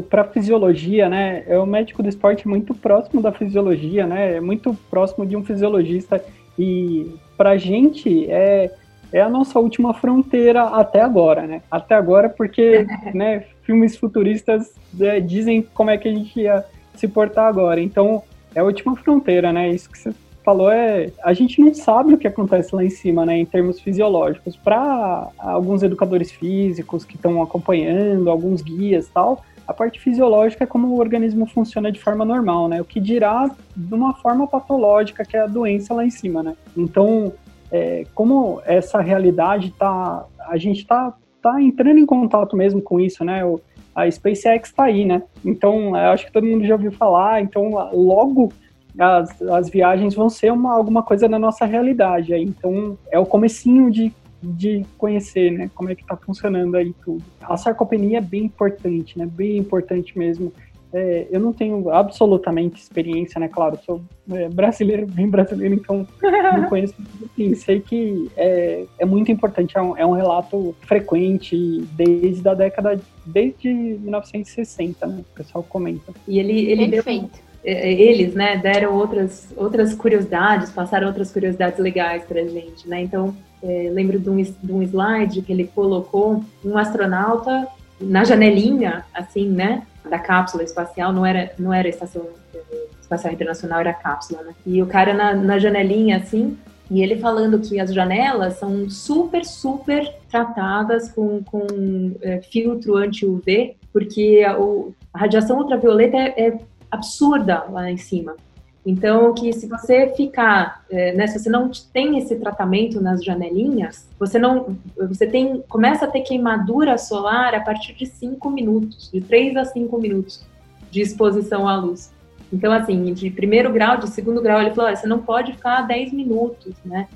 para 0.09 0.23
a 0.23 0.25
fisiologia, 0.25 1.09
né? 1.09 1.45
É 1.47 1.59
o 1.59 1.67
médico 1.67 2.03
do 2.03 2.09
esporte 2.09 2.49
muito 2.49 2.75
próximo 2.75 3.21
da 3.21 3.33
fisiologia, 3.33 4.07
né? 4.07 4.37
É 4.37 4.41
muito 4.41 4.75
próximo 4.91 5.27
de 5.27 5.37
um 5.37 5.45
fisiologista 5.45 6.25
e 6.59 7.15
para 7.37 7.51
a 7.51 7.57
gente 7.57 8.31
é, 8.31 8.73
é 9.13 9.21
a 9.21 9.29
nossa 9.29 9.59
última 9.59 9.93
fronteira 9.93 10.63
até 10.63 11.01
agora, 11.01 11.47
né? 11.47 11.63
Até 11.71 11.95
agora 11.95 12.29
porque, 12.29 12.87
né? 13.13 13.45
Filmes 13.63 13.97
futuristas 13.97 14.75
é, 14.99 15.21
dizem 15.21 15.63
como 15.75 15.91
é 15.91 15.99
que 15.99 16.09
a 16.09 16.13
gente 16.13 16.41
ia 16.41 16.65
se 16.95 17.07
portar 17.07 17.47
agora. 17.47 17.81
Então 17.81 18.23
é 18.55 18.61
a 18.61 18.65
última 18.65 18.97
fronteira, 18.97 19.53
né? 19.53 19.69
Isso 19.69 19.91
que 19.91 19.99
você 19.99 20.15
falou 20.45 20.71
é 20.71 21.11
a 21.23 21.33
gente 21.33 21.61
não 21.61 21.73
sabe 21.75 22.15
o 22.15 22.19
que 22.19 22.27
acontece 22.27 22.75
lá 22.75 22.85
em 22.85 22.91
cima, 22.91 23.25
né, 23.27 23.37
em 23.37 23.47
termos 23.47 23.81
fisiológicos. 23.81 24.57
Para 24.57 25.29
alguns 25.39 25.83
educadores 25.83 26.31
físicos 26.31 27.05
que 27.05 27.17
estão 27.17 27.43
acompanhando, 27.43 28.31
alguns 28.31 28.63
guias, 28.63 29.09
tal, 29.09 29.45
a 29.67 29.73
parte 29.73 30.01
fisiológica 30.01 30.65
é 30.65 30.67
como 30.67 30.89
o 30.89 30.99
organismo 30.99 31.47
funciona 31.47 31.93
de 31.93 32.01
forma 32.01 32.25
normal, 32.25 32.69
né? 32.69 32.81
O 32.81 32.85
que 32.85 32.99
dirá 32.99 33.49
de 33.77 33.95
uma 33.95 34.15
forma 34.15 34.47
patológica 34.47 35.25
que 35.25 35.37
é 35.37 35.41
a 35.41 35.47
doença 35.47 35.95
lá 35.95 36.05
em 36.05 36.11
cima, 36.11 36.43
né? 36.43 36.57
Então, 36.77 37.33
é, 37.71 38.05
como 38.13 38.61
essa 38.65 39.01
realidade 39.01 39.73
tá, 39.79 40.27
a 40.49 40.57
gente 40.57 40.85
tá 40.85 41.15
tá 41.41 41.61
entrando 41.61 41.99
em 41.99 42.07
contato 42.07 42.57
mesmo 42.57 42.83
com 42.83 43.01
isso, 43.01 43.25
né? 43.25 43.45
O, 43.45 43.61
a 43.95 44.11
SpaceX 44.11 44.69
está 44.69 44.85
aí, 44.85 45.05
né? 45.05 45.23
Então, 45.45 45.97
eu 45.97 46.11
acho 46.11 46.27
que 46.27 46.33
todo 46.33 46.47
mundo 46.47 46.67
já 46.67 46.75
ouviu 46.75 46.93
falar. 46.93 47.43
Então, 47.43 47.71
logo 47.93 48.53
as, 48.99 49.43
as 49.43 49.69
viagens 49.69 50.15
vão 50.15 50.29
ser 50.29 50.53
uma, 50.53 50.73
alguma 50.73 51.03
coisa 51.03 51.29
na 51.29 51.39
nossa 51.39 51.65
realidade. 51.65 52.33
Aí. 52.33 52.43
Então, 52.43 52.97
é 53.11 53.19
o 53.19 53.27
comecinho 53.27 53.91
de, 53.91 54.13
de 54.43 54.85
conhecer, 54.99 55.51
né, 55.51 55.71
como 55.75 55.91
é 55.91 55.95
que 55.95 56.03
está 56.03 56.17
funcionando 56.17 56.77
aí 56.77 56.95
tudo. 57.05 57.23
A 57.41 57.57
sarcopenia 57.57 58.19
é 58.19 58.23
bem 58.23 58.45
importante, 58.45 59.19
né, 59.19 59.27
bem 59.27 59.57
importante 59.59 60.19
mesmo. 60.19 60.53
É, 60.93 61.29
eu 61.31 61.39
não 61.39 61.53
tenho 61.53 61.89
absolutamente 61.91 62.81
experiência, 62.81 63.39
né? 63.39 63.47
Claro, 63.47 63.79
sou 63.87 64.03
é, 64.33 64.49
brasileiro, 64.49 65.07
bem 65.07 65.29
brasileiro, 65.29 65.75
então 65.75 66.05
não 66.21 66.69
conheço. 66.69 66.95
Assim, 67.25 67.55
sei 67.55 67.81
que 67.81 68.29
é, 68.37 68.85
é 68.99 69.05
muito 69.05 69.31
importante, 69.31 69.79
é 69.79 69.83
um, 69.83 69.97
é 69.97 70.05
um, 70.05 70.13
relato 70.13 70.75
frequente 70.81 71.87
desde 71.93 72.49
a 72.49 72.55
década, 72.55 73.01
desde 73.25 73.69
1960, 73.69 75.07
né? 75.07 75.21
O 75.21 75.37
pessoal 75.37 75.63
comenta. 75.63 76.13
E 76.27 76.41
ele, 76.41 76.69
ele 76.69 76.89
Perfeito. 76.89 77.31
deu 77.31 77.50
eles, 77.63 78.35
né, 78.35 78.57
deram 78.57 78.95
outras, 78.95 79.49
outras 79.57 79.95
curiosidades, 79.95 80.71
passaram 80.71 81.09
outras 81.09 81.31
curiosidades 81.31 81.79
legais 81.79 82.25
para 82.25 82.41
a 82.41 82.45
gente, 82.47 82.89
né? 82.89 83.03
Então, 83.03 83.35
é, 83.63 83.91
lembro 83.93 84.19
de 84.19 84.31
um, 84.31 84.37
de 84.37 84.73
um 84.73 84.83
slide 84.83 85.43
que 85.43 85.53
ele 85.53 85.71
colocou 85.75 86.43
um 86.65 86.79
astronauta 86.79 87.69
na 88.01 88.25
janelinha, 88.25 89.05
assim, 89.15 89.49
né, 89.49 89.83
da 90.09 90.19
cápsula 90.19 90.63
espacial, 90.63 91.13
não 91.13 91.27
era, 91.27 91.53
não 91.59 91.73
era 91.73 91.89
estação 91.89 92.27
é, 92.55 92.59
espacial 93.01 93.33
internacional, 93.33 93.81
era 93.81 93.93
cápsula, 93.93 94.43
né? 94.43 94.55
E 94.65 94.83
o 94.83 94.87
cara 94.87 95.13
na, 95.13 95.35
na 95.35 95.59
janelinha, 95.59 96.17
assim, 96.17 96.57
e 96.91 97.03
ele 97.03 97.17
falando 97.19 97.61
que 97.61 97.79
as 97.79 97.95
janelas 97.95 98.55
são 98.55 98.91
super, 98.91 99.45
super 99.45 100.13
tratadas 100.29 101.11
com, 101.13 101.43
com 101.45 102.17
é, 102.23 102.41
filtro 102.41 102.97
anti-UV, 102.97 103.77
porque 103.93 104.45
a, 104.47 104.59
o, 104.59 104.93
a 105.13 105.19
radiação 105.19 105.59
ultravioleta 105.59 106.17
é, 106.17 106.47
é 106.47 106.59
absurda 106.91 107.65
lá 107.71 107.91
em 107.91 107.97
cima. 107.97 108.37
Então, 108.85 109.35
que 109.35 109.53
se 109.53 109.67
você 109.67 110.09
ficar, 110.17 110.85
é, 110.91 111.13
né, 111.13 111.27
se 111.27 111.39
você 111.39 111.51
não 111.51 111.71
tem 111.93 112.17
esse 112.19 112.37
tratamento 112.37 113.01
nas 113.01 113.23
janelinhas, 113.23 114.09
você 114.19 114.39
não, 114.39 114.77
você 114.97 115.27
tem, 115.27 115.63
começa 115.69 116.07
a 116.07 116.09
ter 116.09 116.23
queimadura 116.23 116.97
solar 116.97 117.55
a 117.55 117.61
partir 117.61 117.93
de 117.93 118.07
5 118.07 118.51
minutos, 118.51 119.11
de 119.13 119.21
3 119.21 119.57
a 119.59 119.65
5 119.67 119.99
minutos 119.99 120.45
de 120.91 121.03
exposição 121.03 121.69
à 121.69 121.77
luz. 121.77 122.11
Então, 122.53 122.73
assim, 122.73 123.13
de 123.13 123.31
primeiro 123.31 123.71
grau, 123.73 123.99
de 123.99 124.09
segundo 124.09 124.41
grau, 124.41 124.61
ele 124.61 124.75
falou, 124.75 124.95
você 124.97 125.07
não 125.07 125.21
pode 125.21 125.53
ficar 125.53 125.83
10 125.83 126.13
minutos, 126.13 126.75
né? 126.85 127.07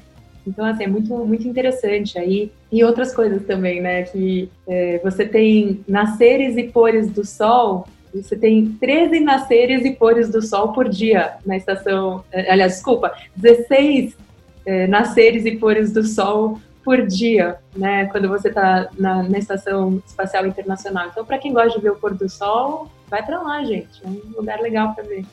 Então, 0.47 0.65
assim, 0.67 0.85
é 0.85 0.87
muito, 0.87 1.15
muito 1.25 1.49
interessante 1.49 2.19
aí. 2.19 2.53
E 2.71 2.85
outras 2.85 3.15
coisas 3.15 3.45
também, 3.47 3.81
né? 3.81 4.03
Que 4.03 4.51
é, 4.67 5.01
você 5.03 5.27
tem 5.27 5.83
nasceres 5.89 6.57
e 6.57 6.65
pores 6.65 7.11
do 7.11 7.25
Sol 7.25 7.89
você 8.23 8.37
tem 8.37 8.73
13 8.81 9.21
nasceres 9.21 9.85
e 9.85 9.91
pores 9.93 10.31
do 10.31 10.41
sol 10.41 10.73
por 10.73 10.89
dia 10.89 11.35
na 11.45 11.57
estação. 11.57 12.25
Eh, 12.33 12.53
aliás, 12.53 12.75
desculpa, 12.75 13.13
16 13.37 14.17
é, 14.67 14.87
nasceres 14.87 15.45
e 15.45 15.57
pores 15.57 15.93
do 15.93 16.03
sol 16.03 16.59
por 16.85 17.07
dia, 17.07 17.57
né? 17.75 18.07
Quando 18.07 18.29
você 18.29 18.49
está 18.49 18.89
na, 18.99 19.23
na, 19.23 19.39
Estação 19.39 20.03
Espacial 20.07 20.47
Internacional. 20.47 21.09
Então, 21.09 21.25
para 21.25 21.39
quem 21.39 21.53
gosta 21.53 21.79
de 21.79 21.83
ver 21.83 21.93
o 21.93 21.97
pôr 21.97 22.15
do 22.15 22.29
sol, 22.29 22.91
vai 23.09 23.25
para 23.25 23.41
lá, 23.41 23.65
gente. 23.65 24.05
É 24.05 24.09
um 24.09 24.21
lugar 24.37 24.61
legal 24.61 24.95
para 24.95 25.05
ver. 25.05 25.25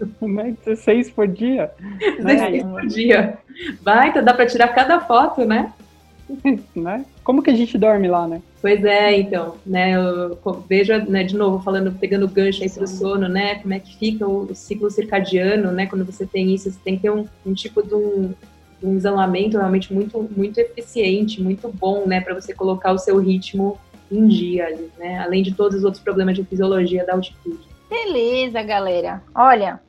16 0.64 1.10
por 1.10 1.26
dia? 1.26 1.70
16 2.20 2.62
por 2.62 2.86
dia. 2.86 3.38
Vai, 3.82 4.10
então 4.10 4.22
dá 4.22 4.34
para 4.34 4.46
tirar 4.46 4.68
cada 4.68 5.00
foto, 5.00 5.44
né? 5.44 5.72
né? 6.74 7.04
Como 7.24 7.42
que 7.42 7.50
a 7.50 7.54
gente 7.54 7.76
dorme 7.78 8.08
lá, 8.08 8.26
né? 8.26 8.42
Pois 8.60 8.84
é, 8.84 9.18
então, 9.18 9.56
né? 9.64 9.92
Eu 9.94 10.38
vejo, 10.68 10.92
né, 11.08 11.24
de 11.24 11.36
novo, 11.36 11.62
falando, 11.62 11.92
pegando 11.92 12.26
o 12.26 12.28
gancho 12.28 12.62
aí 12.62 12.70
pro 12.70 12.86
sono, 12.86 13.28
né? 13.28 13.56
Como 13.56 13.74
é 13.74 13.78
que 13.78 13.96
fica 13.96 14.26
o, 14.26 14.54
ciclo 14.54 14.90
circadiano, 14.90 15.72
né? 15.72 15.86
Quando 15.86 16.04
você 16.04 16.26
tem 16.26 16.54
isso, 16.54 16.70
você 16.70 16.78
tem 16.84 16.96
que 16.96 17.02
ter 17.02 17.10
um, 17.10 17.26
um 17.46 17.54
tipo 17.54 17.82
de 17.82 17.94
um, 17.94 18.34
um 18.82 18.96
isolamento 18.96 19.56
realmente 19.56 19.92
muito, 19.92 20.28
muito 20.36 20.58
eficiente, 20.58 21.42
muito 21.42 21.68
bom, 21.68 22.06
né? 22.06 22.20
Para 22.20 22.34
você 22.34 22.52
colocar 22.52 22.92
o 22.92 22.98
seu 22.98 23.18
ritmo 23.18 23.78
em 24.10 24.26
dia 24.26 24.66
ali, 24.66 24.90
né? 24.98 25.18
Além 25.18 25.42
de 25.42 25.54
todos 25.54 25.78
os 25.78 25.84
outros 25.84 26.02
problemas 26.02 26.36
de 26.36 26.44
fisiologia 26.44 27.04
da 27.04 27.14
altitude. 27.14 27.66
Beleza, 27.88 28.62
galera. 28.62 29.22
Olha, 29.34 29.80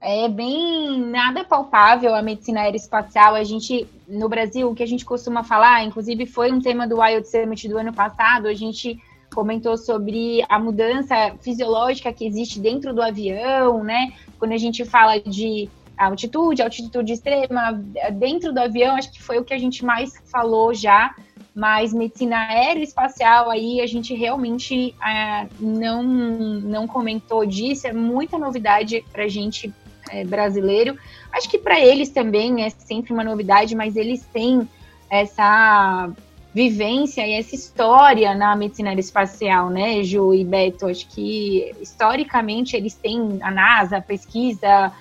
é 0.00 0.28
bem 0.28 1.00
nada 1.00 1.44
palpável 1.44 2.14
a 2.14 2.22
medicina 2.22 2.60
aeroespacial. 2.60 3.34
A 3.34 3.44
gente, 3.44 3.86
no 4.06 4.28
Brasil, 4.28 4.70
o 4.70 4.74
que 4.74 4.82
a 4.82 4.86
gente 4.86 5.04
costuma 5.04 5.42
falar, 5.42 5.84
inclusive 5.84 6.26
foi 6.26 6.52
um 6.52 6.60
tema 6.60 6.86
do 6.86 7.00
Wild 7.00 7.28
Summit 7.28 7.68
do 7.68 7.78
ano 7.78 7.92
passado, 7.92 8.46
a 8.46 8.54
gente 8.54 8.98
comentou 9.34 9.76
sobre 9.76 10.44
a 10.48 10.58
mudança 10.58 11.34
fisiológica 11.40 12.12
que 12.12 12.26
existe 12.26 12.58
dentro 12.60 12.94
do 12.94 13.02
avião, 13.02 13.84
né? 13.84 14.12
Quando 14.38 14.52
a 14.52 14.56
gente 14.56 14.84
fala 14.84 15.20
de 15.20 15.68
altitude, 15.96 16.62
altitude 16.62 17.12
extrema, 17.12 17.72
dentro 18.12 18.52
do 18.52 18.60
avião, 18.60 18.96
acho 18.96 19.12
que 19.12 19.22
foi 19.22 19.38
o 19.38 19.44
que 19.44 19.52
a 19.52 19.58
gente 19.58 19.84
mais 19.84 20.12
falou 20.30 20.72
já, 20.72 21.14
mas 21.54 21.92
medicina 21.92 22.36
aeroespacial 22.36 23.50
aí 23.50 23.80
a 23.80 23.86
gente 23.86 24.14
realmente 24.14 24.94
é, 25.04 25.48
não, 25.58 26.02
não 26.02 26.86
comentou 26.86 27.44
disso, 27.44 27.86
é 27.86 27.92
muita 27.92 28.38
novidade 28.38 29.04
para 29.12 29.24
a 29.24 29.28
gente 29.28 29.72
é, 30.10 30.24
brasileiro. 30.24 30.96
Acho 31.32 31.48
que 31.48 31.58
para 31.58 31.80
eles 31.80 32.10
também 32.10 32.64
é 32.64 32.70
sempre 32.70 33.12
uma 33.12 33.24
novidade, 33.24 33.74
mas 33.74 33.96
eles 33.96 34.24
têm 34.32 34.68
essa 35.10 36.10
vivência 36.54 37.26
e 37.26 37.34
essa 37.34 37.54
história 37.54 38.34
na 38.34 38.56
medicina 38.56 38.90
aeroespacial, 38.90 39.70
né, 39.70 40.02
Ju 40.02 40.34
e 40.34 40.44
Beto? 40.44 40.86
Acho 40.86 41.08
que 41.08 41.72
historicamente 41.80 42.76
eles 42.76 42.94
têm 42.94 43.38
a 43.40 43.50
NASA, 43.50 43.98
a 43.98 44.02
pesquisa, 44.02 44.92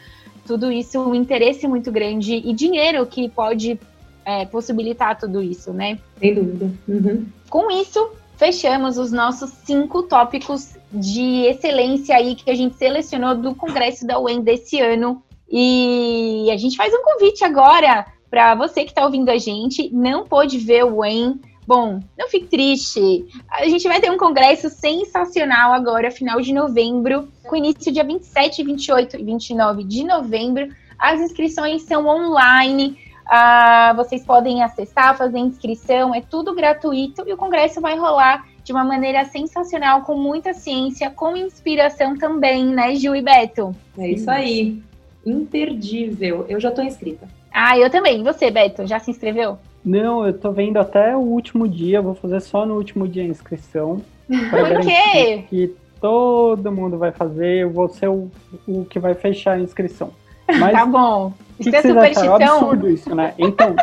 tudo 0.46 0.72
isso, 0.72 1.00
um 1.00 1.16
interesse 1.16 1.68
muito 1.68 1.92
grande 1.92 2.36
e 2.36 2.54
dinheiro 2.54 3.06
que 3.06 3.28
pode 3.30 3.80
é, 4.26 4.46
possibilitar 4.46 5.18
tudo 5.18 5.42
isso, 5.42 5.72
né? 5.74 5.98
Sem 6.20 6.34
dúvida. 6.34 6.72
Uhum. 6.88 7.26
Com 7.50 7.72
isso, 7.72 8.12
fechamos 8.38 8.98
os 8.98 9.12
nossos 9.12 9.50
cinco 9.66 10.04
tópicos 10.04 10.76
de 10.92 11.46
excelência 11.48 12.16
aí 12.16 12.36
que 12.36 12.50
a 12.50 12.56
gente 12.56 12.78
selecionou 12.78 13.36
do 13.36 13.56
Congresso 13.56 14.06
da 14.06 14.20
UEM 14.20 14.42
desse 14.42 14.80
ano. 14.80 15.22
E 15.50 16.50
a 16.52 16.58
gente 16.58 16.78
faz 16.78 16.94
um 16.94 17.04
convite 17.04 17.44
agora 17.44 18.06
para 18.30 18.56
você 18.56 18.84
que 18.84 18.92
está 18.92 19.04
ouvindo 19.04 19.30
a 19.30 19.38
gente, 19.38 19.90
não 19.94 20.26
pôde 20.26 20.58
ver 20.58 20.86
o 20.86 21.00
UEM. 21.00 21.40
Bom, 21.66 22.00
não 22.18 22.30
fique 22.30 22.48
triste. 22.48 23.26
A 23.50 23.68
gente 23.68 23.88
vai 23.88 24.00
ter 24.00 24.12
um 24.12 24.18
congresso 24.18 24.70
sensacional 24.70 25.74
agora, 25.74 26.12
final 26.12 26.40
de 26.40 26.54
novembro, 26.54 27.28
com 27.44 27.56
início 27.56 27.92
dia 27.92 28.04
27, 28.04 28.64
28 28.64 29.18
e 29.18 29.24
29 29.24 29.84
de 29.84 30.04
novembro. 30.04 30.70
As 30.98 31.20
inscrições 31.20 31.84
são 31.84 32.06
online. 32.08 32.98
Ah, 33.30 33.94
vocês 33.96 34.24
podem 34.24 34.64
acessar, 34.64 35.18
fazer 35.18 35.40
inscrição, 35.40 36.16
é 36.16 36.22
tudo 36.22 36.56
gratuito 36.56 37.24
e 37.28 37.34
o 37.34 37.38
congresso 37.38 37.82
vai 37.82 37.98
rolar 37.98 38.46
de 38.64 38.72
uma 38.72 38.84
maneira 38.84 39.24
sensacional, 39.26 40.02
com 40.02 40.16
muita 40.16 40.54
ciência, 40.54 41.10
com 41.10 41.36
inspiração 41.36 42.18
também, 42.18 42.66
né, 42.66 42.96
Gil 42.96 43.16
e 43.16 43.22
Beto? 43.22 43.74
É 43.98 44.10
isso 44.10 44.30
aí. 44.30 44.82
Imperdível. 45.26 46.46
Eu 46.50 46.60
já 46.60 46.70
estou 46.70 46.84
inscrita. 46.84 47.28
Ah, 47.52 47.78
eu 47.78 47.90
também. 47.90 48.20
E 48.20 48.24
você, 48.24 48.52
Beto, 48.52 48.86
já 48.86 49.00
se 49.00 49.12
inscreveu? 49.12 49.58
Não, 49.84 50.26
eu 50.26 50.38
tô 50.38 50.52
vendo 50.52 50.78
até 50.78 51.16
o 51.16 51.20
último 51.20 51.68
dia, 51.68 52.02
vou 52.02 52.14
fazer 52.14 52.42
só 52.42 52.66
no 52.66 52.76
último 52.76 53.08
dia 53.08 53.24
a 53.24 53.28
inscrição. 53.28 54.02
Por 54.28 54.82
quê? 54.82 55.44
Que 55.50 55.74
todo 56.02 56.72
mundo 56.72 56.98
vai 56.98 57.12
fazer, 57.12 57.64
eu 57.64 57.70
vou 57.70 57.88
ser 57.88 58.10
o, 58.10 58.30
o 58.68 58.86
que 58.86 59.00
vai 59.00 59.14
fechar 59.14 59.54
a 59.54 59.60
inscrição. 59.60 60.12
Mas, 60.60 60.72
tá 60.72 60.86
bom. 60.86 61.34
Isso 61.60 61.76
é 61.76 61.82
superstição. 61.82 62.40
É 62.40 62.52
um 62.52 62.56
absurdo 62.56 62.90
isso, 62.90 63.16
né? 63.16 63.34
Então, 63.38 63.76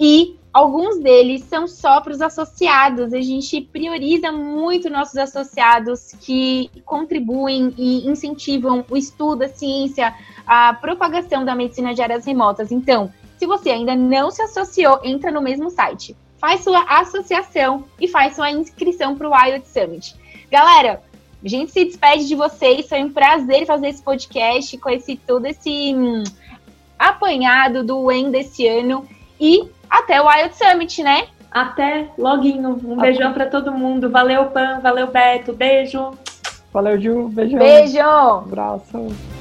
E 0.00 0.36
alguns 0.52 0.98
deles 1.00 1.44
são 1.44 1.66
só 1.66 2.00
para 2.00 2.12
os 2.12 2.20
associados. 2.20 3.12
A 3.12 3.20
gente 3.20 3.60
prioriza 3.60 4.30
muito 4.32 4.90
nossos 4.90 5.16
associados 5.16 6.12
que 6.20 6.70
contribuem 6.84 7.74
e 7.76 8.08
incentivam 8.08 8.84
o 8.88 8.96
estudo, 8.96 9.42
a 9.42 9.48
ciência, 9.48 10.14
a 10.46 10.74
propagação 10.74 11.44
da 11.44 11.54
medicina 11.54 11.94
de 11.94 12.02
áreas 12.02 12.24
remotas. 12.24 12.70
Então, 12.72 13.12
se 13.36 13.46
você 13.46 13.70
ainda 13.70 13.94
não 13.94 14.30
se 14.30 14.42
associou, 14.42 15.00
entra 15.04 15.30
no 15.30 15.40
mesmo 15.40 15.70
site. 15.70 16.16
Faz 16.38 16.62
sua 16.62 16.82
associação 16.82 17.84
e 18.00 18.06
faz 18.06 18.36
sua 18.36 18.50
inscrição 18.50 19.16
para 19.16 19.28
o 19.28 19.32
Wild 19.32 19.66
Summit. 19.66 20.14
Galera, 20.50 21.02
a 21.44 21.48
gente 21.48 21.70
se 21.70 21.84
despede 21.84 22.26
de 22.26 22.34
vocês. 22.34 22.88
Foi 22.88 23.02
um 23.02 23.10
prazer 23.10 23.66
fazer 23.66 23.88
esse 23.88 24.02
podcast 24.02 24.76
com 24.78 24.90
esse 24.90 25.16
todo 25.16 25.46
esse 25.46 25.94
hum, 25.94 26.24
apanhado 26.98 27.84
do 27.84 28.02
WEN 28.04 28.30
desse 28.30 28.66
ano. 28.66 29.06
E 29.40 29.68
até 29.88 30.20
o 30.20 30.26
Wild 30.26 30.56
Summit, 30.56 31.02
né? 31.02 31.28
Até 31.50 32.08
loguinho. 32.18 32.78
Um 32.84 32.94
até. 32.94 33.02
beijão 33.02 33.32
para 33.32 33.46
todo 33.46 33.72
mundo. 33.72 34.10
Valeu, 34.10 34.46
Pan. 34.46 34.80
Valeu, 34.80 35.06
Beto. 35.06 35.52
Beijo. 35.52 36.10
Valeu, 36.72 37.00
Ju. 37.00 37.28
Beijão. 37.28 37.58
Beijo. 37.58 37.98
Um 37.98 38.38
abraço. 38.38 39.37